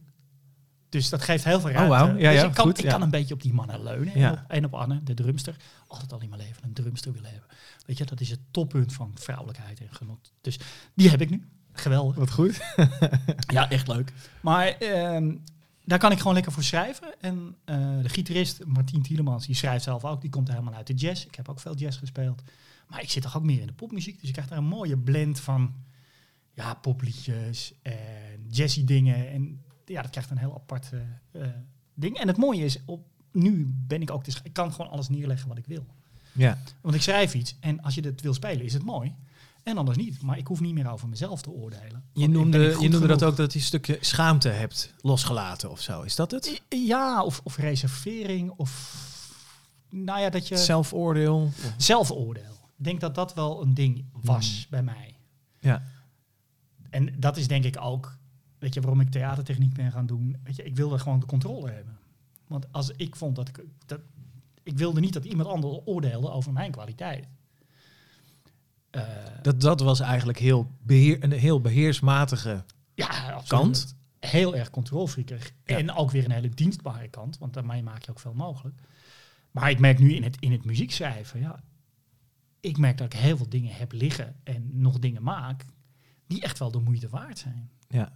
[0.90, 1.90] Dus dat geeft heel veel ruimte.
[1.90, 2.08] wauw.
[2.08, 2.91] Ja, dus ja, ik, kan, goed, ik ja.
[2.91, 4.14] kan een beetje op die mannen leunen.
[4.14, 5.56] En, op, en op Anne, de drumster.
[5.88, 7.50] Altijd al in mijn leven een drumster willen hebben.
[7.86, 10.34] Weet je, dat is het toppunt van vrouwelijkheid en genot.
[10.41, 10.60] Dus
[10.94, 11.48] die heb ik nu.
[11.72, 12.16] Geweldig.
[12.16, 12.60] Wat goed.
[13.48, 14.14] Ja, echt leuk.
[14.41, 15.36] Maar ehm,
[15.84, 17.14] daar kan ik gewoon lekker voor schrijven.
[17.20, 20.22] En eh, de gitarist Martien Tielemans, die schrijft zelf ook.
[20.22, 21.26] Die komt helemaal uit de jazz.
[21.26, 22.41] Ik heb ook veel jazz gespeeld.
[22.88, 24.20] Maar ik zit toch ook meer in de popmuziek.
[24.20, 25.74] Dus ik krijg daar een mooie blend van
[26.60, 29.30] ja, popliedjes en jazzy dingen.
[29.30, 30.90] En ja, dat krijgt een heel apart
[31.31, 31.41] eh,
[31.94, 32.18] ding.
[32.18, 34.26] En het mooie is, op, nu ben ik ook...
[34.26, 35.86] Dus ik kan gewoon alles neerleggen wat ik wil.
[36.31, 39.15] Ja, Want ik schrijf iets en als je het wil spelen, is het mooi.
[39.64, 40.22] En anders niet.
[40.22, 42.03] Maar ik hoef niet meer over mezelf te oordelen.
[42.14, 46.02] Je noemde, je noemde dat ook dat je een stukje schaamte hebt losgelaten of zo.
[46.02, 46.61] Is dat het?
[46.69, 48.98] Ja, of, of reservering, of
[49.90, 51.52] nou ja, dat je Zelfoordeel?
[51.77, 52.57] zelfoordeel.
[52.77, 55.15] Ik denk dat dat wel een ding was bij mij.
[55.60, 55.84] Ja.
[56.90, 58.18] En dat is denk ik ook,
[58.60, 60.38] weet je, waarom ik theatertechniek ben gaan doen.
[60.44, 61.98] Weet je, ik wilde gewoon de controle hebben.
[62.48, 63.99] Want als ik vond dat ik, dat,
[64.64, 67.28] ik wilde niet dat iemand anders oordeelde over mijn kwaliteit.
[68.90, 69.03] Eh,
[69.41, 72.64] Dat, dat was eigenlijk heel beheer, een heel beheersmatige
[72.94, 73.48] ja, absoluut.
[73.48, 73.95] kant.
[74.20, 75.52] Heel erg controlfreakerig.
[75.66, 75.78] Ja.
[75.78, 78.82] En ook weer een hele dienstbare kant, want daarmee maak je ook veel mogelijk.
[79.52, 81.60] Maar ik merk nu in het, in het muziekschrijven, ja,
[82.60, 85.66] ik merk dat ik heel veel dingen heb liggen en nog dingen maak
[86.30, 87.69] die echt wel de moeite waard zijn.
[87.88, 88.11] Ja.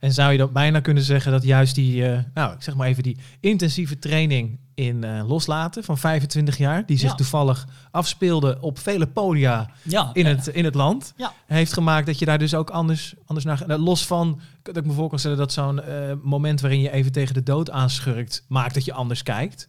[0.00, 2.86] En zou je dat bijna kunnen zeggen dat juist die, eh, nou, ik zeg maar
[2.88, 7.14] even die intensieve training in eh, loslaten van 25 jaar, die zich Ja.
[7.16, 11.32] toevallig afspeelde op vele podia Ja, in, het, in het land, Ja.
[11.46, 13.66] heeft gemaakt dat je daar dus ook anders, anders naar gaat.
[13.66, 16.90] Nou, Los van, dat ik me voor kan stellen dat zo'n eh, moment waarin je
[16.90, 19.68] even tegen de dood aanschurkt, maakt dat je anders kijkt.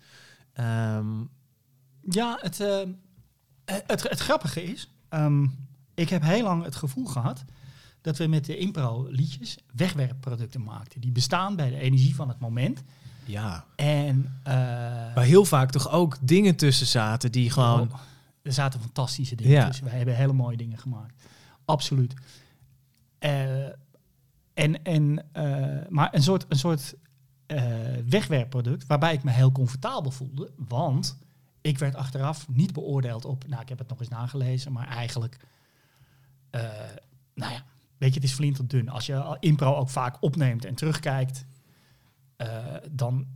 [0.54, 1.08] Ehm,
[2.10, 2.58] Ja, het,
[3.66, 5.46] het, het grappige is, ehm,
[5.96, 7.44] ik heb heel lang het gevoel gehad
[8.02, 11.02] dat we met de impro-liedjes wegwerpproducten maakten.
[11.02, 12.84] Die bestaan bij de energie van het moment.
[13.26, 14.54] ja, En eh,
[15.14, 17.82] waar heel vaak toch ook dingen tussen zaten die gewoon...
[17.92, 18.00] Oh,
[18.42, 19.68] er zaten fantastische dingen Ja.
[19.68, 19.86] tussen.
[19.86, 21.14] Wij hebben hele mooie dingen gemaakt.
[21.66, 22.14] Absoluut.
[23.20, 23.66] Eh,
[24.54, 26.96] en, en, eh, maar een soort, een soort
[27.46, 27.64] eh,
[28.10, 30.52] wegwerpproduct waarbij ik me heel comfortabel voelde.
[30.56, 31.18] Want
[31.62, 33.48] ik werd achteraf niet beoordeeld op...
[33.48, 35.38] Nou, ik heb het nog eens nagelezen, maar eigenlijk...
[36.50, 36.62] eh,
[37.36, 37.64] nou ja,
[38.00, 38.90] weet je, het is flinterdun.
[38.90, 41.46] Als je impro ook vaak opneemt en terugkijkt...
[42.36, 42.48] eh,
[42.92, 43.28] dan,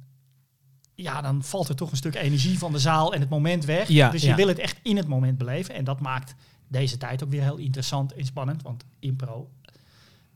[0.95, 3.87] ja, dan valt er toch een stuk energie van de zaal en het moment weg.
[3.87, 4.35] Ja, dus je ja.
[4.35, 5.75] wil het echt in het moment beleven.
[5.75, 6.35] En dat maakt
[6.67, 8.61] deze tijd ook weer heel interessant en spannend.
[8.61, 9.51] Want impro,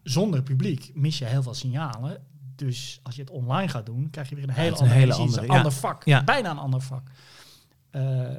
[0.03, 2.23] zonder publiek mis je heel veel signalen.
[2.55, 4.99] Dus als je het online gaat doen, krijg je weer een hele is een andere,
[4.99, 6.05] hele andere, een ander vak.
[6.25, 7.09] Bijna een ander vak.
[7.89, 8.35] Eh,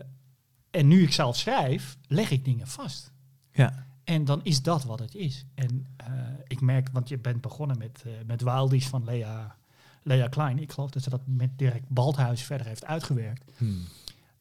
[0.70, 3.12] en nu ik zelf schrijf, leg ik dingen vast.
[3.52, 3.86] Ja.
[4.08, 5.44] En dan is dat wat het is.
[5.54, 6.06] En eh,
[6.46, 9.56] ik merk, want je bent begonnen met, eh met Wildies van Lea,
[10.02, 10.58] Lea Klein.
[10.58, 13.44] Ik geloof dat ze dat met Dirk Baldhuis verder heeft uitgewerkt.
[13.56, 13.84] Hmm.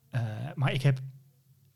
[0.09, 0.21] Eh,
[0.55, 0.99] maar ik heb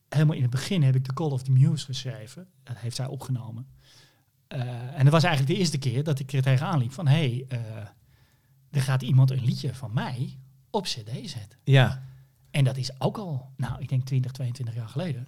[0.10, 2.48] helemaal in het begin heb ik de Call of the Muse geschreven.
[2.64, 3.68] Dat heeft zij opgenomen.
[4.48, 7.08] En dat was eigenlijk de eerste keer dat ik er tegenaan liep van...
[7.08, 7.60] hé, hey,
[8.70, 10.38] er gaat iemand een liedje van mij
[10.70, 11.60] op cd zetten.
[11.64, 12.04] Ja,
[12.52, 15.28] En dat is ook al, nou, ik denk 20, 22 jaar geleden.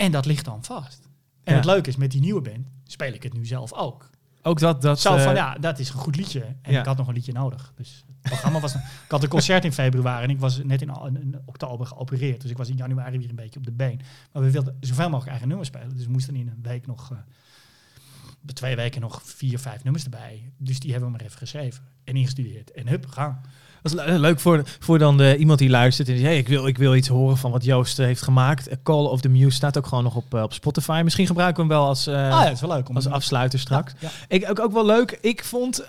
[0.00, 1.08] Eh, en dat ligt dan vast.
[1.44, 1.58] En Ja.
[1.58, 4.10] het leuke is, met die nieuwe band speel ik het nu zelf ook.
[4.42, 4.82] Ook dat...
[4.82, 6.42] dat Zo eh, van, ja, dat is een goed liedje.
[6.62, 6.80] En ja.
[6.80, 7.72] ik had nog een liedje nodig.
[7.76, 8.74] Dus het programma was...
[8.74, 10.90] ik had een concert in februari en ik was net in,
[11.44, 12.40] oktober geopereerd.
[12.40, 14.00] Dus ik was in januari weer een beetje op de been.
[14.32, 15.96] Maar we wilden zoveel mogelijk eigen nummers spelen.
[15.96, 17.10] Dus we moesten in een week nog...
[17.12, 17.18] eh,
[18.40, 20.52] bij twee weken nog vier, vijf nummers erbij.
[20.56, 21.84] Dus die hebben we maar even geschreven.
[22.04, 22.72] En ingestudeerd.
[22.72, 23.40] En hup, gaan.
[23.82, 26.48] Dat is le- leuk voor, voor dan iemand die luistert en die zegt, hey, ik,
[26.48, 28.68] wil, ik wil iets horen van wat Joost eh, heeft gemaakt.
[28.68, 31.00] Eh, Call of the Muse staat ook gewoon nog op, eh, op Spotify.
[31.04, 32.88] Misschien gebruiken we hem wel als, ah ja, is wel leuk.
[32.88, 33.92] Om als afsluiter straks.
[33.98, 35.84] Ja, Ik, ook, ook wel leuk, ik vond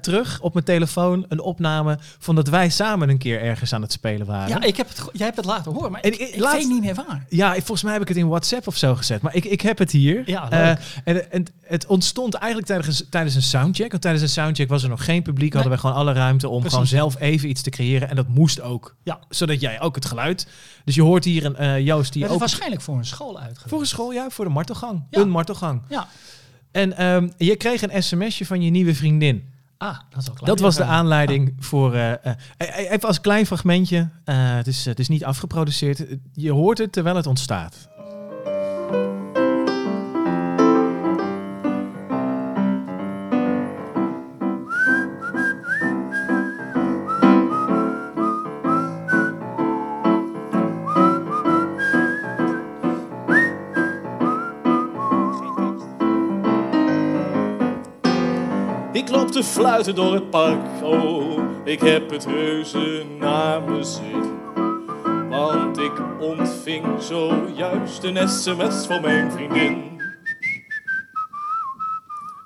[0.00, 3.92] terug op mijn telefoon een opname van dat wij samen een keer ergens aan het
[3.92, 4.48] spelen waren.
[4.48, 4.62] ja.
[4.62, 6.68] ik heb het, jij hebt het laten horen, maar En ik, ik- ik laatst- weet
[6.68, 7.24] niet meer waar.
[7.28, 9.22] Ja, ik- volgens mij heb ik het in WhatsApp of zo gezet.
[9.22, 10.22] Maar ik, ik heb het hier.
[10.26, 10.78] Ja, leuk.
[11.04, 13.90] En, en het ontstond eigenlijk tijdens, tijdens een soundcheck.
[13.90, 15.52] Want tijdens een soundcheck was er nog geen publiek.
[15.52, 16.72] Hadden we gewoon alle ruimte om Precies.
[16.72, 18.08] gewoon zelf even iets te creëren.
[18.08, 18.96] En dat moest ook.
[19.02, 19.18] Ja.
[19.28, 20.46] Zodat jij ook het geluid...
[20.84, 22.38] Dus je hoort hier een eh, Joost die is ook...
[22.38, 23.70] waarschijnlijk voor een school uitgevoerd.
[23.70, 25.02] Voor een school, ja, voor de martelgang.
[25.10, 25.20] Ja.
[25.20, 25.82] Een martelgang.
[25.88, 26.08] Ja.
[26.70, 29.44] En ehm, je kreeg een sms'je van je nieuwe vriendin.
[29.78, 31.94] Ah, dat is Dat was de aanleiding voor...
[31.94, 32.34] eh,
[32.92, 34.08] even als klein fragmentje.
[34.24, 36.04] Het, is, het is niet afgeproduceerd.
[36.32, 37.88] Je hoort het terwijl het ontstaat.
[59.40, 64.38] Te fluiten door het park, oh, ik heb het reuze naar mijn zin.
[65.28, 70.00] Want ik ontving zojuist een sms van mijn vriendin.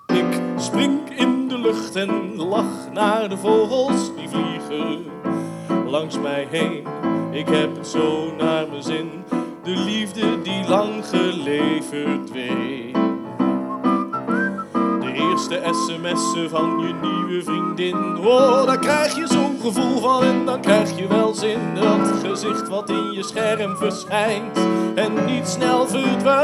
[0.07, 5.05] Ik spring in de lucht en lach naar de vogels die vliegen
[5.87, 6.87] langs mij heen.
[7.31, 9.25] Ik heb het zo naar mijn zin,
[9.63, 13.14] de liefde die lang geleverd weet.
[15.35, 18.17] De eerste sms'en van je nieuwe vriendin.
[18.19, 21.59] Oh, daar krijg je zo'n gevoel van en dan krijg je wel zin.
[21.75, 24.59] Dat gezicht wat in je scherm verschijnt
[24.95, 26.35] en niet snel verdwijnt.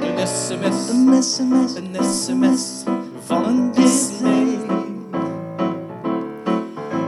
[0.00, 2.82] Een sms, Een sms, een sms
[3.24, 4.58] van een Disney.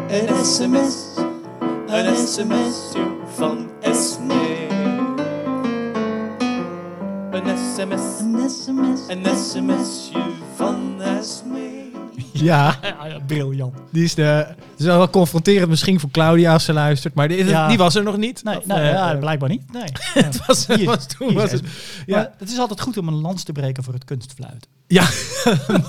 [0.08, 0.96] een sms,
[1.86, 4.41] Een sms'je van Esme.
[7.44, 10.22] Een sms, een sms, een sms'je
[10.56, 12.01] van Esme.
[12.50, 13.74] Ja, Ja, ja, briljant.
[13.92, 14.22] die is de...
[14.22, 17.14] Het is wel confronterend misschien voor Claudia als ze luistert.
[17.14, 17.68] Maar die, Ja.
[17.68, 18.44] die was er nog niet.
[18.44, 19.72] Nee, Of, eh, ja, eh, blijkbaar niet.
[19.72, 19.82] Nee.
[20.24, 21.62] het was, het Hier- was toen was het.
[22.06, 22.32] Ja.
[22.38, 24.68] Het is altijd goed om een lans te breken voor het kunstfluit.
[24.86, 25.02] ja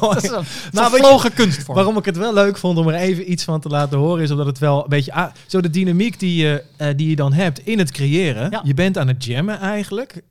[0.02, 0.14] mooi.
[0.14, 1.76] Dat is een Nou, kunstvorm.
[1.76, 4.32] Waarom ik het wel leuk vond om er even iets van te laten horen, is
[4.32, 5.14] omdat het wel een beetje.
[5.14, 8.52] ah, zo de dynamiek die je, eh, die je dan hebt in het creëren.
[8.52, 8.62] Ja.
[8.64, 10.22] Je bent aan het jammen eigenlijk.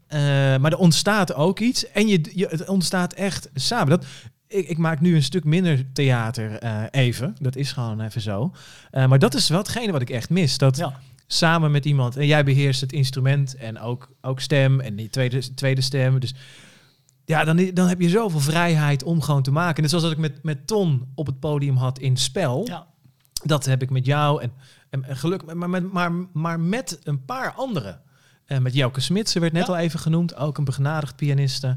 [0.60, 1.90] maar er ontstaat ook iets.
[1.90, 3.88] En je, je, het ontstaat echt samen.
[3.88, 4.04] Dat,
[4.52, 7.36] ik, ik maak nu een stuk minder theater eh, even.
[7.40, 8.52] Dat is gewoon even zo.
[8.90, 10.58] Eh, maar dat is wel hetgene wat ik echt mis.
[10.58, 10.98] Dat Ja.
[11.26, 12.16] samen met iemand.
[12.16, 16.20] En jij beheerst het instrument en ook, ook stem en die tweede, tweede stem.
[16.20, 16.34] Dus
[17.24, 19.80] ja, dan, dan heb je zoveel vrijheid om gewoon te maken.
[19.82, 22.66] Net zoals dat ik met, met Ton op het podium had in spel.
[22.66, 22.86] Ja.
[23.44, 24.52] Dat heb ik met jou en,
[24.90, 28.00] en, en geluk, maar, met, maar, maar met een paar anderen.
[28.44, 29.72] Eh, met Jouke Smitsen werd net Ja.
[29.72, 30.36] al even genoemd.
[30.36, 31.76] Ook een begenadigd pianiste.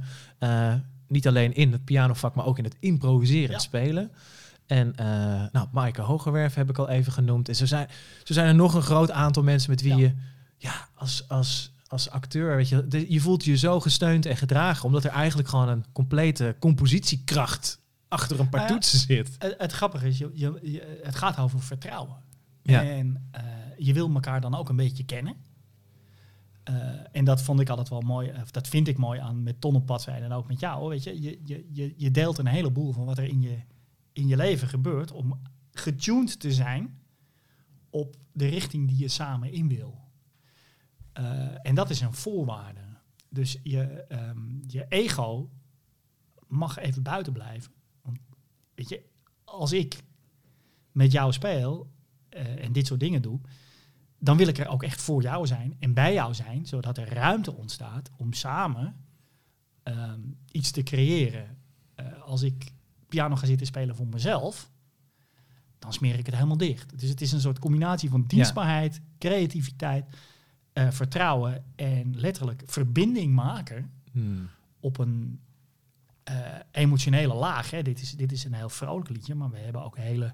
[1.08, 3.60] Niet alleen in het pianovak, maar ook in het improviseren, Ja.
[3.60, 4.12] spelen.
[4.66, 5.06] En eh
[5.52, 7.50] nou, Maaike Hogerwerf heb ik al even genoemd.
[7.50, 7.88] En zo zijn,
[8.24, 9.98] zo zijn er nog een groot aantal mensen met wie Ja.
[9.98, 10.14] je
[10.58, 14.86] ja, als, als, als acteur, weet je, de- je voelt je zo gesteund en gedragen,
[14.86, 19.36] omdat er eigenlijk gewoon een complete compositiekracht achter een paar Nou toetsen zit.
[19.40, 22.16] Het, het grappige is, je, je, je- het gaat over vertrouwen.
[22.62, 22.84] Ja.
[22.84, 23.42] En eh,
[23.78, 25.36] je wil elkaar dan ook een beetje kennen.
[26.66, 26.76] Eh,
[27.12, 29.76] en dat vond ik altijd wel mooi, of dat vind ik mooi aan met Ton
[29.76, 30.90] op pad zijn en ook met jou.
[30.90, 31.40] Weet je, je,
[31.72, 33.58] je, je, deelt een heleboel van wat er in je,
[34.12, 37.00] in je leven gebeurt om getuned te zijn
[37.90, 40.00] op de richting die je samen in wil.
[41.14, 42.82] Eh, en dat is een voorwaarde.
[43.30, 45.50] Dus je, ehm, je ego
[46.48, 47.72] mag even buiten blijven.
[48.02, 48.18] Want
[48.76, 49.04] weet je,
[49.44, 50.04] als ik
[50.92, 51.92] met jou speel
[52.30, 53.40] eh, en dit soort dingen doe,
[54.26, 57.14] dan wil ik er ook echt voor jou zijn en bij jou zijn, zodat er
[57.14, 58.96] ruimte ontstaat om samen
[59.84, 60.20] ehm,
[60.52, 61.58] iets te creëren.
[61.96, 62.72] Eh, als ik
[63.08, 64.72] piano ga zitten spelen voor mezelf,
[65.80, 67.00] dan smeer ik het helemaal dicht.
[67.00, 70.06] Dus het is een soort combinatie van dienstbaarheid, creativiteit,
[70.74, 74.50] eh, vertrouwen en letterlijk verbinding maken Hmm.
[74.80, 75.40] op een
[76.24, 76.36] eh,
[76.72, 77.72] emotionele laag.
[77.72, 77.82] Hè.
[77.82, 80.34] Dit, is, dit is een heel vrolijk liedje, maar we hebben ook hele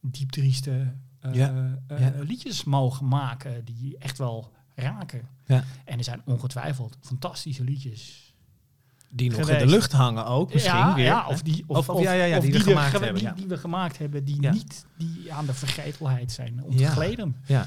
[0.00, 0.94] diepdrieste
[1.32, 2.12] Ja, eh, ja.
[2.18, 5.28] liedjes mogen maken die echt wel raken.
[5.46, 5.64] Ja.
[5.84, 8.26] En er zijn ongetwijfeld fantastische liedjes.
[9.10, 11.04] Die nog in de lucht hangen ook misschien ja, weer.
[11.04, 12.96] ja, of die, of, Of- of of- ja, ja, ja, of die we gemaakt ge-
[13.04, 13.34] hebben, Die, ja.
[13.34, 14.52] die we gemaakt hebben, die Ja.
[14.52, 17.36] niet die aan de vergetelheid zijn ontgleden.
[17.46, 17.66] Ja.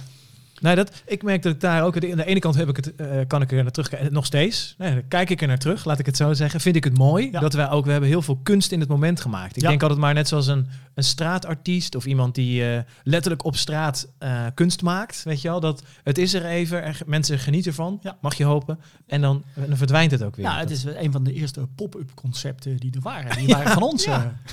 [0.62, 1.94] Nou, dat, ik merk dat ik daar ook...
[1.96, 4.14] Aan de ene kant heb ik het, eh, kan ik er naar terugkijken.
[4.14, 4.76] Nog steeds.
[4.78, 6.60] Nee, dan kijk ik er naar terug, laat ik het zo zeggen.
[6.62, 7.40] Vind ik het mooi Ja.
[7.40, 7.86] dat wij ook...
[7.86, 9.56] We hebben heel veel kunst in het moment gemaakt.
[9.56, 9.68] Ik Ja.
[9.70, 11.96] denk altijd maar net zoals een, een straatartiest...
[11.96, 15.24] of iemand die eh, letterlijk op straat eh, kunst maakt.
[15.24, 15.60] Weet je wel?
[15.60, 16.84] Dat het is er even.
[16.84, 18.00] Er, mensen genieten ervan.
[18.02, 18.18] Ja.
[18.22, 18.80] Mag je hopen.
[19.08, 20.46] En dan, dan verdwijnt het ook weer.
[20.46, 23.38] Ja, het is een van de eerste pop-up concepten die er waren.
[23.38, 24.04] Die waren van ons.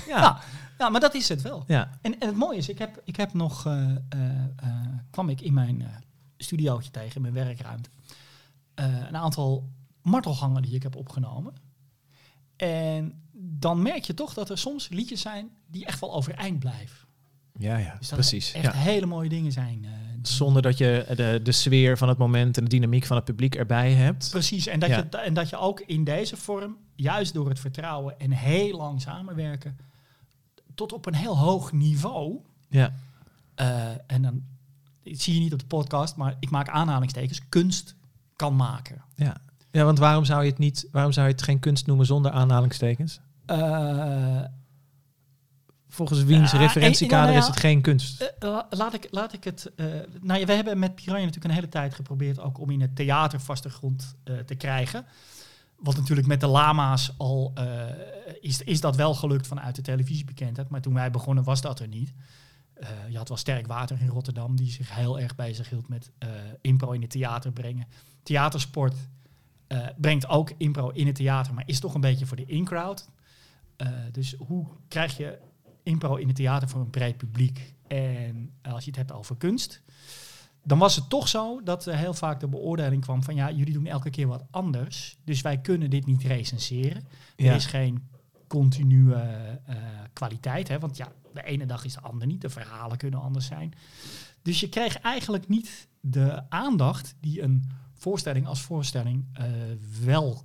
[0.07, 0.39] Ja.
[0.79, 0.85] Ja.
[0.85, 1.63] Ja, maar dat is het wel.
[1.67, 1.89] ja.
[2.01, 3.95] En, en het mooie is, ik heb, ik heb nog, eh, eh,
[4.55, 4.69] eh,
[5.09, 5.87] kwam ik in mijn eh
[6.41, 7.89] studiootje tegen, in mijn werkruimte,
[8.75, 9.69] een aantal
[10.01, 11.53] martelgangen die ik heb opgenomen.
[12.55, 17.07] En dan merk je toch dat er soms liedjes zijn die echt wel overeind blijven.
[17.57, 18.51] Ja, ja, Dus precies.
[18.51, 18.71] echt Ja.
[18.71, 19.85] hele mooie dingen zijn.
[20.21, 23.55] Zonder dat je de, de sfeer van het moment en de dynamiek van het publiek
[23.55, 24.29] erbij hebt.
[24.29, 24.97] Precies, en dat, Ja.
[25.11, 29.01] je, en dat je ook in deze vorm, juist door het vertrouwen en heel lang
[29.01, 29.77] samenwerken,
[30.79, 32.39] tot op een heel hoog niveau
[32.69, 32.93] Ja.
[33.55, 34.43] Eh, en dan
[35.03, 37.95] zie je niet op de podcast, maar ik maak aanhalingstekens, kunst
[38.35, 39.01] kan maken.
[39.15, 39.35] Ja.
[39.71, 42.31] ja, want waarom zou je het niet, waarom zou je het geen kunst noemen zonder
[42.31, 43.19] aanhalingstekens?
[43.45, 44.41] Eh,
[45.91, 48.21] Volgens wiens Ja, referentiekader en- nou is het geen kunst?
[48.21, 49.71] eh, la- laat, ik, laat ik het.
[49.75, 49.85] eh
[50.21, 52.95] nou ja, we hebben met Piranha natuurlijk een hele tijd geprobeerd ook om in het
[52.95, 55.05] theater vaste grond eh, te krijgen.
[55.79, 57.85] Wat natuurlijk met de lama's al eh,
[58.41, 60.69] is, is dat wel gelukt vanuit de televisiebekendheid.
[60.69, 62.13] Maar toen wij begonnen was dat er niet.
[62.73, 66.11] Eh, je had wel Sterk Water in Rotterdam, die zich heel erg bezig hield met
[66.17, 66.29] eh,
[66.61, 67.87] impro in het theater brengen.
[68.23, 68.95] Theatersport
[69.97, 73.09] brengt ook impro in het theater, maar is toch een beetje voor de in-crowd.
[74.11, 75.39] Dus hoe krijg je
[75.83, 77.73] impro in het theater voor een breed publiek?
[77.87, 79.81] En als je het hebt over kunst,
[80.63, 83.73] dan was het toch zo dat er heel vaak de beoordeling kwam van ja, jullie
[83.73, 87.03] doen elke keer wat anders, dus wij kunnen dit niet recenseren.
[87.35, 87.49] Ja.
[87.49, 88.07] Er is geen
[88.47, 89.75] continue eh,
[90.13, 93.45] kwaliteit, hè, want ja, de ene dag is de ander niet, de verhalen kunnen anders
[93.45, 93.73] zijn.
[94.41, 99.45] Dus je kreeg eigenlijk niet de aandacht die een voorstelling als voorstelling eh,
[100.03, 100.43] wel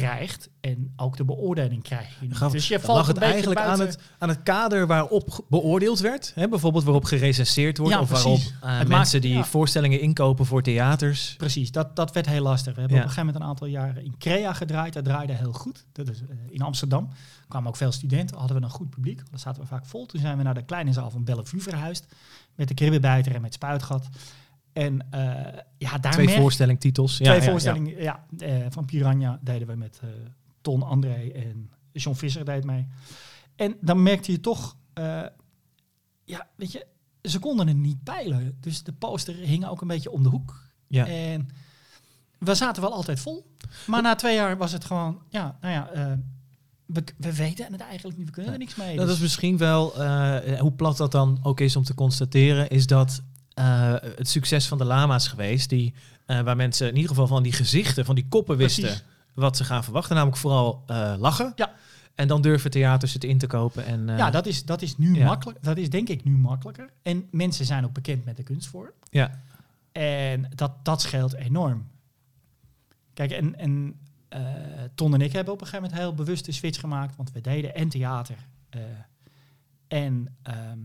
[0.00, 2.36] krijgt en ook de beoordeling krijg je niet.
[2.36, 6.32] Gaf- dus je valt lag het eigenlijk aan het, aan het kader waarop beoordeeld werd.
[6.34, 6.48] Hè?
[6.48, 7.92] Bijvoorbeeld waarop gerecenseerd wordt.
[7.94, 8.24] Ja, of precies.
[8.24, 9.44] waarop eh, Het mensen maakt- die ja.
[9.44, 11.34] voorstellingen inkopen voor theaters.
[11.36, 12.74] Precies, dat, dat werd heel lastig.
[12.74, 13.02] We hebben Ja.
[13.04, 14.92] op een gegeven moment een aantal jaren in Crea gedraaid.
[14.92, 15.84] Dat draaide heel goed.
[15.92, 17.08] Dat is eh, in Amsterdam.
[17.40, 18.38] Er kwamen ook veel studenten.
[18.38, 19.16] Hadden we een goed publiek.
[19.30, 20.06] Daar zaten we vaak vol.
[20.06, 22.06] Toen zijn we naar de kleine zaal van Bellevue verhuisd.
[22.54, 24.08] Met de kribbenbijter en met spuitgat.
[24.74, 27.18] En eh, ja, daar Twee voorstellingtitels.
[27.18, 27.50] Ja, Twee ja, ja.
[27.50, 30.08] voorstellingen ja, eh, van Piranha deden we met eh,
[30.60, 32.86] Ton André en John Visser deed mee.
[33.56, 34.76] En dan merkte je toch,
[36.24, 36.86] ja, weet je,
[37.22, 38.56] ze konden het niet peilen.
[38.60, 40.62] Dus de poster hing ook een beetje om de hoek.
[40.86, 41.06] Ja.
[41.06, 41.48] En
[42.38, 43.54] we zaten wel altijd vol.
[43.86, 46.18] Maar na twee jaar was het gewoon, ja, nou ja,
[46.86, 48.96] we, we weten het eigenlijk niet, we kunnen er niks mee.
[48.96, 50.02] Dat Dus- is misschien wel,
[50.58, 53.22] hoe plat dat dan ook is om te constateren, is dat
[53.54, 55.94] eh, het succes van de lama's geweest, die,
[56.26, 59.04] eh, waar mensen in ieder geval van die gezichten, van die koppen wisten Precies.
[59.34, 61.52] wat ze gaan verwachten, namelijk vooral eh, lachen.
[61.56, 61.72] Ja.
[62.14, 63.84] En dan durven theaters het in te kopen.
[63.84, 65.24] En, ja, dat is, dat is nu ja.
[65.24, 65.62] makkelijk.
[65.62, 66.90] Dat is denk ik nu makkelijker.
[67.02, 68.92] En mensen zijn ook bekend met de kunstvorm.
[69.10, 69.42] ja.
[69.92, 71.86] En dat, dat scheelt enorm.
[73.12, 73.98] Kijk, en, en
[74.94, 77.16] Ton en ik hebben op een gegeven moment heel bewust de switch gemaakt.
[77.16, 78.36] Want we deden en theater
[79.88, 80.78] en ehm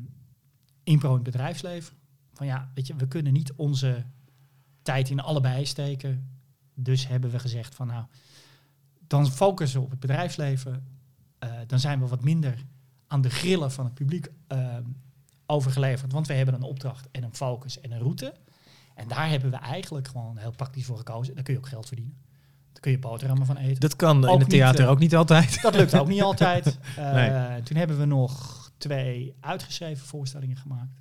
[0.90, 1.94] impro in het bedrijfsleven.
[2.40, 4.06] Van ja, weet je, we kunnen niet onze
[4.82, 6.40] tijd in allebei steken.
[6.74, 8.06] Dus hebben we gezegd van nou,
[9.07, 10.88] dan focussen we op het bedrijfsleven.
[11.40, 12.66] Eh, dan zijn we wat minder
[13.07, 14.84] aan de grillen van het publiek ehm,
[15.45, 16.11] overgeleverd.
[16.11, 18.34] Want we hebben een opdracht en een focus en een route.
[18.95, 21.36] En daar hebben we eigenlijk gewoon heel praktisch voor gekozen.
[21.36, 22.18] Daar kun je ook geld verdienen.
[22.72, 23.80] Daar kun je boterhammen van eten.
[23.80, 25.61] Dat kan Ook in het theater niet, eh, ook niet altijd.
[25.61, 26.78] Dat lukt ook niet altijd.
[27.14, 27.61] Nee.
[27.61, 30.99] Toen hebben we nog twee uitgeschreven voorstellingen gemaakt.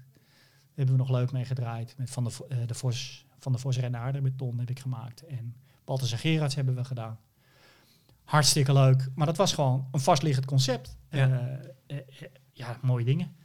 [0.78, 1.94] Hebben we nog leuk mee gedraaid.
[1.96, 5.26] Met van de, eh, de Vos, van de Vos Rennaarde met Ton heb ik gemaakt.
[5.26, 7.18] En Balthasar Gerards hebben we gedaan.
[8.24, 9.09] Hartstikke leuk.
[9.14, 10.96] Maar dat was gewoon een vastliggend concept.
[11.10, 11.26] Ja.
[11.26, 11.60] Ja,
[12.52, 13.36] ja mooie dingen.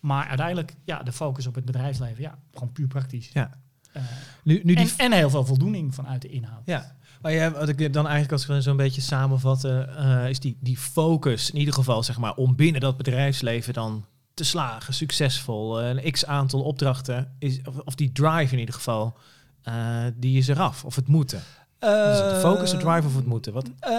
[0.00, 2.22] Maar uiteindelijk, ja, de focus op het bedrijfsleven.
[2.22, 3.30] Ja, gewoon puur praktisch.
[3.32, 3.60] Ja.
[3.92, 4.02] Eh,
[4.42, 6.62] Nu, nu die en, en heel veel voldoening vanuit de inhoud.
[6.64, 10.56] Ja, maar ja, wat ik dan eigenlijk als ik zo'n beetje samenvatten, eh, is die,
[10.60, 14.04] die focus in ieder geval zeg maar om binnen dat bedrijfsleven dan
[14.34, 19.16] te slagen, succesvol, een x aantal opdrachten, is, of, of die drive in ieder geval,
[19.62, 21.38] eh, die is eraf, of het moeten.
[21.78, 23.52] Het de focus, de drive of het moeten?
[23.52, 23.70] Wat?
[23.78, 23.90] Eh,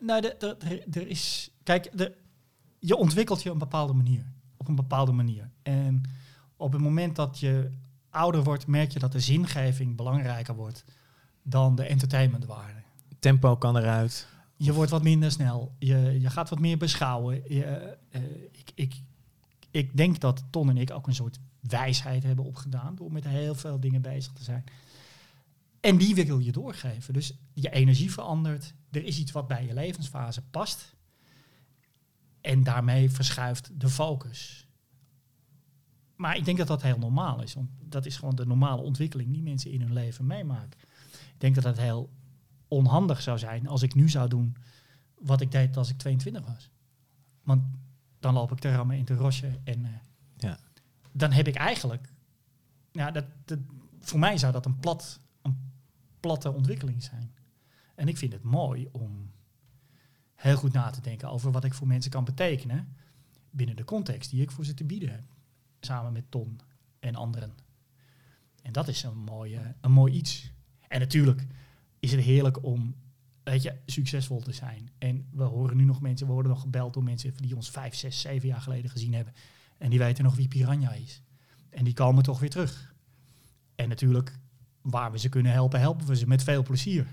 [0.00, 1.50] nou, er- er is.
[1.62, 2.12] Kijk, de,
[2.78, 4.24] je ontwikkelt je op een bepaalde manier.
[4.56, 5.50] Op een bepaalde manier.
[5.62, 6.02] En
[6.56, 7.70] op het moment dat je
[8.10, 10.84] ouder wordt, merk je dat de zingeving belangrijker wordt
[11.42, 12.80] dan de entertainmentwaarde.
[13.18, 14.26] Tempo kan eruit.
[14.56, 15.74] Je wordt wat minder snel.
[15.78, 17.42] Je, je gaat wat meer beschouwen.
[17.48, 17.64] Je,
[18.10, 18.94] eh, ik, ik,
[19.70, 23.54] ik denk dat Ton en ik ook een soort wijsheid hebben opgedaan door met heel
[23.54, 24.64] veel dingen bezig te zijn.
[25.80, 27.14] En die wil je doorgeven.
[27.14, 28.74] Dus je energie verandert.
[28.90, 30.96] Er is iets wat bij je levensfase past.
[32.40, 34.66] En daarmee verschuift de focus.
[36.16, 37.54] Maar ik denk dat dat heel normaal is.
[37.54, 40.80] Want dat is gewoon de normale ontwikkeling die mensen in hun leven meemaken.
[41.10, 42.10] Ik denk dat dat heel
[42.68, 44.56] onhandig zou zijn als ik nu zou doen
[45.14, 46.70] wat ik deed als ik 22 was.
[47.42, 47.62] Want
[48.20, 49.58] dan loop ik te rammen in te rosje.
[49.64, 49.90] En eh,
[50.36, 50.58] Ja.
[51.12, 52.12] dan heb ik eigenlijk...
[52.92, 53.58] Ja, dat, dat,
[54.00, 55.72] voor mij zou dat een, plat, een
[56.20, 57.34] platte ontwikkeling zijn.
[57.94, 59.30] En ik vind het mooi om
[60.34, 62.96] heel goed na te denken over wat ik voor mensen kan betekenen
[63.50, 65.24] binnen de context die ik voor ze te bieden heb.
[65.80, 66.60] Samen met Ton
[66.98, 67.54] en anderen.
[68.62, 70.52] En dat is een, mooie, een mooi iets.
[70.88, 71.46] En natuurlijk
[71.98, 72.94] is het heerlijk om
[73.50, 74.90] weet je, succesvol te zijn.
[74.98, 77.94] En we horen nu nog mensen, we worden nog gebeld door mensen die ons vijf,
[77.94, 79.34] zes, zeven jaar geleden gezien hebben.
[79.78, 81.22] En die weten nog wie Piranha is.
[81.70, 82.94] En die komen toch weer terug.
[83.74, 84.38] En natuurlijk,
[84.82, 87.06] waar we ze kunnen helpen, helpen we ze met veel plezier.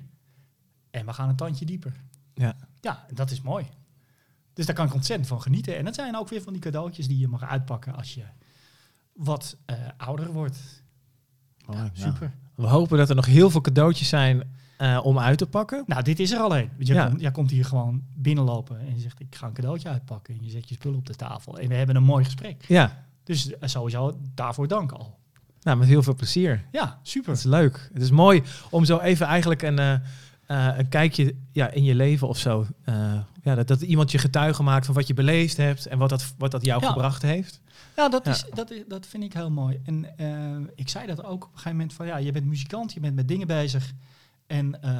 [0.92, 2.04] En we gaan een tandje dieper.
[2.34, 2.56] Ja.
[2.82, 3.66] Ja, dat is mooi.
[4.54, 5.78] Dus daar kan ik ontzettend van genieten.
[5.78, 8.24] En dat zijn ook weer van die cadeautjes die je mag uitpakken als je
[9.14, 10.84] wat eh, ouder wordt.
[11.66, 12.12] Mooi, Ja, ja.
[12.12, 12.34] super.
[12.56, 15.84] We hopen dat er nog heel veel cadeautjes zijn eh, om uit te pakken.
[15.88, 16.70] Nou, dit is er alleen.
[16.76, 17.08] Want jij, Ja.
[17.08, 20.34] komt, jij komt hier gewoon binnenlopen en je zegt, ik ga een cadeautje uitpakken.
[20.34, 21.58] En je zet je spullen op de tafel.
[21.60, 22.66] En we hebben een mooi gesprek.
[22.68, 25.18] Ja, Dus eh, sowieso daarvoor dank al.
[25.62, 26.64] nou, met heel veel plezier.
[26.72, 27.30] Ja, super.
[27.30, 27.90] Het is leuk.
[27.94, 29.98] Het is mooi om zo even eigenlijk een, eh,
[30.78, 32.66] een kijkje ja, in je leven of zo.
[33.44, 36.34] ja, dat, dat iemand je getuige maakt van wat je beleefd hebt en wat dat,
[36.38, 36.88] wat dat jou Ja.
[36.92, 37.62] gebracht heeft.
[37.96, 38.32] Ja, dat, Ja.
[38.32, 39.80] Is, dat, is, dat vind ik heel mooi.
[39.86, 40.06] En
[40.76, 43.16] ik zei dat ook op een gegeven moment van ja, je bent muzikant, je bent
[43.16, 43.92] met dingen bezig.
[44.48, 44.94] En eh, op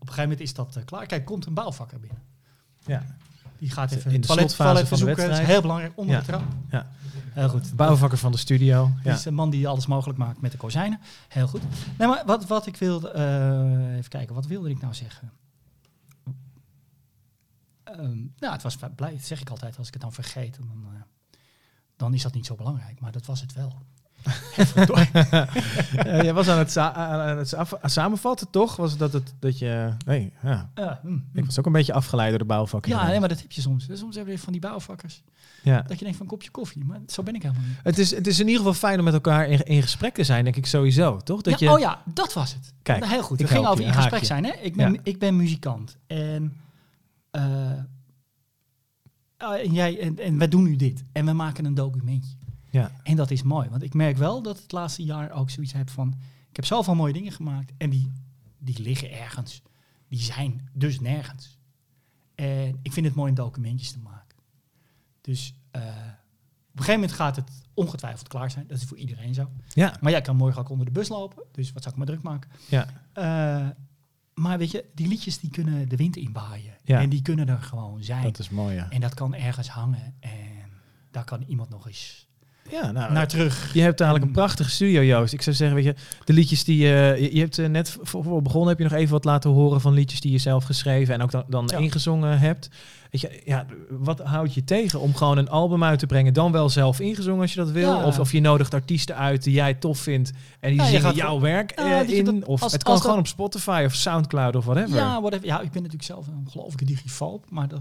[0.00, 1.06] een gegeven moment is dat eh, klaar.
[1.06, 2.22] Kijk, komt een bouwvakker binnen.
[2.86, 3.02] Ja.
[3.58, 5.16] Die gaat even In de toilet, slotfase toilet van de verzoeken.
[5.16, 5.46] Dat is wedstrijd.
[5.52, 6.20] heel belangrijk, onder Ja.
[6.20, 6.42] de trap.
[6.70, 6.86] Ja.
[7.32, 7.76] Heel goed.
[7.76, 8.90] Bouwvakker van de studio.
[9.04, 9.12] Ja.
[9.14, 11.00] is de man die alles mogelijk maakt met de kozijnen.
[11.28, 11.62] Heel goed.
[11.98, 13.10] Nee, maar wat, wat ik wilde...
[13.10, 15.32] eh, even kijken, wat wilde ik nou zeggen?
[17.84, 19.78] Ehm, nou, het was blij, dat zeg ik altijd.
[19.78, 20.84] Als ik het dan vergeet, dan,
[21.96, 23.00] dan is dat niet zo belangrijk.
[23.00, 23.82] Maar dat was het wel.
[24.24, 28.76] Eh, jij was aan het, aan het samenvatten, toch?
[28.76, 29.92] Was dat het dat je.
[30.06, 30.70] Nee, ja.
[30.74, 32.90] Ja, hm, Ik was ook een beetje afgeleid door de bouwvakker.
[32.90, 33.86] ja nee, maar dat heb je soms.
[33.92, 35.22] Soms hebben we van die bouwvakkers.
[35.62, 35.82] ja.
[35.82, 36.84] Dat je denkt van een kopje koffie.
[36.84, 37.76] Maar zo ben ik helemaal niet.
[37.82, 40.24] Het, is, het is in ieder geval fijn om met elkaar in, in gesprek te
[40.24, 41.42] zijn, denk ik sowieso, toch?
[41.42, 42.72] Dat ja, je, Oh ja, dat was het.
[42.82, 43.40] Kijk, Heel goed.
[43.40, 44.44] ik Het ging over in gesprek zijn.
[44.44, 44.52] Hè?
[44.60, 44.98] Ik, ben, Ja.
[45.02, 45.96] ik ben muzikant.
[46.06, 46.56] En,
[47.30, 47.42] eh,
[49.36, 51.04] ah, en, jij, en, en wij doen nu dit.
[51.12, 52.36] En we maken een documentje.
[52.78, 53.00] Ja.
[53.02, 53.68] En dat is mooi.
[53.68, 56.14] Want ik merk wel dat het laatste jaar ook zoiets heb van...
[56.50, 57.72] Ik heb zoveel mooie dingen gemaakt.
[57.78, 58.12] En die,
[58.58, 59.62] die liggen ergens.
[60.08, 61.58] Die zijn dus nergens.
[62.34, 64.36] En ik vind het mooi om documentjes te maken.
[65.20, 68.66] Dus eh, op een gegeven moment gaat het ongetwijfeld klaar zijn.
[68.66, 69.50] Dat is voor iedereen zo.
[69.74, 71.42] Ja, Maar jij kan morgen ook onder de bus lopen.
[71.52, 72.50] Dus wat zou ik me druk maken?
[72.68, 72.86] ja.
[73.12, 73.68] Eh,
[74.34, 76.74] maar weet je, die liedjes die kunnen de wind inwaaien.
[76.84, 77.00] Ja.
[77.00, 78.22] En die kunnen er gewoon zijn.
[78.22, 78.90] dat is mooi, ja.
[78.90, 80.14] En dat kan ergens hangen.
[80.20, 80.70] En
[81.10, 82.27] daar kan iemand nog eens
[82.70, 83.70] Ja, nou, naar terug.
[83.74, 85.32] Je hebt eigenlijk een En- prachtige studio, Joost.
[85.32, 87.16] Ik zou zeggen, weet je, de liedjes die je...
[87.20, 89.80] Je, je hebt eh, net voor, voor begonnen, heb je nog even wat laten horen
[89.80, 91.76] van liedjes die je zelf geschreven en ook dan, dan Ja.
[91.78, 92.68] ingezongen hebt.
[93.10, 96.52] Weet je, ja, wat houdt je tegen om gewoon een album uit te brengen, dan
[96.52, 97.94] wel zelf ingezongen als je dat wil?
[97.96, 98.04] Ja.
[98.04, 101.40] Of, of je nodigt artiesten uit die jij tof vindt en die Ja, zingen jouw
[101.40, 102.24] werk eh, in?
[102.24, 104.96] dat- of als- het kan als dat- gewoon op Spotify of Soundcloud of whatever.
[104.96, 105.46] Ja, whatever.
[105.46, 107.44] ja, ik ben natuurlijk zelf een ongelooflijke digifoob.
[107.50, 107.80] Maar dat,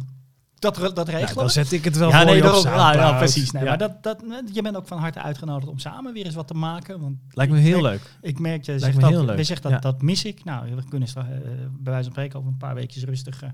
[0.59, 3.51] dat, dat Nou, regelen dan zet ik het wel ja, voor nee, je op precies.
[3.51, 4.23] Nee, Ja, Maar dat, dat,
[4.53, 6.99] je bent ook van harte uitgenodigd om samen weer eens wat te maken.
[6.99, 8.17] Want Lijkt me heel merk- leuk.
[8.21, 9.79] Ik merk, je zegt me dat, heel leuk, je zegt dat, ja.
[9.79, 10.43] dat mis ik.
[10.43, 11.39] Nou, we kunnen straks, eh,
[11.69, 13.49] bij wijze van spreken over een paar weekjes rustig eh,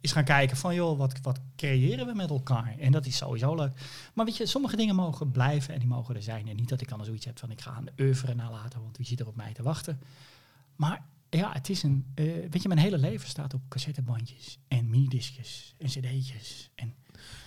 [0.00, 2.74] eens gaan kijken van, joh, wat, wat creëren we met elkaar?
[2.78, 3.72] En dat is sowieso leuk.
[4.14, 6.48] Maar weet je, sommige dingen mogen blijven en die mogen er zijn.
[6.48, 8.96] En niet dat ik dan zoiets heb van, ik ga aan de oeuvre nalaten, want
[8.96, 10.00] wie zit er op mij te wachten?
[10.76, 14.90] Maar ja, het is een, eh, weet je, mijn hele leven staat op cassettebandjes en
[14.90, 16.70] minidiscjes en cd'tjes.
[16.74, 16.94] En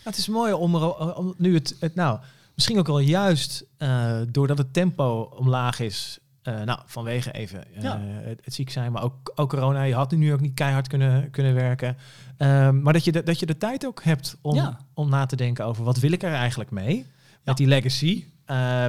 [0.04, 2.20] het is mooi om, er, om nu het, het nou,
[2.56, 6.20] misschien ook wel juist eh, doordat het tempo omlaag is.
[6.42, 8.00] eh, nou, vanwege even Ja.
[8.02, 9.84] het, het ziek zijn, maar ook, ook corona.
[9.84, 11.98] Je had nu ook niet keihard kunnen, kunnen werken.
[12.38, 14.80] Ehm, maar dat je, de, dat je de tijd ook hebt om, Ja.
[14.94, 16.96] om na te denken over wat wil ik er eigenlijk mee?
[16.98, 17.04] Ja.
[17.44, 18.26] Met die legacy,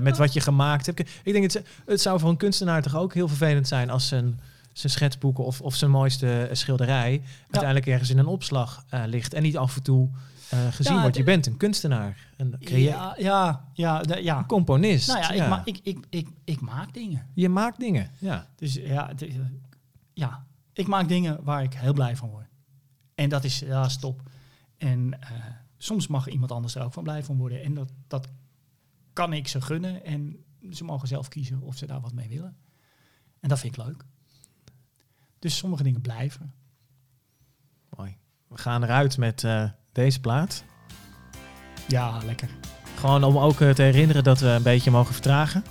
[0.02, 1.00] met wat je gemaakt hebt.
[1.22, 4.40] Ik denk, het, het zou voor een kunstenaar toch ook heel vervelend zijn als zijn,
[4.72, 9.34] zijn schetsboeken of, of zijn mooiste schilderij uiteindelijk ergens in een opslag eh, ligt.
[9.34, 10.10] En niet af en toe
[10.50, 11.16] eh, gezien Ja, wordt.
[11.16, 14.38] Je bent een kunstenaar, een, creë- ja, ja, ja, de- ja.
[14.38, 15.08] een componist.
[15.08, 15.30] Nou ja.
[15.30, 17.26] Ik, ma ik, ik, ik, ik maak dingen.
[17.34, 18.10] Je maakt dingen.
[18.18, 18.46] Ja.
[18.56, 19.34] Dus ja, het eh,
[20.12, 22.46] ja, ik maak dingen waar ik heel blij van word.
[23.14, 24.22] En dat is, ja, is top.
[24.78, 25.30] En eh,
[25.78, 27.62] soms mag iemand anders er ook van blij van worden.
[27.62, 28.28] En dat, dat
[29.12, 30.04] kan ik ze gunnen.
[30.04, 30.36] En
[30.70, 32.56] ze mogen zelf kiezen of ze daar wat mee willen.
[33.40, 34.04] En dat vind ik leuk.
[35.42, 36.52] Dus sommige dingen blijven.
[37.96, 38.16] Mooi.
[38.48, 40.64] We gaan eruit met eh, deze plaat.
[41.88, 42.48] Ja, lekker.
[42.98, 45.64] Gewoon om ook eh, te herinneren dat we een beetje mogen vertragen.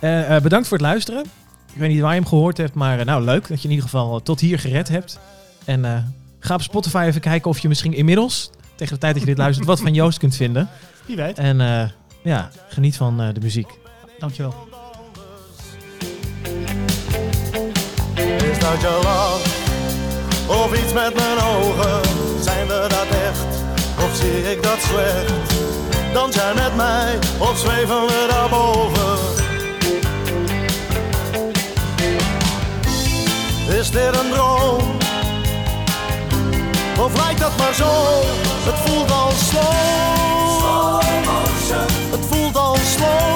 [0.00, 1.24] Eh, bedankt voor het luisteren.
[1.72, 3.88] Ik weet niet waar je hem gehoord hebt, maar nou leuk dat je in ieder
[3.88, 5.20] geval tot hier gered hebt.
[5.64, 9.28] En ga op Spotify even kijken of je misschien inmiddels, tegen de tijd dat je
[9.28, 10.68] dit luistert, wat van Joost kunt vinden.
[11.06, 11.38] Wie weet.
[11.38, 11.56] En
[12.22, 13.78] ja, geniet van de muziek.
[14.18, 14.83] Dankjewel.
[18.72, 19.40] Je lach?
[20.46, 22.00] Of iets met mijn ogen?
[22.40, 23.62] Zijn we dat echt?
[24.04, 25.32] Of zie ik dat slecht?
[26.12, 29.18] Dans jij met mij of zweven we daarboven?
[33.78, 34.96] Is dit een droom?
[36.98, 37.92] Of lijkt dat maar zo?
[38.64, 41.02] Het voelt al slow.
[42.10, 43.33] Het voelt al slow.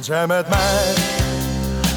[0.00, 0.94] Dans jij met mij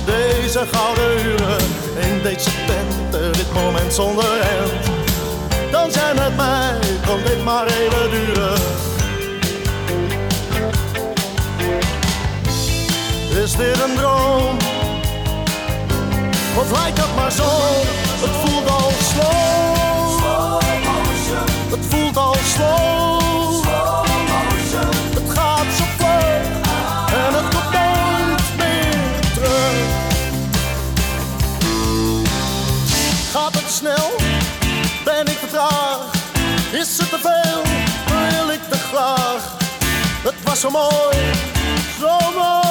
[0.06, 1.66] deze gouden uren
[2.00, 4.92] in deze tent, dit moment zonder end.
[5.72, 8.54] Dans jij met mij, kan dit maar even duren.
[13.44, 14.58] Is dit een droom?
[16.58, 17.50] Of lijkt dat maar zo?
[18.22, 20.62] Het voelt al slow.
[21.70, 23.33] Het voelt al slow.
[33.84, 36.16] Ben ik vertraagd?
[36.72, 37.62] Is het te veel?
[38.18, 39.58] Wil ik te graag?
[40.24, 41.18] Het was zo mooi,
[42.00, 42.63] zo mooi,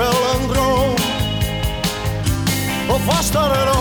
[0.00, 0.94] Het leek wel een droom,
[2.88, 3.79] of was dat er